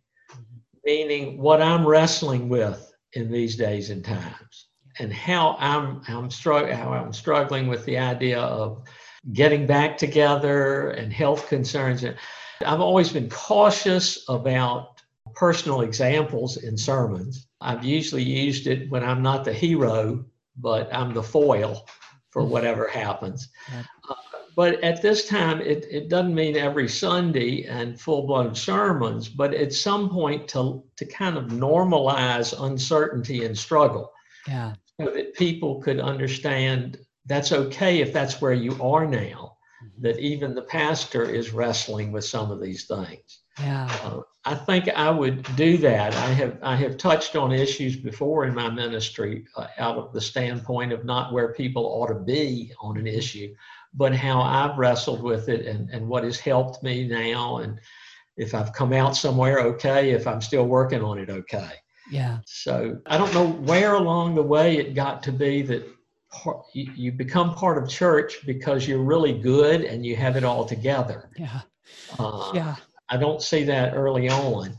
meaning 0.84 1.38
what 1.38 1.62
I'm 1.62 1.86
wrestling 1.86 2.48
with 2.48 2.92
in 3.14 3.30
these 3.30 3.56
days 3.56 3.90
and 3.90 4.04
times 4.04 4.68
and 4.98 5.12
how 5.12 5.56
I'm, 5.58 6.02
I'm, 6.08 6.28
strugg- 6.28 6.72
how 6.72 6.92
I'm 6.92 7.12
struggling 7.12 7.66
with 7.66 7.84
the 7.86 7.98
idea 7.98 8.40
of 8.40 8.84
getting 9.32 9.66
back 9.66 9.98
together 9.98 10.90
and 10.90 11.12
health 11.12 11.48
concerns. 11.48 12.04
I've 12.04 12.80
always 12.80 13.12
been 13.12 13.28
cautious 13.28 14.24
about 14.28 15.00
personal 15.34 15.82
examples 15.82 16.56
in 16.56 16.76
sermons. 16.76 17.46
I've 17.60 17.84
usually 17.84 18.22
used 18.22 18.66
it 18.66 18.90
when 18.90 19.04
I'm 19.04 19.22
not 19.22 19.44
the 19.44 19.52
hero 19.52 20.24
but 20.60 20.92
I'm 20.94 21.14
the 21.14 21.22
foil 21.22 21.86
for 22.30 22.42
mm-hmm. 22.42 22.52
whatever 22.52 22.88
happens. 22.88 23.48
Uh, 24.08 24.14
but 24.56 24.82
at 24.82 25.00
this 25.00 25.28
time, 25.28 25.60
it, 25.60 25.86
it 25.90 26.08
doesn't 26.08 26.34
mean 26.34 26.56
every 26.56 26.88
Sunday 26.88 27.64
and 27.64 27.98
full 28.00 28.26
blown 28.26 28.54
sermons, 28.54 29.28
but 29.28 29.54
at 29.54 29.72
some 29.72 30.10
point 30.10 30.48
to, 30.48 30.82
to 30.96 31.04
kind 31.06 31.36
of 31.36 31.46
normalize 31.46 32.60
uncertainty 32.62 33.44
and 33.44 33.56
struggle. 33.56 34.12
Yeah. 34.46 34.74
So 35.00 35.10
that 35.10 35.34
people 35.34 35.80
could 35.80 36.00
understand 36.00 36.98
that's 37.26 37.52
okay 37.52 38.00
if 38.00 38.12
that's 38.12 38.40
where 38.40 38.52
you 38.52 38.72
are 38.82 39.06
now, 39.06 39.56
mm-hmm. 39.84 40.02
that 40.02 40.18
even 40.18 40.54
the 40.54 40.62
pastor 40.62 41.24
is 41.24 41.52
wrestling 41.52 42.12
with 42.12 42.24
some 42.24 42.50
of 42.50 42.60
these 42.60 42.86
things. 42.86 43.40
Yeah. 43.58 43.90
Uh, 44.02 44.20
I 44.44 44.54
think 44.54 44.88
I 44.88 45.10
would 45.10 45.44
do 45.54 45.76
that. 45.78 46.14
I 46.14 46.28
have 46.28 46.58
I 46.62 46.74
have 46.76 46.96
touched 46.96 47.36
on 47.36 47.52
issues 47.52 47.96
before 47.96 48.46
in 48.46 48.54
my 48.54 48.70
ministry 48.70 49.44
uh, 49.56 49.66
out 49.78 49.98
of 49.98 50.14
the 50.14 50.20
standpoint 50.20 50.92
of 50.92 51.04
not 51.04 51.32
where 51.32 51.52
people 51.52 51.84
ought 51.84 52.08
to 52.08 52.14
be 52.14 52.72
on 52.80 52.96
an 52.96 53.06
issue, 53.06 53.54
but 53.92 54.14
how 54.14 54.40
I've 54.40 54.78
wrestled 54.78 55.22
with 55.22 55.50
it 55.50 55.66
and, 55.66 55.90
and 55.90 56.08
what 56.08 56.24
has 56.24 56.40
helped 56.40 56.82
me 56.82 57.06
now 57.06 57.58
and 57.58 57.78
if 58.36 58.54
I've 58.54 58.72
come 58.72 58.94
out 58.94 59.14
somewhere 59.14 59.60
okay, 59.60 60.12
if 60.12 60.26
I'm 60.26 60.40
still 60.40 60.66
working 60.66 61.02
on 61.02 61.18
it 61.18 61.28
okay. 61.28 61.72
Yeah. 62.10 62.38
So 62.46 62.98
I 63.06 63.18
don't 63.18 63.34
know 63.34 63.46
where 63.46 63.94
along 63.94 64.36
the 64.36 64.42
way 64.42 64.78
it 64.78 64.94
got 64.94 65.22
to 65.24 65.32
be 65.32 65.60
that 65.62 65.86
you, 66.72 66.92
you 66.94 67.12
become 67.12 67.54
part 67.54 67.82
of 67.82 67.88
church 67.88 68.44
because 68.46 68.86
you're 68.86 69.02
really 69.02 69.38
good 69.38 69.82
and 69.82 70.04
you 70.04 70.16
have 70.16 70.36
it 70.36 70.44
all 70.44 70.64
together. 70.64 71.30
Yeah. 71.36 71.60
Uh, 72.18 72.52
yeah. 72.54 72.76
I 73.08 73.16
don't 73.16 73.42
see 73.42 73.64
that 73.64 73.94
early 73.94 74.28
on, 74.28 74.76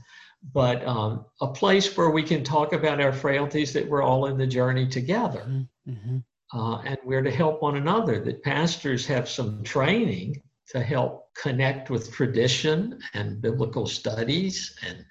but 0.53 0.85
um, 0.87 1.25
a 1.41 1.47
place 1.47 1.95
where 1.97 2.09
we 2.09 2.23
can 2.23 2.43
talk 2.43 2.73
about 2.73 3.01
our 3.01 3.11
frailties 3.11 3.73
that 3.73 3.87
we're 3.87 4.01
all 4.01 4.27
in 4.27 4.37
the 4.37 4.47
journey 4.47 4.87
together. 4.87 5.41
Mm-hmm. 5.41 5.91
mm-hmm. 5.91 6.17
Uh, 6.53 6.81
and 6.81 6.97
we're 7.05 7.21
to 7.21 7.31
help 7.31 7.61
one 7.61 7.77
another, 7.77 8.19
that 8.19 8.43
pastors 8.43 9.05
have 9.05 9.29
some 9.29 9.63
training 9.63 10.41
to 10.67 10.83
help 10.83 11.33
connect 11.33 11.89
with 11.89 12.11
tradition 12.11 12.99
and 13.13 13.41
biblical 13.41 13.87
studies 13.87 14.75
and 14.85 15.05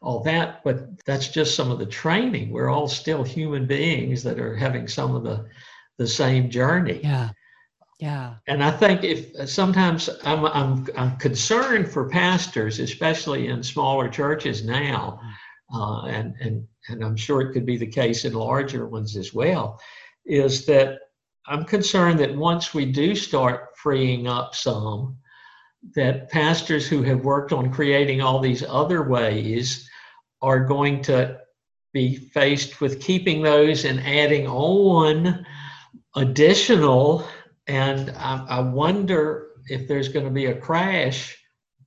all 0.00 0.20
that. 0.22 0.64
But 0.64 1.04
that's 1.04 1.28
just 1.28 1.54
some 1.54 1.70
of 1.70 1.78
the 1.78 1.84
training. 1.84 2.50
We're 2.50 2.70
all 2.70 2.88
still 2.88 3.22
human 3.22 3.66
beings 3.66 4.22
that 4.22 4.38
are 4.38 4.56
having 4.56 4.88
some 4.88 5.14
of 5.14 5.24
the, 5.24 5.46
the 5.98 6.06
same 6.06 6.48
journey. 6.48 7.00
Yeah. 7.02 7.30
Yeah. 8.00 8.34
And 8.46 8.62
I 8.62 8.70
think 8.70 9.02
if 9.02 9.48
sometimes 9.48 10.08
I'm, 10.22 10.44
I'm, 10.46 10.86
I'm 10.96 11.16
concerned 11.16 11.90
for 11.90 12.08
pastors, 12.08 12.78
especially 12.78 13.48
in 13.48 13.62
smaller 13.62 14.08
churches 14.08 14.64
now, 14.64 15.20
uh, 15.74 16.04
and, 16.06 16.34
and, 16.40 16.66
and 16.88 17.04
I'm 17.04 17.16
sure 17.16 17.40
it 17.40 17.52
could 17.52 17.66
be 17.66 17.76
the 17.76 17.86
case 17.86 18.24
in 18.24 18.34
larger 18.34 18.86
ones 18.86 19.16
as 19.16 19.34
well, 19.34 19.80
is 20.24 20.64
that 20.66 21.00
I'm 21.46 21.64
concerned 21.64 22.20
that 22.20 22.36
once 22.36 22.72
we 22.72 22.86
do 22.86 23.16
start 23.16 23.70
freeing 23.76 24.28
up 24.28 24.54
some, 24.54 25.16
that 25.94 26.30
pastors 26.30 26.86
who 26.86 27.02
have 27.02 27.24
worked 27.24 27.52
on 27.52 27.72
creating 27.72 28.20
all 28.20 28.38
these 28.38 28.62
other 28.62 29.08
ways 29.08 29.88
are 30.40 30.64
going 30.64 31.02
to 31.02 31.38
be 31.92 32.14
faced 32.16 32.80
with 32.80 33.00
keeping 33.00 33.42
those 33.42 33.84
and 33.84 34.00
adding 34.00 34.46
on 34.46 35.44
additional 36.18 37.26
and 37.66 38.10
I, 38.16 38.44
I 38.48 38.60
wonder 38.60 39.48
if 39.68 39.86
there's 39.86 40.08
going 40.08 40.24
to 40.24 40.30
be 40.30 40.46
a 40.46 40.58
crash 40.58 41.36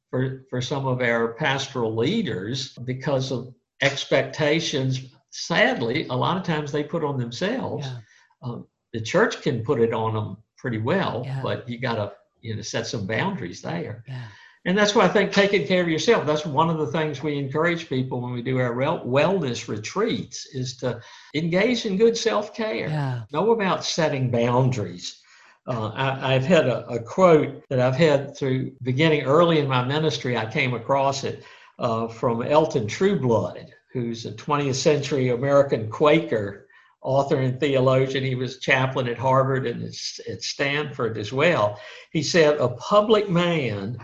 for, 0.10 0.46
for 0.50 0.62
some 0.62 0.86
of 0.86 1.02
our 1.02 1.34
pastoral 1.34 1.96
leaders 1.96 2.74
because 2.86 3.32
of 3.32 3.54
expectations. 3.82 5.08
Sadly, 5.32 6.06
a 6.08 6.16
lot 6.16 6.38
of 6.38 6.44
times 6.44 6.72
they 6.72 6.84
put 6.84 7.04
on 7.04 7.18
themselves. 7.18 7.88
Yeah. 7.88 7.98
Um, 8.44 8.68
the 8.94 9.02
church 9.02 9.42
can 9.42 9.64
put 9.64 9.80
it 9.80 9.94
on 9.94 10.14
them 10.14 10.38
pretty 10.58 10.78
well, 10.78 11.24
yeah. 11.26 11.42
but 11.42 11.68
you 11.68 11.80
got 11.80 11.96
to 11.96 12.14
you 12.42 12.56
know 12.56 12.62
set 12.62 12.86
some 12.86 13.08
boundaries 13.08 13.62
there. 13.62 14.04
Yeah. 14.08 14.24
And 14.66 14.78
that's 14.78 14.94
why 14.94 15.06
I 15.06 15.08
think 15.08 15.32
taking 15.32 15.66
care 15.66 15.82
of 15.82 15.90
yourself. 15.90 16.26
That's 16.26 16.46
one 16.46 16.70
of 16.70 16.78
the 16.78 16.88
things 16.88 17.24
we 17.24 17.38
encourage 17.38 17.90
people 17.90 18.22
when 18.22 18.32
we 18.32 18.44
do 18.44 18.60
our 18.60 18.74
wellness 18.74 19.68
retreats 19.68 20.46
is 20.54 20.78
to 20.78 21.02
engage 21.34 21.86
in 21.86 21.98
good 21.98 22.16
self 22.16 22.54
care. 22.54 22.90
Yeah. 22.90 23.22
Know 23.32 23.52
about 23.52 23.84
setting 23.84 24.30
boundaries 24.30 25.22
uh, 25.68 25.92
I, 25.94 26.34
have 26.34 26.46
had 26.46 26.68
a, 26.68 26.88
a, 26.88 27.00
quote 27.00 27.64
that 27.70 27.80
I've 27.80 27.96
had 27.96 28.36
through 28.36 28.72
beginning 28.82 29.24
early 29.24 29.60
in 29.60 29.68
my 29.68 29.84
ministry. 29.84 30.36
I 30.36 30.46
came 30.46 30.74
across 30.74 31.24
it 31.24 31.44
uh, 31.78 32.08
from 32.08 32.42
Elton 32.42 32.88
Trueblood, 32.88 33.72
who's 33.94 34.26
a 34.26 34.32
20th 34.32 34.76
century 34.76 35.30
American 35.30 35.90
Quaker 35.90 36.68
author 37.02 37.38
and 37.38 37.60
theologian. 37.60 38.24
He 38.24 38.36
was 38.36 38.60
chaplain 38.60 39.08
at 39.08 39.18
Harvard 39.18 39.68
and 39.68 39.84
at 39.84 40.44
Stanford 40.44 41.18
as 41.18 41.32
well. 41.32 41.80
He 42.12 42.24
said, 42.24 42.58
A 42.58 42.70
public 42.70 43.30
man, 43.30 43.98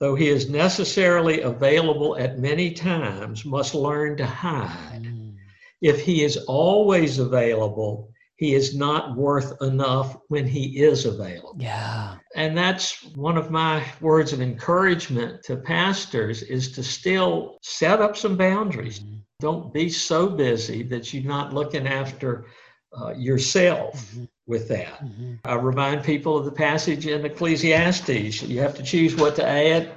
though 0.00 0.14
he 0.14 0.28
is 0.28 0.50
necessarily 0.50 1.40
available 1.40 2.16
at 2.16 2.38
many 2.38 2.72
times, 2.72 3.44
must 3.44 3.74
learn 3.74 4.16
to 4.18 4.26
hide. 4.26 5.04
Mm. 5.04 5.36
If 5.80 6.00
he 6.00 6.24
is 6.24 6.36
always 6.48 7.18
available, 7.18 8.10
he 8.36 8.54
is 8.54 8.76
not 8.76 9.16
worth 9.16 9.60
enough 9.62 10.16
when 10.28 10.46
he 10.46 10.82
is 10.82 11.06
available. 11.06 11.56
Yeah. 11.58 12.16
And 12.34 12.56
that's 12.56 13.02
one 13.14 13.38
of 13.38 13.50
my 13.50 13.82
words 14.00 14.32
of 14.34 14.42
encouragement 14.42 15.42
to 15.44 15.56
pastors 15.56 16.42
is 16.42 16.72
to 16.72 16.82
still 16.82 17.58
set 17.62 18.00
up 18.00 18.16
some 18.16 18.36
boundaries. 18.36 19.00
Mm-hmm. 19.00 19.16
Don't 19.40 19.72
be 19.72 19.88
so 19.88 20.28
busy 20.28 20.82
that 20.84 21.12
you're 21.12 21.24
not 21.24 21.54
looking 21.54 21.86
after 21.86 22.46
uh, 22.98 23.12
yourself 23.12 23.94
mm-hmm. 24.12 24.24
With 24.46 24.68
that. 24.68 25.00
Mm-hmm. 25.04 25.34
I 25.44 25.54
remind 25.54 26.04
people 26.04 26.36
of 26.36 26.44
the 26.44 26.52
passage 26.52 27.06
in 27.06 27.24
Ecclesiastes. 27.24 28.42
You 28.42 28.60
have 28.60 28.76
to 28.76 28.82
choose 28.82 29.16
what 29.16 29.36
to 29.36 29.46
add 29.46 29.90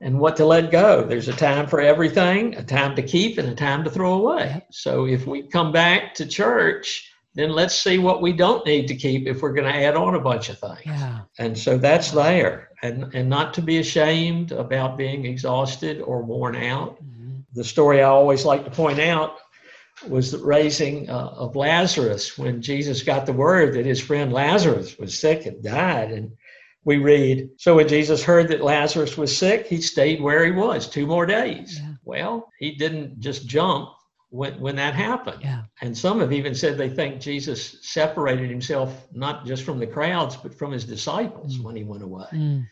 and 0.00 0.18
what 0.18 0.36
to 0.36 0.46
let 0.46 0.70
go. 0.70 1.04
There's 1.04 1.28
a 1.28 1.34
time 1.34 1.66
for 1.66 1.80
everything, 1.80 2.54
a 2.54 2.62
time 2.62 2.96
to 2.96 3.02
keep, 3.02 3.36
and 3.36 3.48
a 3.48 3.54
time 3.54 3.84
to 3.84 3.90
throw 3.90 4.14
away. 4.14 4.64
So 4.70 5.06
if 5.06 5.26
we 5.26 5.42
come 5.42 5.72
back 5.72 6.14
to 6.14 6.26
church, 6.26 7.12
then 7.34 7.50
let's 7.50 7.74
see 7.74 7.98
what 7.98 8.22
we 8.22 8.32
don't 8.32 8.66
need 8.66 8.88
to 8.88 8.96
keep 8.96 9.26
if 9.26 9.42
we're 9.42 9.52
going 9.52 9.70
to 9.70 9.78
add 9.78 9.96
on 9.96 10.14
a 10.14 10.20
bunch 10.20 10.48
of 10.48 10.58
things. 10.58 10.80
Yeah. 10.86 11.20
And 11.38 11.56
so 11.56 11.76
that's 11.76 12.10
there. 12.10 12.70
And, 12.82 13.14
and 13.14 13.28
not 13.28 13.52
to 13.54 13.62
be 13.62 13.78
ashamed 13.78 14.52
about 14.52 14.96
being 14.96 15.26
exhausted 15.26 16.00
or 16.00 16.22
worn 16.22 16.56
out. 16.56 16.96
Mm-hmm. 16.96 17.40
The 17.52 17.64
story 17.64 18.00
I 18.00 18.08
always 18.08 18.46
like 18.46 18.64
to 18.64 18.70
point 18.70 18.98
out 18.98 19.36
was 20.08 20.30
the 20.30 20.38
raising 20.38 21.08
uh, 21.10 21.28
of 21.36 21.56
Lazarus 21.56 22.38
when 22.38 22.62
Jesus 22.62 23.02
got 23.02 23.26
the 23.26 23.32
word 23.32 23.74
that 23.74 23.86
his 23.86 24.00
friend 24.00 24.32
Lazarus 24.32 24.98
was 24.98 25.18
sick 25.18 25.46
and 25.46 25.62
died. 25.62 26.10
And 26.10 26.32
we 26.84 26.96
read, 26.96 27.50
So 27.58 27.76
when 27.76 27.88
Jesus 27.88 28.24
heard 28.24 28.48
that 28.48 28.62
Lazarus 28.62 29.16
was 29.16 29.36
sick, 29.36 29.66
he 29.66 29.80
stayed 29.80 30.22
where 30.22 30.44
he 30.44 30.52
was 30.52 30.88
two 30.88 31.06
more 31.06 31.26
days. 31.26 31.78
Yeah. 31.80 31.92
Well, 32.04 32.48
he 32.58 32.76
didn't 32.76 33.20
just 33.20 33.46
jump 33.46 33.90
when, 34.30 34.58
when 34.60 34.76
that 34.76 34.94
happened. 34.94 35.42
Yeah. 35.42 35.62
And 35.82 35.96
some 35.96 36.20
have 36.20 36.32
even 36.32 36.54
said 36.54 36.78
they 36.78 36.88
think 36.88 37.20
Jesus 37.20 37.76
separated 37.82 38.48
himself 38.48 39.06
not 39.12 39.44
just 39.44 39.64
from 39.64 39.78
the 39.78 39.86
crowds, 39.86 40.36
but 40.36 40.54
from 40.54 40.72
his 40.72 40.84
disciples 40.84 41.58
mm. 41.58 41.64
when 41.64 41.76
he 41.76 41.84
went 41.84 42.02
away. 42.02 42.26
Mm. 42.32 42.66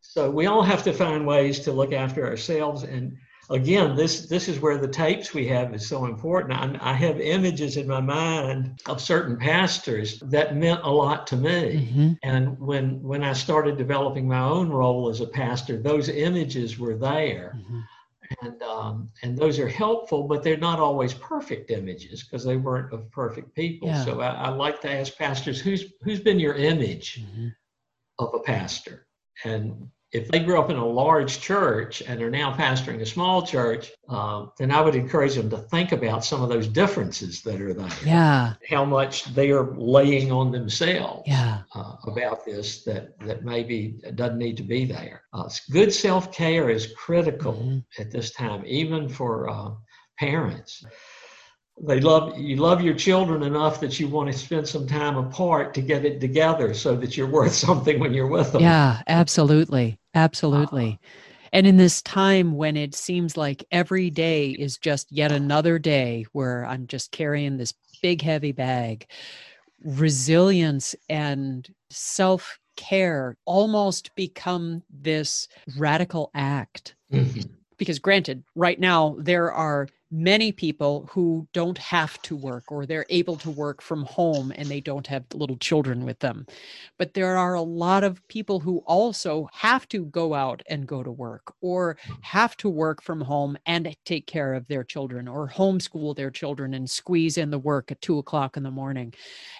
So 0.00 0.30
we 0.30 0.46
all 0.46 0.62
have 0.62 0.82
to 0.84 0.92
find 0.92 1.26
ways 1.26 1.60
to 1.60 1.72
look 1.72 1.92
after 1.92 2.26
ourselves. 2.26 2.82
And 2.82 3.16
again, 3.50 3.96
this 3.96 4.26
this 4.26 4.48
is 4.48 4.60
where 4.60 4.78
the 4.78 4.88
tapes 4.88 5.32
we 5.32 5.46
have 5.48 5.74
is 5.74 5.86
so 5.86 6.04
important. 6.04 6.52
I, 6.52 6.90
I 6.90 6.92
have 6.94 7.20
images 7.20 7.76
in 7.76 7.86
my 7.86 8.00
mind 8.00 8.80
of 8.86 9.00
certain 9.00 9.36
pastors 9.36 10.20
that 10.20 10.56
meant 10.56 10.80
a 10.82 10.90
lot 10.90 11.26
to 11.28 11.36
me. 11.36 11.88
Mm-hmm. 11.88 12.12
And 12.22 12.58
when 12.58 13.02
when 13.02 13.22
I 13.22 13.32
started 13.32 13.76
developing 13.76 14.28
my 14.28 14.40
own 14.40 14.68
role 14.68 15.08
as 15.08 15.20
a 15.20 15.26
pastor, 15.26 15.78
those 15.78 16.08
images 16.08 16.78
were 16.78 16.96
there. 16.96 17.58
Mm-hmm. 17.58 17.80
And 18.42 18.62
um, 18.62 19.10
and 19.22 19.38
those 19.38 19.58
are 19.58 19.68
helpful, 19.68 20.24
but 20.24 20.42
they're 20.42 20.58
not 20.58 20.78
always 20.78 21.14
perfect 21.14 21.70
images 21.70 22.22
because 22.22 22.44
they 22.44 22.56
weren't 22.56 22.92
of 22.92 23.10
perfect 23.10 23.54
people. 23.54 23.88
Yeah. 23.88 24.04
So 24.04 24.20
I, 24.20 24.32
I, 24.32 24.48
like 24.50 24.82
to 24.82 24.92
ask 24.92 25.16
pastors, 25.16 25.58
who's 25.58 25.94
who's 26.02 26.20
been 26.20 26.38
your 26.38 26.54
image 26.54 27.22
mm-hmm. 27.22 27.48
of 28.18 28.34
a 28.34 28.40
pastor? 28.40 29.06
And 29.44 29.88
if 30.10 30.28
they 30.28 30.38
grew 30.38 30.58
up 30.58 30.70
in 30.70 30.76
a 30.76 30.86
large 30.86 31.40
church 31.40 32.02
and 32.02 32.22
are 32.22 32.30
now 32.30 32.54
pastoring 32.54 33.00
a 33.00 33.06
small 33.06 33.42
church, 33.42 33.90
uh, 34.08 34.46
then 34.58 34.70
I 34.70 34.80
would 34.80 34.94
encourage 34.94 35.34
them 35.34 35.50
to 35.50 35.58
think 35.58 35.92
about 35.92 36.24
some 36.24 36.42
of 36.42 36.48
those 36.48 36.66
differences 36.66 37.42
that 37.42 37.60
are 37.60 37.74
there. 37.74 37.90
Yeah. 38.04 38.54
How 38.68 38.86
much 38.86 39.24
they 39.34 39.50
are 39.50 39.74
laying 39.76 40.32
on 40.32 40.50
themselves 40.50 41.24
yeah. 41.26 41.62
uh, 41.74 41.96
about 42.06 42.46
this 42.46 42.84
that, 42.84 43.18
that 43.20 43.44
maybe 43.44 44.00
doesn't 44.14 44.38
need 44.38 44.56
to 44.56 44.62
be 44.62 44.86
there. 44.86 45.24
Uh, 45.34 45.50
good 45.70 45.92
self 45.92 46.32
care 46.32 46.70
is 46.70 46.94
critical 46.96 47.54
mm-hmm. 47.54 48.00
at 48.02 48.10
this 48.10 48.30
time, 48.30 48.62
even 48.66 49.10
for 49.10 49.50
uh, 49.50 49.70
parents 50.18 50.84
they 51.80 52.00
love 52.00 52.36
you 52.38 52.56
love 52.56 52.80
your 52.82 52.94
children 52.94 53.42
enough 53.42 53.80
that 53.80 54.00
you 54.00 54.08
want 54.08 54.30
to 54.30 54.36
spend 54.36 54.66
some 54.66 54.86
time 54.86 55.16
apart 55.16 55.74
to 55.74 55.80
get 55.80 56.04
it 56.04 56.20
together 56.20 56.74
so 56.74 56.96
that 56.96 57.16
you're 57.16 57.28
worth 57.28 57.54
something 57.66 58.00
when 58.00 58.12
you're 58.12 58.26
with 58.26 58.52
them. 58.52 58.62
Yeah 58.62 59.02
absolutely. 59.06 59.98
Absolutely. 60.14 60.98
Uh, 61.02 61.06
and 61.52 61.66
in 61.66 61.76
this 61.76 62.02
time 62.02 62.56
when 62.56 62.76
it 62.76 62.94
seems 62.94 63.36
like 63.36 63.64
every 63.70 64.10
day 64.10 64.50
is 64.50 64.78
just 64.78 65.10
yet 65.12 65.32
another 65.32 65.78
day 65.78 66.26
where 66.32 66.66
i'm 66.66 66.86
just 66.86 67.10
carrying 67.10 67.56
this 67.56 67.72
big 68.02 68.20
heavy 68.20 68.52
bag 68.52 69.06
resilience 69.82 70.94
and 71.08 71.72
self 71.90 72.58
care 72.76 73.36
almost 73.44 74.14
become 74.14 74.82
this 74.88 75.48
radical 75.76 76.30
act. 76.34 76.94
Mm-hmm. 77.12 77.40
because 77.78 77.98
granted 77.98 78.44
right 78.54 78.78
now 78.78 79.16
there 79.18 79.50
are 79.50 79.88
many 80.10 80.52
people 80.52 81.08
who 81.12 81.46
don't 81.52 81.76
have 81.76 82.20
to 82.22 82.34
work 82.34 82.72
or 82.72 82.86
they're 82.86 83.06
able 83.10 83.36
to 83.36 83.50
work 83.50 83.82
from 83.82 84.04
home 84.04 84.52
and 84.56 84.68
they 84.68 84.80
don't 84.80 85.06
have 85.06 85.24
little 85.34 85.56
children 85.58 86.04
with 86.04 86.18
them. 86.20 86.46
But 86.98 87.14
there 87.14 87.36
are 87.36 87.54
a 87.54 87.62
lot 87.62 88.04
of 88.04 88.26
people 88.28 88.60
who 88.60 88.78
also 88.86 89.48
have 89.52 89.86
to 89.88 90.06
go 90.06 90.32
out 90.32 90.62
and 90.68 90.86
go 90.86 91.02
to 91.02 91.10
work 91.10 91.54
or 91.60 91.98
have 92.22 92.56
to 92.58 92.68
work 92.70 93.02
from 93.02 93.20
home 93.20 93.58
and 93.66 93.94
take 94.04 94.26
care 94.26 94.54
of 94.54 94.66
their 94.66 94.84
children 94.84 95.28
or 95.28 95.48
homeschool 95.48 96.16
their 96.16 96.30
children 96.30 96.72
and 96.74 96.88
squeeze 96.88 97.36
in 97.36 97.50
the 97.50 97.58
work 97.58 97.90
at 97.92 98.00
two 98.00 98.18
o'clock 98.18 98.56
in 98.56 98.62
the 98.62 98.70
morning. 98.70 99.12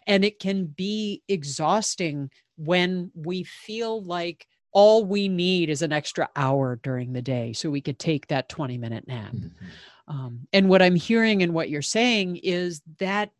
And 0.06 0.24
it 0.24 0.38
can 0.38 0.66
be 0.66 1.22
exhausting 1.28 2.30
when 2.56 3.10
we 3.14 3.44
feel 3.44 4.02
like 4.02 4.46
all 4.72 5.04
we 5.04 5.28
need 5.28 5.70
is 5.70 5.82
an 5.82 5.92
extra 5.92 6.28
hour 6.36 6.78
during 6.82 7.12
the 7.12 7.22
day 7.22 7.52
so 7.52 7.70
we 7.70 7.80
could 7.80 7.98
take 7.98 8.26
that 8.28 8.48
20 8.48 8.78
minute 8.78 9.06
nap. 9.06 9.32
Mm-hmm. 9.32 9.66
Um, 10.08 10.48
and 10.52 10.68
what 10.68 10.82
I'm 10.82 10.96
hearing 10.96 11.42
and 11.42 11.54
what 11.54 11.70
you're 11.70 11.82
saying 11.82 12.36
is 12.42 12.82
that 12.98 13.30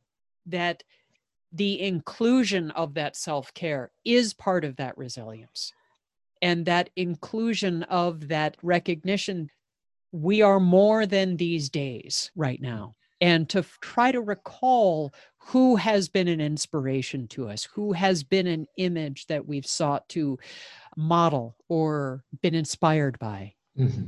that 0.47 0.83
the 1.53 1.81
inclusion 1.81 2.71
of 2.73 2.95
that 2.95 3.17
self-care 3.17 3.91
is 4.05 4.35
part 4.35 4.65
of 4.65 4.77
that 4.77 4.97
resilience. 4.99 5.73
And 6.43 6.67
that 6.67 6.91
inclusion 6.95 7.83
of 7.85 8.29
that 8.29 8.57
recognition 8.63 9.51
we 10.13 10.43
are 10.43 10.61
more 10.61 11.05
than 11.07 11.37
these 11.37 11.69
days 11.69 12.31
right 12.37 12.61
now. 12.61 12.95
And 13.21 13.49
to 13.51 13.59
f- 13.59 13.79
try 13.81 14.13
to 14.13 14.21
recall 14.21 15.13
who 15.39 15.77
has 15.77 16.09
been 16.09 16.29
an 16.29 16.41
inspiration 16.41 17.27
to 17.29 17.49
us 17.49 17.65
who 17.65 17.93
has 17.93 18.23
been 18.23 18.47
an 18.47 18.67
image 18.77 19.27
that 19.27 19.47
we've 19.47 19.67
sought 19.67 20.09
to 20.11 20.39
model 20.97 21.57
or 21.69 22.25
been 22.43 22.55
inspired 22.55 23.19
by 23.19 23.55
Mm-hmm. 23.79 24.05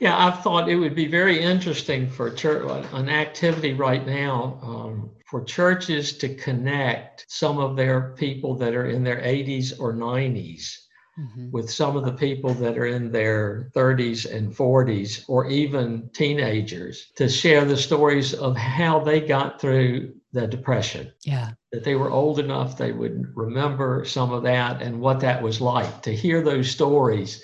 Yeah, 0.00 0.16
I've 0.16 0.42
thought 0.42 0.68
it 0.68 0.76
would 0.76 0.94
be 0.94 1.06
very 1.06 1.40
interesting 1.40 2.10
for 2.10 2.30
church, 2.30 2.86
an 2.92 3.08
activity 3.08 3.72
right 3.72 4.06
now 4.06 4.58
um, 4.62 5.10
for 5.30 5.42
churches 5.42 6.18
to 6.18 6.34
connect 6.34 7.24
some 7.28 7.58
of 7.58 7.76
their 7.76 8.14
people 8.16 8.54
that 8.56 8.74
are 8.74 8.86
in 8.86 9.02
their 9.02 9.16
80s 9.16 9.80
or 9.80 9.94
90s 9.94 10.76
mm-hmm. 11.18 11.50
with 11.52 11.70
some 11.70 11.96
of 11.96 12.04
the 12.04 12.12
people 12.12 12.52
that 12.54 12.76
are 12.76 12.86
in 12.86 13.10
their 13.10 13.70
30s 13.74 14.30
and 14.30 14.54
40s 14.54 15.24
or 15.28 15.46
even 15.46 16.10
teenagers 16.12 17.10
to 17.16 17.28
share 17.28 17.64
the 17.64 17.76
stories 17.76 18.34
of 18.34 18.56
how 18.56 19.00
they 19.00 19.20
got 19.20 19.60
through 19.60 20.14
the 20.32 20.46
depression. 20.46 21.10
Yeah. 21.22 21.52
That 21.72 21.84
they 21.84 21.94
were 21.94 22.10
old 22.10 22.38
enough 22.38 22.76
they 22.76 22.92
would 22.92 23.32
remember 23.34 24.04
some 24.04 24.32
of 24.32 24.42
that 24.42 24.82
and 24.82 25.00
what 25.00 25.20
that 25.20 25.42
was 25.42 25.60
like. 25.60 26.02
To 26.02 26.14
hear 26.14 26.42
those 26.42 26.70
stories 26.70 27.42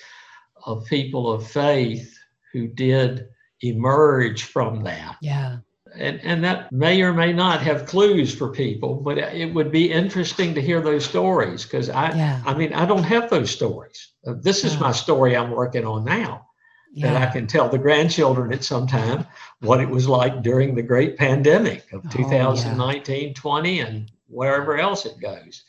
of 0.64 0.84
people 0.86 1.30
of 1.30 1.46
faith 1.46 2.16
who 2.52 2.66
did 2.66 3.28
emerge 3.62 4.44
from 4.44 4.82
that. 4.84 5.16
Yeah. 5.20 5.58
And, 5.96 6.20
and 6.22 6.44
that 6.44 6.70
may 6.70 7.02
or 7.02 7.12
may 7.12 7.32
not 7.32 7.60
have 7.62 7.86
clues 7.86 8.34
for 8.34 8.50
people, 8.50 8.94
but 8.94 9.18
it 9.18 9.52
would 9.52 9.72
be 9.72 9.90
interesting 9.90 10.54
to 10.54 10.62
hear 10.62 10.80
those 10.80 11.04
stories 11.04 11.64
because 11.64 11.90
I, 11.90 12.14
yeah. 12.14 12.42
I 12.46 12.54
mean, 12.54 12.72
I 12.72 12.86
don't 12.86 13.02
have 13.02 13.28
those 13.28 13.50
stories. 13.50 14.12
Uh, 14.24 14.34
this 14.40 14.64
is 14.64 14.74
yeah. 14.74 14.80
my 14.80 14.92
story 14.92 15.36
I'm 15.36 15.50
working 15.50 15.84
on 15.84 16.04
now. 16.04 16.46
Yeah. 16.92 17.12
That 17.12 17.28
I 17.28 17.32
can 17.32 17.46
tell 17.46 17.68
the 17.68 17.78
grandchildren 17.78 18.52
at 18.52 18.64
some 18.64 18.88
time 18.88 19.24
what 19.60 19.80
it 19.80 19.88
was 19.88 20.08
like 20.08 20.42
during 20.42 20.74
the 20.74 20.82
great 20.82 21.16
pandemic 21.16 21.92
of 21.92 22.02
2019, 22.10 23.32
20, 23.32 23.80
and 23.80 24.10
wherever 24.26 24.76
else 24.76 25.06
it 25.06 25.20
goes. 25.20 25.62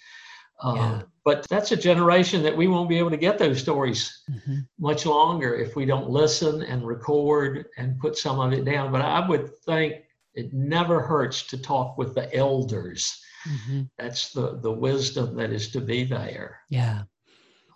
Uh, 0.64 1.02
but 1.24 1.48
that's 1.50 1.72
a 1.72 1.78
generation 1.78 2.42
that 2.44 2.56
we 2.56 2.68
won't 2.68 2.90
be 2.90 2.98
able 2.98 3.12
to 3.12 3.18
get 3.18 3.38
those 3.38 3.62
stories 3.62 4.24
mm-hmm. 4.30 4.60
much 4.80 5.06
longer 5.06 5.56
if 5.56 5.76
we 5.76 5.86
don't 5.86 6.10
listen 6.10 6.64
and 6.64 6.86
record 6.86 7.68
and 7.78 8.00
put 8.00 8.18
some 8.18 8.40
of 8.40 8.54
it 8.54 8.66
down. 8.66 8.92
But 8.92 9.02
I 9.02 9.28
would 9.28 9.56
think 9.60 9.96
it 10.34 10.52
never 10.54 11.02
hurts 11.02 11.44
to 11.48 11.58
talk 11.62 11.98
with 11.98 12.16
the 12.16 12.34
elders. 12.36 13.22
Mm-hmm. 13.48 13.82
That's 14.00 14.32
the, 14.32 14.60
the 14.62 14.72
wisdom 14.72 15.36
that 15.36 15.52
is 15.52 15.70
to 15.72 15.82
be 15.82 16.04
there. 16.04 16.62
Yeah. 16.70 17.04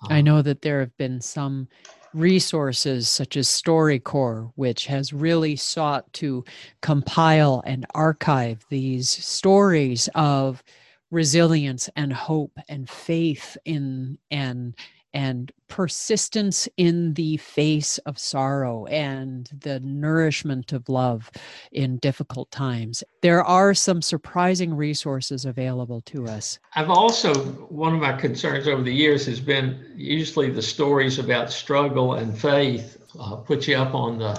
Um, 0.03 0.09
I 0.09 0.21
know 0.21 0.41
that 0.41 0.61
there 0.61 0.79
have 0.79 0.95
been 0.97 1.21
some 1.21 1.67
resources 2.13 3.09
such 3.09 3.37
as 3.37 3.47
StoryCorps, 3.47 4.53
which 4.55 4.87
has 4.87 5.13
really 5.13 5.55
sought 5.55 6.11
to 6.13 6.45
compile 6.81 7.61
and 7.65 7.85
archive 7.93 8.65
these 8.69 9.09
stories 9.09 10.09
of 10.15 10.63
resilience 11.11 11.89
and 11.95 12.11
hope 12.11 12.57
and 12.67 12.89
faith 12.89 13.57
in 13.65 14.17
and 14.31 14.75
and 15.15 15.53
persistence 15.69 16.67
in 16.75 17.13
the 17.13 17.37
face 17.37 17.97
of 17.99 18.19
sorrow 18.19 18.85
and 18.87 19.49
the 19.61 19.79
nourishment 19.79 20.73
of 20.73 20.89
love 20.89 21.31
in 21.71 21.95
difficult 21.99 22.51
times. 22.51 23.01
There 23.21 23.41
are 23.41 23.73
some 23.73 24.01
surprising 24.01 24.73
resources 24.73 25.45
available 25.45 26.01
to 26.07 26.27
us. 26.27 26.59
I've 26.75 26.89
also, 26.89 27.33
one 27.33 27.95
of 27.95 28.01
my 28.01 28.11
concerns 28.11 28.67
over 28.67 28.83
the 28.83 28.93
years 28.93 29.25
has 29.27 29.39
been 29.39 29.93
usually 29.95 30.49
the 30.49 30.61
stories 30.61 31.17
about 31.17 31.49
struggle 31.49 32.15
and 32.15 32.37
faith 32.37 32.97
uh, 33.17 33.37
put 33.37 33.69
you 33.69 33.77
up 33.77 33.95
on 33.95 34.17
the 34.19 34.37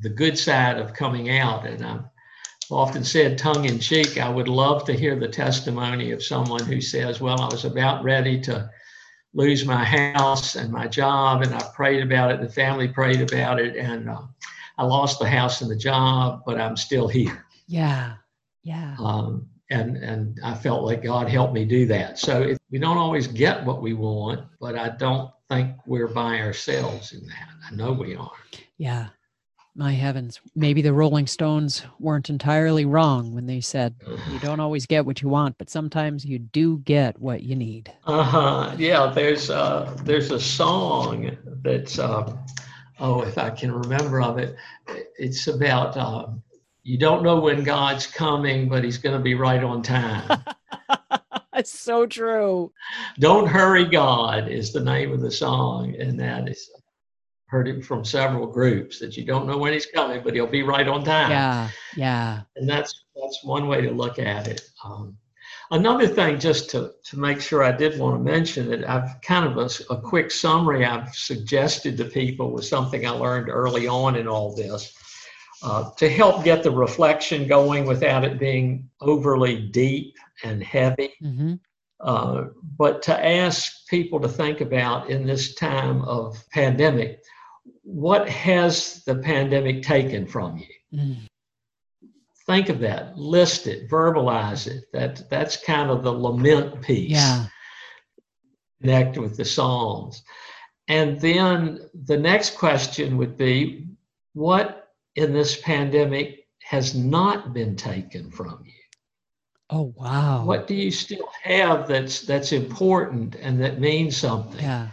the 0.00 0.08
good 0.08 0.38
side 0.38 0.78
of 0.78 0.94
coming 0.94 1.30
out. 1.30 1.66
And 1.66 1.84
I'm 1.84 2.04
often 2.70 3.04
said 3.04 3.38
tongue 3.38 3.64
in 3.64 3.78
cheek, 3.78 4.18
I 4.18 4.28
would 4.28 4.48
love 4.48 4.84
to 4.84 4.92
hear 4.92 5.18
the 5.18 5.28
testimony 5.28 6.10
of 6.12 6.22
someone 6.22 6.64
who 6.64 6.80
says, 6.80 7.20
Well, 7.20 7.40
I 7.40 7.46
was 7.46 7.64
about 7.64 8.04
ready 8.04 8.40
to 8.42 8.70
lose 9.34 9.64
my 9.64 9.84
house 9.84 10.56
and 10.56 10.72
my 10.72 10.86
job, 10.86 11.42
and 11.42 11.54
I 11.54 11.62
prayed 11.74 12.02
about 12.02 12.30
it, 12.30 12.40
the 12.40 12.48
family 12.48 12.88
prayed 12.88 13.20
about 13.20 13.60
it, 13.60 13.76
and 13.76 14.08
uh, 14.08 14.22
I 14.76 14.84
lost 14.84 15.18
the 15.18 15.28
house 15.28 15.60
and 15.60 15.70
the 15.70 15.76
job, 15.76 16.42
but 16.46 16.60
I'm 16.60 16.76
still 16.76 17.08
here. 17.08 17.46
Yeah. 17.66 18.14
Yeah. 18.62 18.96
Um, 18.98 19.48
and 19.70 19.98
and 19.98 20.40
I 20.42 20.54
felt 20.54 20.84
like 20.84 21.02
God 21.02 21.28
helped 21.28 21.52
me 21.52 21.66
do 21.66 21.86
that. 21.86 22.18
So 22.18 22.42
it, 22.42 22.58
we 22.70 22.78
don't 22.78 22.96
always 22.96 23.26
get 23.26 23.64
what 23.64 23.82
we 23.82 23.92
want, 23.92 24.46
but 24.60 24.78
I 24.78 24.90
don't 24.90 25.30
think 25.50 25.76
we're 25.86 26.08
by 26.08 26.40
ourselves 26.40 27.12
in 27.12 27.26
that. 27.26 27.48
I 27.70 27.74
know 27.74 27.92
we 27.92 28.16
are. 28.16 28.32
Yeah 28.78 29.08
my 29.78 29.92
heavens, 29.92 30.40
maybe 30.56 30.82
the 30.82 30.92
Rolling 30.92 31.28
Stones 31.28 31.84
weren't 32.00 32.28
entirely 32.28 32.84
wrong 32.84 33.32
when 33.32 33.46
they 33.46 33.60
said 33.60 33.94
you 34.30 34.38
don't 34.40 34.58
always 34.58 34.86
get 34.86 35.06
what 35.06 35.22
you 35.22 35.28
want, 35.28 35.56
but 35.56 35.70
sometimes 35.70 36.24
you 36.24 36.40
do 36.40 36.78
get 36.78 37.18
what 37.20 37.44
you 37.44 37.54
need. 37.54 37.92
Uh 38.04 38.24
huh. 38.24 38.74
Yeah, 38.76 39.12
there's 39.14 39.50
uh, 39.50 39.96
there's 40.02 40.32
a 40.32 40.40
song 40.40 41.36
that's 41.62 41.98
uh, 41.98 42.36
oh, 42.98 43.22
if 43.22 43.38
I 43.38 43.50
can 43.50 43.70
remember 43.70 44.20
of 44.20 44.38
it, 44.38 44.56
it's 45.16 45.46
about 45.46 45.96
uh, 45.96 46.26
you 46.82 46.98
don't 46.98 47.22
know 47.22 47.38
when 47.38 47.62
God's 47.62 48.06
coming, 48.06 48.68
but 48.68 48.82
He's 48.82 48.98
going 48.98 49.16
to 49.16 49.22
be 49.22 49.34
right 49.34 49.62
on 49.62 49.82
time. 49.82 50.42
That's 51.52 51.76
so 51.76 52.06
true. 52.06 52.72
Don't 53.18 53.48
hurry, 53.48 53.84
God 53.84 54.48
is 54.48 54.72
the 54.72 54.80
name 54.80 55.12
of 55.12 55.20
the 55.20 55.30
song, 55.30 55.94
and 55.98 56.18
that 56.20 56.48
is 56.48 56.70
heard 57.48 57.66
it 57.66 57.84
from 57.84 58.04
several 58.04 58.46
groups 58.46 58.98
that 59.00 59.16
you 59.16 59.24
don't 59.24 59.46
know 59.46 59.56
when 59.56 59.72
he's 59.72 59.86
coming, 59.86 60.22
but 60.22 60.34
he'll 60.34 60.46
be 60.46 60.62
right 60.62 60.86
on 60.86 61.02
time. 61.02 61.30
Yeah, 61.30 61.70
yeah. 61.96 62.40
And 62.56 62.68
that's 62.68 63.04
that's 63.16 63.42
one 63.42 63.66
way 63.66 63.80
to 63.80 63.90
look 63.90 64.18
at 64.18 64.46
it. 64.46 64.60
Um, 64.84 65.16
another 65.70 66.06
thing, 66.06 66.38
just 66.38 66.70
to 66.70 66.92
to 67.04 67.18
make 67.18 67.40
sure 67.40 67.64
I 67.64 67.72
did 67.72 67.98
want 67.98 68.16
to 68.16 68.32
mention 68.32 68.68
that 68.68 68.88
I've 68.88 69.20
kind 69.22 69.46
of 69.46 69.56
a, 69.56 69.92
a 69.92 70.00
quick 70.00 70.30
summary 70.30 70.84
I've 70.84 71.14
suggested 71.14 71.96
to 71.96 72.04
people 72.04 72.52
was 72.52 72.68
something 72.68 73.06
I 73.06 73.10
learned 73.10 73.48
early 73.48 73.88
on 73.88 74.14
in 74.14 74.28
all 74.28 74.54
this. 74.54 74.94
Uh, 75.60 75.90
to 75.96 76.08
help 76.08 76.44
get 76.44 76.62
the 76.62 76.70
reflection 76.70 77.48
going 77.48 77.84
without 77.84 78.24
it 78.24 78.38
being 78.38 78.88
overly 79.00 79.68
deep 79.70 80.14
and 80.44 80.62
heavy. 80.62 81.14
Mm-hmm. 81.20 81.54
Uh, 82.00 82.44
but 82.76 83.02
to 83.02 83.26
ask 83.26 83.88
people 83.88 84.20
to 84.20 84.28
think 84.28 84.60
about 84.60 85.10
in 85.10 85.26
this 85.26 85.56
time 85.56 86.02
of 86.02 86.36
pandemic, 86.50 87.24
what 87.88 88.28
has 88.28 89.02
the 89.04 89.14
pandemic 89.14 89.82
taken 89.82 90.26
from 90.26 90.58
you? 90.58 90.98
Mm. 90.98 91.16
Think 92.46 92.68
of 92.68 92.80
that, 92.80 93.16
list 93.16 93.66
it, 93.66 93.88
verbalize 93.90 94.66
it. 94.66 94.84
That 94.92 95.28
that's 95.30 95.56
kind 95.56 95.90
of 95.90 96.02
the 96.02 96.12
lament 96.12 96.82
piece. 96.82 97.12
Yeah. 97.12 97.46
Connect 98.82 99.16
with 99.16 99.38
the 99.38 99.44
Psalms. 99.44 100.22
And 100.88 101.18
then 101.20 101.80
the 102.04 102.16
next 102.18 102.56
question 102.56 103.16
would 103.16 103.36
be 103.38 103.86
what 104.34 104.90
in 105.16 105.32
this 105.32 105.60
pandemic 105.60 106.46
has 106.62 106.94
not 106.94 107.54
been 107.54 107.74
taken 107.74 108.30
from 108.30 108.62
you? 108.66 108.72
Oh 109.70 109.94
wow. 109.96 110.44
What 110.44 110.66
do 110.66 110.74
you 110.74 110.90
still 110.90 111.28
have 111.42 111.88
that's 111.88 112.20
that's 112.20 112.52
important 112.52 113.34
and 113.36 113.58
that 113.62 113.80
means 113.80 114.16
something? 114.16 114.60
Yeah. 114.60 114.88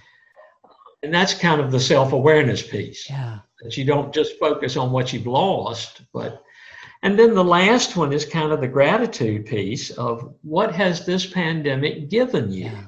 And 1.06 1.14
that's 1.14 1.36
kind 1.36 1.62
of 1.62 1.72
the 1.72 1.80
self-awareness 1.80 2.64
piece. 2.64 3.08
Yeah. 3.08 3.38
That 3.62 3.78
you 3.78 3.86
don't 3.86 4.12
just 4.12 4.40
focus 4.40 4.76
on 4.76 4.92
what 4.92 5.14
you've 5.14 5.28
lost, 5.28 6.02
but 6.12 6.42
and 7.04 7.20
then 7.20 7.36
the 7.36 7.44
last 7.44 7.96
one 7.96 8.12
is 8.12 8.26
kind 8.26 8.52
of 8.52 8.60
the 8.60 8.68
gratitude 8.68 9.46
piece 9.46 9.92
of 9.92 10.34
what 10.42 10.74
has 10.74 11.06
this 11.06 11.28
pandemic 11.28 12.10
given 12.10 12.52
you? 12.52 12.66
Yeah. 12.66 12.86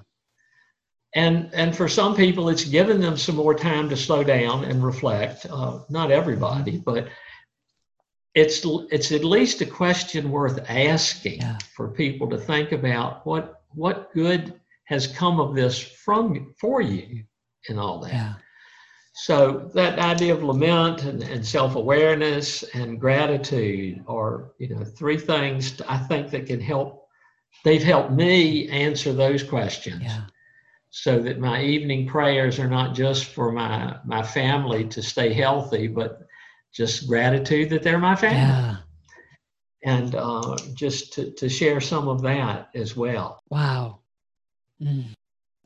And 1.14 1.52
and 1.54 1.76
for 1.78 1.88
some 1.88 2.16
people, 2.16 2.50
it's 2.50 2.64
given 2.64 3.00
them 3.00 3.18
some 3.18 3.36
more 3.36 3.54
time 3.54 3.88
to 3.90 3.96
slow 3.96 4.24
down 4.24 4.64
and 4.64 4.84
reflect. 4.84 5.46
Uh, 5.48 5.82
not 5.88 6.10
everybody, 6.10 6.78
but 6.78 7.10
it's 8.34 8.66
it's 8.90 9.12
at 9.12 9.24
least 9.24 9.62
a 9.62 9.66
question 9.68 10.32
worth 10.32 10.68
asking 10.70 11.42
Yeah. 11.42 11.60
for 11.76 11.90
people 11.90 12.28
to 12.32 12.38
think 12.38 12.72
about 12.72 13.24
what 13.28 13.62
what 13.76 14.12
good 14.12 14.60
has 14.86 15.06
come 15.06 15.40
of 15.40 15.54
this 15.54 15.78
from 15.80 16.56
for 16.60 16.82
you 16.82 17.24
and 17.70 17.80
all 17.80 18.00
that. 18.00 18.14
Yeah. 18.14 18.34
So 19.14 19.72
that 19.74 19.98
idea 19.98 20.34
of 20.34 20.44
lament 20.44 21.04
and, 21.04 21.24
and 21.24 21.44
self-awareness 21.46 22.64
and 22.76 23.00
gratitude 23.00 24.04
are, 24.08 24.52
you 24.60 24.70
know, 24.70 24.84
three 24.84 25.18
things 25.18 25.82
I 25.88 25.98
think 25.98 26.30
that 26.32 26.46
can 26.46 26.60
help. 26.62 27.08
They've 27.64 27.84
helped 27.84 28.12
me 28.12 28.70
answer 28.70 29.14
those 29.14 29.42
questions 29.42 30.04
Yeah. 30.04 30.22
so 30.92 31.20
that 31.20 31.40
my 31.40 31.64
evening 31.64 32.08
prayers 32.08 32.60
are 32.60 32.68
not 32.70 32.94
just 32.94 33.26
for 33.26 33.52
my 33.52 33.98
my 34.06 34.22
family 34.22 34.86
to 34.90 35.02
stay 35.02 35.34
healthy, 35.34 35.88
but 35.88 36.22
just 36.72 37.08
gratitude 37.08 37.72
that 37.72 37.82
they're 37.82 37.98
my 37.98 38.16
family 38.16 38.38
Yeah. 38.38 38.76
and 39.84 40.14
uh, 40.14 40.58
just 40.76 41.14
to, 41.14 41.32
to 41.32 41.50
share 41.50 41.82
some 41.82 42.08
of 42.08 42.22
that 42.22 42.70
as 42.76 42.96
well. 42.96 43.40
Wow. 43.50 44.00
Mm. 44.80 45.06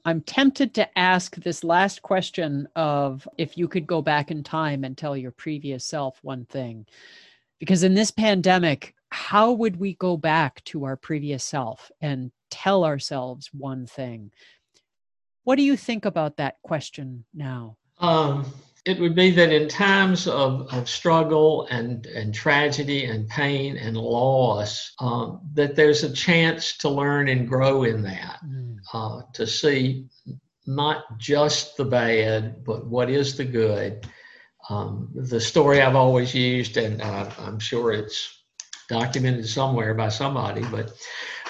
I'm 0.06 0.22
tempted 0.22 0.74
to 0.76 0.98
ask 0.98 1.36
this 1.36 1.64
last 1.64 2.02
question 2.02 2.68
of 2.76 3.28
if 3.38 3.58
you 3.58 3.68
could 3.68 3.86
go 3.86 4.02
back 4.02 4.32
in 4.32 4.44
time 4.44 4.84
and 4.84 4.98
tell 4.98 5.16
your 5.16 5.32
previous 5.32 5.86
self 5.86 6.20
one 6.24 6.46
thing. 6.46 6.86
Because 7.60 7.84
in 7.84 7.94
this 7.94 8.12
pandemic, 8.12 8.96
how 9.10 9.52
would 9.52 9.76
we 9.76 9.94
go 9.96 10.18
back 10.18 10.64
to 10.66 10.86
our 10.86 10.96
previous 10.96 11.44
self 11.44 11.92
and 12.02 12.32
tell 12.50 12.84
ourselves 12.84 13.50
one 13.54 13.86
thing? 13.86 14.32
What 15.44 15.58
do 15.58 15.64
you 15.64 15.78
think 15.78 16.06
about 16.06 16.38
that 16.38 16.56
question 16.64 17.26
now? 17.34 17.78
Um, 18.00 18.52
it 18.86 19.00
would 19.00 19.16
be 19.16 19.30
that 19.32 19.52
in 19.52 19.68
times 19.68 20.28
of, 20.28 20.68
of 20.74 20.90
struggle 20.90 21.68
and, 21.70 22.06
and 22.08 22.34
tragedy 22.34 23.06
and 23.06 23.28
pain 23.30 23.78
and 23.78 23.96
loss, 23.96 24.94
um, 25.00 25.40
that 25.54 25.76
there's 25.76 26.04
a 26.04 26.12
chance 26.12 26.78
to 26.78 26.90
learn 26.90 27.28
and 27.28 27.48
grow 27.48 27.84
in 27.84 28.02
that, 28.04 28.40
Mm. 28.46 28.78
uh, 28.94 29.22
to 29.34 29.46
see 29.46 30.06
not 30.66 31.20
just 31.20 31.78
the 31.78 31.86
bad, 31.86 32.64
but 32.64 32.88
what 32.88 33.10
is 33.10 33.36
the 33.38 33.46
good. 33.46 34.08
Um, 34.70 35.10
the 35.16 35.40
story 35.40 35.82
I've 35.82 35.96
always 35.96 36.34
used, 36.34 36.78
and 36.78 37.02
uh, 37.02 37.30
I'm 37.40 37.60
sure 37.60 37.92
it's 37.92 38.44
documented 38.90 39.48
somewhere 39.48 39.94
by 39.94 40.10
somebody, 40.10 40.64
but 40.72 40.92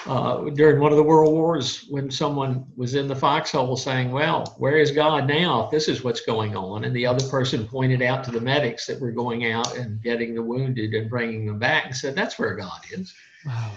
uh, 0.06 0.44
during 0.50 0.80
one 0.80 0.90
of 0.90 0.96
the 0.96 1.02
world 1.02 1.32
wars, 1.32 1.86
when 1.88 2.10
someone 2.10 2.64
was 2.76 2.94
in 2.94 3.06
the 3.06 3.14
foxhole 3.14 3.76
saying, 3.76 4.10
Well, 4.10 4.54
where 4.58 4.76
is 4.78 4.90
God 4.90 5.26
now 5.28 5.68
this 5.70 5.88
is 5.88 6.02
what's 6.02 6.22
going 6.22 6.56
on? 6.56 6.84
And 6.84 6.94
the 6.94 7.06
other 7.06 7.26
person 7.28 7.66
pointed 7.66 8.02
out 8.02 8.24
to 8.24 8.30
the 8.30 8.40
medics 8.40 8.86
that 8.86 9.00
were 9.00 9.12
going 9.12 9.50
out 9.52 9.76
and 9.76 10.02
getting 10.02 10.34
the 10.34 10.42
wounded 10.42 10.92
and 10.94 11.08
bringing 11.08 11.46
them 11.46 11.58
back 11.58 11.86
and 11.86 11.96
said, 11.96 12.14
That's 12.14 12.38
where 12.38 12.54
God 12.56 12.80
is. 12.90 13.14
Wow. 13.46 13.70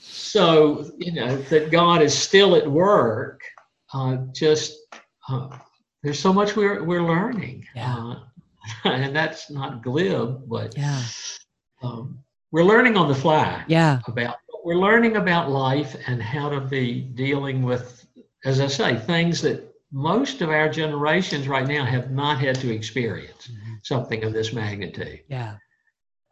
So, 0.00 0.90
you 0.98 1.12
know, 1.12 1.36
that 1.36 1.70
God 1.70 2.02
is 2.02 2.16
still 2.16 2.56
at 2.56 2.70
work, 2.70 3.42
uh, 3.92 4.18
just 4.34 4.78
uh, 5.28 5.58
there's 6.02 6.18
so 6.18 6.32
much 6.32 6.56
we're, 6.56 6.82
we're 6.84 7.02
learning. 7.04 7.66
Yeah. 7.74 7.96
Uh, 7.96 8.18
and 8.88 9.14
that's 9.14 9.50
not 9.50 9.82
glib, 9.82 10.48
but 10.48 10.76
Yeah. 10.76 11.02
um, 11.82 12.18
we're 12.52 12.64
learning 12.64 12.96
on 12.96 13.08
the 13.08 13.14
fly 13.14 13.64
Yeah. 13.66 14.00
about 14.06 14.36
we're 14.64 14.76
learning 14.76 15.16
about 15.16 15.50
life 15.50 15.96
and 16.06 16.22
how 16.22 16.48
to 16.48 16.60
be 16.60 17.00
dealing 17.00 17.62
with 17.62 18.06
as 18.44 18.60
i 18.60 18.66
say 18.66 18.96
things 18.96 19.40
that 19.40 19.68
most 19.92 20.40
of 20.40 20.48
our 20.48 20.68
generations 20.68 21.46
right 21.48 21.66
now 21.66 21.84
have 21.84 22.10
not 22.10 22.38
had 22.38 22.54
to 22.56 22.72
experience 22.72 23.48
Mhm. 23.48 23.78
something 23.84 24.24
of 24.24 24.32
this 24.32 24.52
magnitude 24.52 25.20
Yeah. 25.28 25.56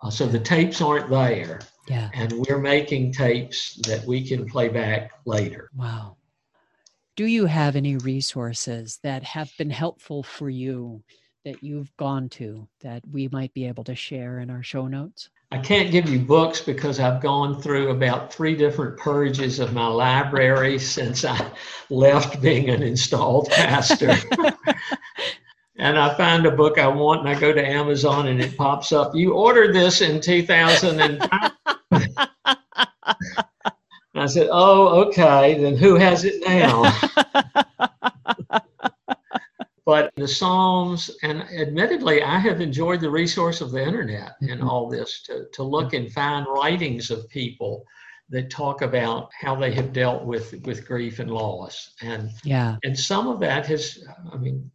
uh, 0.03 0.11
so 0.11 0.27
the 0.27 0.39
tapes 0.41 0.81
aren't 0.81 1.11
there 1.11 1.61
Yeah. 1.89 2.11
and 2.15 2.33
we're 2.33 2.59
making 2.61 3.13
tapes 3.13 3.75
that 3.89 4.05
we 4.07 4.27
can 4.27 4.47
play 4.47 4.69
back 4.69 5.11
later 5.27 5.71
Wow. 5.77 6.17
Do 7.17 7.27
you 7.27 7.45
have 7.47 7.77
any 7.77 7.97
resources 7.97 8.99
that 9.03 9.23
have 9.25 9.53
been 9.59 9.69
helpful 9.71 10.23
for 10.23 10.49
you 10.49 11.03
that 11.45 11.63
you've 11.63 11.95
gone 11.99 12.29
to 12.31 12.67
that 12.81 13.03
we 13.07 13.29
might 13.29 13.53
be 13.53 13.67
able 13.67 13.85
to 13.85 13.95
share 13.95 14.39
in 14.39 14.49
our 14.51 14.63
show 14.63 14.87
notes? 14.87 15.29
I 15.51 15.59
can't 15.59 15.91
give 15.91 16.09
you 16.09 16.19
books 16.19 16.61
because 16.61 17.01
i've 17.01 17.23
gone 17.23 17.61
through 17.61 17.91
about 17.91 18.33
three 18.33 18.57
different 18.57 18.97
purges 18.97 19.59
of 19.59 19.73
my 19.73 19.87
library 19.87 20.79
since 20.79 21.25
i 21.25 21.51
left 21.91 22.41
being 22.41 22.69
an 22.71 22.83
installed 22.83 23.49
pastor 23.51 24.15
and 25.81 25.99
I 25.99 26.15
find 26.15 26.45
a 26.45 26.51
book 26.51 26.79
I 26.79 26.87
want, 26.87 27.21
and 27.21 27.29
I 27.29 27.41
go 27.41 27.53
to 27.53 27.67
Amazon, 27.67 28.29
and 28.29 28.41
it 28.41 28.57
pops 28.57 28.93
up. 28.93 29.15
You 29.15 29.33
ordered 29.33 29.75
this 29.75 30.03
in 30.03 30.21
2000, 30.21 31.01
and 31.01 31.29
I 34.15 34.27
said, 34.27 34.49
"Oh, 34.53 35.07
okay. 35.07 35.59
Then 35.61 35.77
who 35.77 35.97
has 35.97 36.25
it 36.25 36.47
now?" 36.47 36.85
but 39.91 40.13
the 40.15 40.29
Psalms, 40.29 41.11
and 41.25 41.43
admittedly, 41.43 42.23
I 42.23 42.39
have 42.39 42.61
enjoyed 42.61 43.01
the 43.01 43.11
resource 43.11 43.61
of 43.61 43.73
the 43.73 43.83
internet 43.85 44.37
in 44.41 44.61
Mhm. 44.61 44.69
all 44.69 44.89
this 44.89 45.21
to 45.27 45.47
to 45.57 45.65
look 45.65 45.95
and 45.95 46.13
find 46.13 46.47
writings 46.47 47.11
of 47.11 47.29
people 47.29 47.85
that 48.29 48.51
talk 48.51 48.83
about 48.83 49.31
how 49.43 49.57
they 49.57 49.73
have 49.73 49.93
dealt 49.93 50.23
with 50.33 50.55
with 50.65 50.87
grief 50.87 51.19
and 51.19 51.33
loss, 51.33 51.75
and 52.03 52.31
yeah. 52.45 52.77
and 52.85 52.97
some 52.97 53.27
of 53.27 53.41
that 53.41 53.67
has, 53.67 53.83
I 54.33 54.37
mean, 54.37 54.71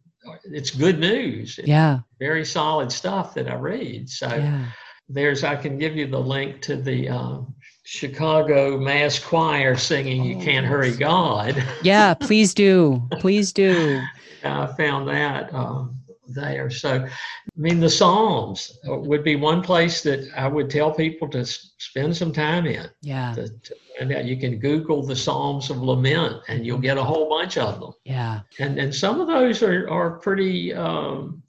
it's 0.58 0.70
good 0.84 0.98
news. 0.98 1.58
It's 1.58 1.66
Yeah. 1.66 2.00
very 2.18 2.44
solid 2.44 2.92
stuff 2.92 3.32
that 3.36 3.48
I 3.48 3.54
read. 3.54 4.10
So 4.10 4.28
Yeah. 4.28 4.66
there's, 5.08 5.42
I 5.44 5.56
can 5.56 5.78
give 5.78 5.96
you 5.96 6.06
the 6.08 6.20
link 6.34 6.60
to 6.68 6.76
the 6.76 7.08
um, 7.08 7.54
Chicago 7.86 8.76
Mass 8.78 9.16
Choir 9.18 9.76
singing 9.76 10.24
"You 10.24 10.38
Oh, 10.38 10.40
Can't 10.40 10.66
Hurry. 10.66 10.90
God." 10.90 11.62
Yeah. 11.82 12.14
Please 12.14 12.52
do. 12.52 13.00
Please 13.20 13.52
do. 13.52 14.02
I 14.42 14.66
found 14.66 15.08
that 15.08 15.54
um, 15.54 15.96
there. 16.28 16.68
So, 16.68 17.04
I 17.04 17.08
mean, 17.56 17.78
the 17.78 17.88
Psalms 17.88 18.76
would 18.84 19.22
be 19.22 19.36
one 19.36 19.62
place 19.62 20.02
that 20.02 20.28
I 20.36 20.48
would 20.48 20.68
tell 20.68 20.92
people 20.92 21.28
to 21.28 21.44
spend 21.44 22.16
some 22.16 22.32
time 22.32 22.66
in. 22.66 22.88
Yeah. 23.02 23.34
To, 23.36 23.48
to 23.48 24.16
out, 24.18 24.24
you 24.24 24.36
can 24.36 24.58
Google 24.58 25.02
the 25.04 25.16
Psalms 25.16 25.70
of 25.70 25.78
Lament, 25.78 26.42
and 26.48 26.66
you'll 26.66 26.78
get 26.78 26.98
a 26.98 27.04
whole 27.04 27.28
bunch 27.28 27.56
of 27.56 27.78
them. 27.80 27.92
Yeah. 28.04 28.40
and 28.58 28.78
and 28.78 28.92
some 28.92 29.20
of 29.20 29.28
those 29.28 29.62
are 29.62 29.88
are 29.88 30.18
pretty 30.18 30.74
um, 30.74 31.40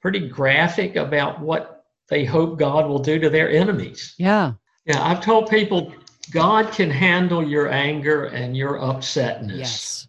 pretty 0.00 0.28
graphic 0.28 0.96
about 0.96 1.40
what 1.40 1.84
they 2.08 2.24
hope 2.24 2.58
God 2.58 2.88
will 2.88 2.98
do 2.98 3.18
to 3.20 3.30
their 3.30 3.50
enemies. 3.50 4.14
Yeah. 4.18 4.54
Yeah, 4.86 5.02
I've 5.02 5.20
told 5.20 5.48
people 5.48 5.92
God 6.30 6.72
can 6.72 6.90
handle 6.90 7.46
your 7.46 7.70
anger 7.70 8.26
and 8.26 8.56
your 8.56 8.78
upsetness. 8.78 9.58
Yes. 9.58 10.08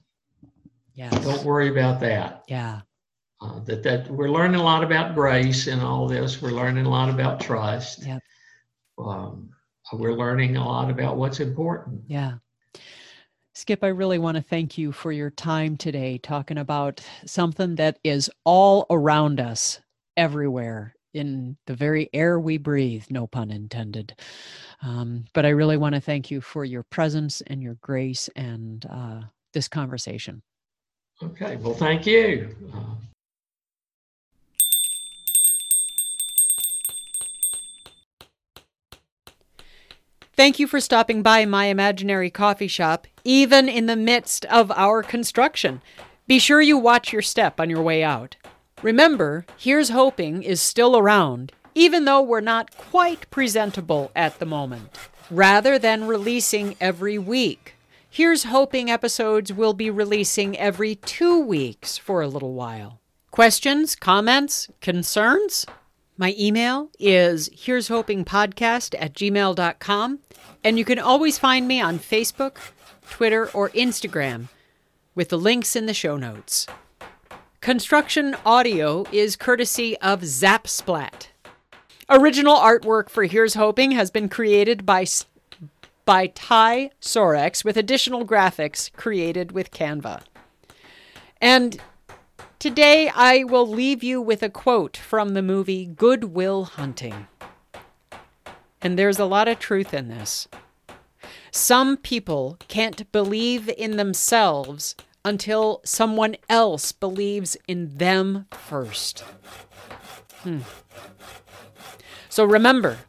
Yes. 0.94 1.24
Don't 1.24 1.44
worry 1.44 1.70
about 1.70 2.00
that. 2.02 2.44
Yeah. 2.48 2.82
uh, 3.42 3.60
that 3.66 3.84
that 3.84 4.10
we're 4.10 4.30
learning 4.30 4.60
a 4.60 4.64
lot 4.64 4.84
about 4.84 5.16
grace 5.16 5.68
in 5.68 5.80
all 5.80 6.08
this. 6.08 6.42
We're 6.42 6.52
learning 6.52 6.86
a 6.86 6.90
lot 6.90 7.10
about 7.10 7.40
trust. 7.40 8.06
Yep. 8.06 8.22
Um, 8.98 9.50
we're 9.94 10.14
learning 10.14 10.58
a 10.58 10.66
lot 10.66 10.90
about 10.90 11.18
what's 11.18 11.40
important. 11.40 12.02
Yeah. 12.08 12.36
Skip, 13.54 13.84
I 13.84 13.88
really 13.88 14.20
want 14.20 14.36
to 14.36 14.44
thank 14.44 14.78
you 14.78 14.92
for 14.92 15.12
your 15.12 15.30
time 15.30 15.78
today 15.78 16.18
talking 16.18 16.58
about 16.58 17.02
something 17.26 17.76
that 17.76 18.00
is 18.04 18.30
all 18.44 18.86
around 18.90 19.40
us 19.40 19.80
everywhere 20.18 20.96
in 21.16 21.58
the 21.66 21.76
very 21.76 22.10
air 22.14 22.40
we 22.40 22.58
breathe, 22.58 23.06
no 23.10 23.26
pun 23.26 23.50
intended. 23.50 24.14
Um, 24.82 25.26
but 25.34 25.46
I 25.46 25.50
really 25.50 25.78
want 25.78 25.96
to 25.96 26.02
thank 26.02 26.30
you 26.30 26.42
for 26.42 26.66
your 26.66 26.84
presence 26.84 27.42
and 27.48 27.64
your 27.64 27.78
grace 27.82 28.30
and 28.36 28.86
uh, 28.90 29.22
this 29.54 29.68
conversation. 29.68 30.42
Okay, 31.24 31.56
well, 31.56 31.74
thank 31.74 32.06
you. 32.06 32.56
Uh, 32.74 32.96
Thank 40.38 40.60
you 40.60 40.68
for 40.68 40.82
stopping 40.82 41.22
by 41.22 41.46
my 41.46 41.68
imaginary 41.68 42.30
coffee 42.30 42.68
shop, 42.68 43.08
even 43.24 43.70
in 43.70 43.86
the 43.86 43.96
midst 43.96 44.44
of 44.46 44.70
our 44.72 45.02
construction. 45.02 45.82
Be 46.28 46.40
sure 46.40 46.62
you 46.62 46.78
watch 46.78 47.14
your 47.14 47.22
step 47.22 47.58
on 47.58 47.70
your 47.70 47.82
way 47.82 48.04
out. 48.04 48.36
Remember, 48.86 49.48
Here's 49.58 49.90
Hoping 49.90 50.44
is 50.44 50.62
still 50.62 50.96
around, 50.96 51.52
even 51.74 52.06
though 52.06 52.22
we're 52.22 52.40
not 52.40 52.78
quite 52.78 53.28
presentable 53.32 54.12
at 54.16 54.38
the 54.38 54.46
moment. 54.46 54.96
Rather 55.32 55.80
than 55.80 56.06
releasing 56.06 56.76
every 56.80 57.18
week, 57.18 57.74
Here's 58.08 58.44
Hoping 58.44 58.92
episodes 58.92 59.52
will 59.52 59.74
be 59.74 59.90
releasing 59.90 60.56
every 60.60 60.94
two 60.94 61.40
weeks 61.40 61.98
for 61.98 62.22
a 62.22 62.28
little 62.28 62.54
while. 62.54 63.00
Questions, 63.32 63.96
comments, 63.96 64.70
concerns? 64.82 65.66
My 66.16 66.36
email 66.38 66.92
is 67.00 67.50
here's 67.56 67.88
hoping 67.88 68.24
podcast 68.24 68.94
at 69.00 69.16
gmail.com, 69.16 70.20
and 70.64 70.78
you 70.78 70.86
can 70.86 71.00
always 71.00 71.40
find 71.40 71.68
me 71.68 71.82
on 71.82 71.98
Facebook, 71.98 72.58
Twitter, 73.10 73.50
or 73.50 73.72
Instagram 73.72 74.50
with 75.16 75.30
the 75.30 75.40
links 75.40 75.76
in 75.76 75.88
the 75.88 75.94
show 75.96 76.18
notes. 76.18 76.68
Construction 77.66 78.36
audio 78.46 79.06
is 79.12 79.36
courtesy 79.36 79.98
of 79.98 80.22
Zapsplat. 80.22 81.30
Original 82.08 82.56
artwork 82.56 83.10
for 83.10 83.24
Here's 83.24 83.56
Hoping 83.56 83.90
has 83.90 84.12
been 84.12 84.30
created 84.30 84.86
by 84.86 85.08
by 86.06 86.28
Ty 86.28 86.92
Sorex 87.02 87.66
with 87.66 87.76
additional 87.76 88.24
graphics 88.24 88.94
created 88.94 89.52
with 89.52 89.72
Canva. 89.72 90.22
And 91.42 91.82
Today, 92.60 93.10
I 93.10 93.44
will 93.46 93.68
leave 93.68 94.04
you 94.04 94.22
with 94.22 94.44
a 94.44 94.50
quote 94.52 94.96
from 94.96 95.30
the 95.30 95.42
movie 95.42 95.88
Good 95.88 96.26
Will 96.36 96.66
Hunting. 96.66 97.26
And 98.80 98.96
there's 98.96 99.18
a 99.18 99.26
lot 99.26 99.48
of 99.48 99.58
truth 99.58 99.92
in 99.92 100.08
this. 100.08 100.48
Some 101.50 101.98
people 101.98 102.60
can't 102.68 103.12
believe 103.12 103.70
in 103.70 103.98
themselves 103.98 104.94
until 105.26 105.82
someone 105.84 106.36
else 106.48 106.92
believes 106.92 107.58
in 107.68 107.98
them 107.98 108.46
first. 108.52 109.22
Hmm. 110.44 110.60
So 112.30 112.46
remember, 112.46 113.00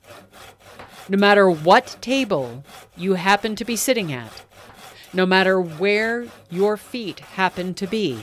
no 1.10 1.18
matter 1.18 1.48
what 1.50 1.98
table 2.00 2.64
you 2.96 3.14
happen 3.14 3.54
to 3.56 3.64
be 3.64 3.76
sitting 3.76 4.12
at, 4.12 4.32
no 5.12 5.26
matter 5.26 5.60
where 5.60 6.26
your 6.50 6.78
feet 6.78 7.20
happen 7.20 7.74
to 7.74 7.86
be, 7.86 8.18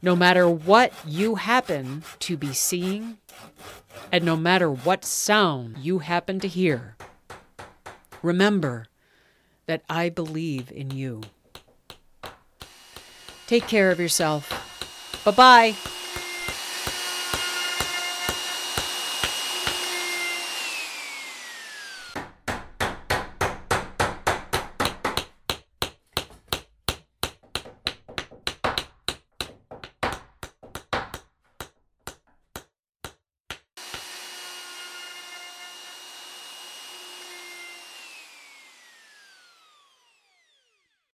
no 0.00 0.14
matter 0.14 0.48
what 0.48 0.92
you 1.04 1.34
happen 1.34 2.04
to 2.20 2.36
be 2.36 2.52
seeing, 2.52 3.18
and 4.12 4.24
no 4.24 4.36
matter 4.36 4.70
what 4.70 5.04
sound 5.04 5.78
you 5.78 5.98
happen 5.98 6.38
to 6.40 6.48
hear, 6.48 6.96
remember 8.22 8.86
that 9.66 9.82
I 9.88 10.08
believe 10.08 10.70
in 10.70 10.90
you. 10.90 11.22
Take 13.50 13.66
care 13.66 13.90
of 13.90 13.98
yourself. 13.98 14.46
Bye 15.24 15.32
bye. 15.32 15.74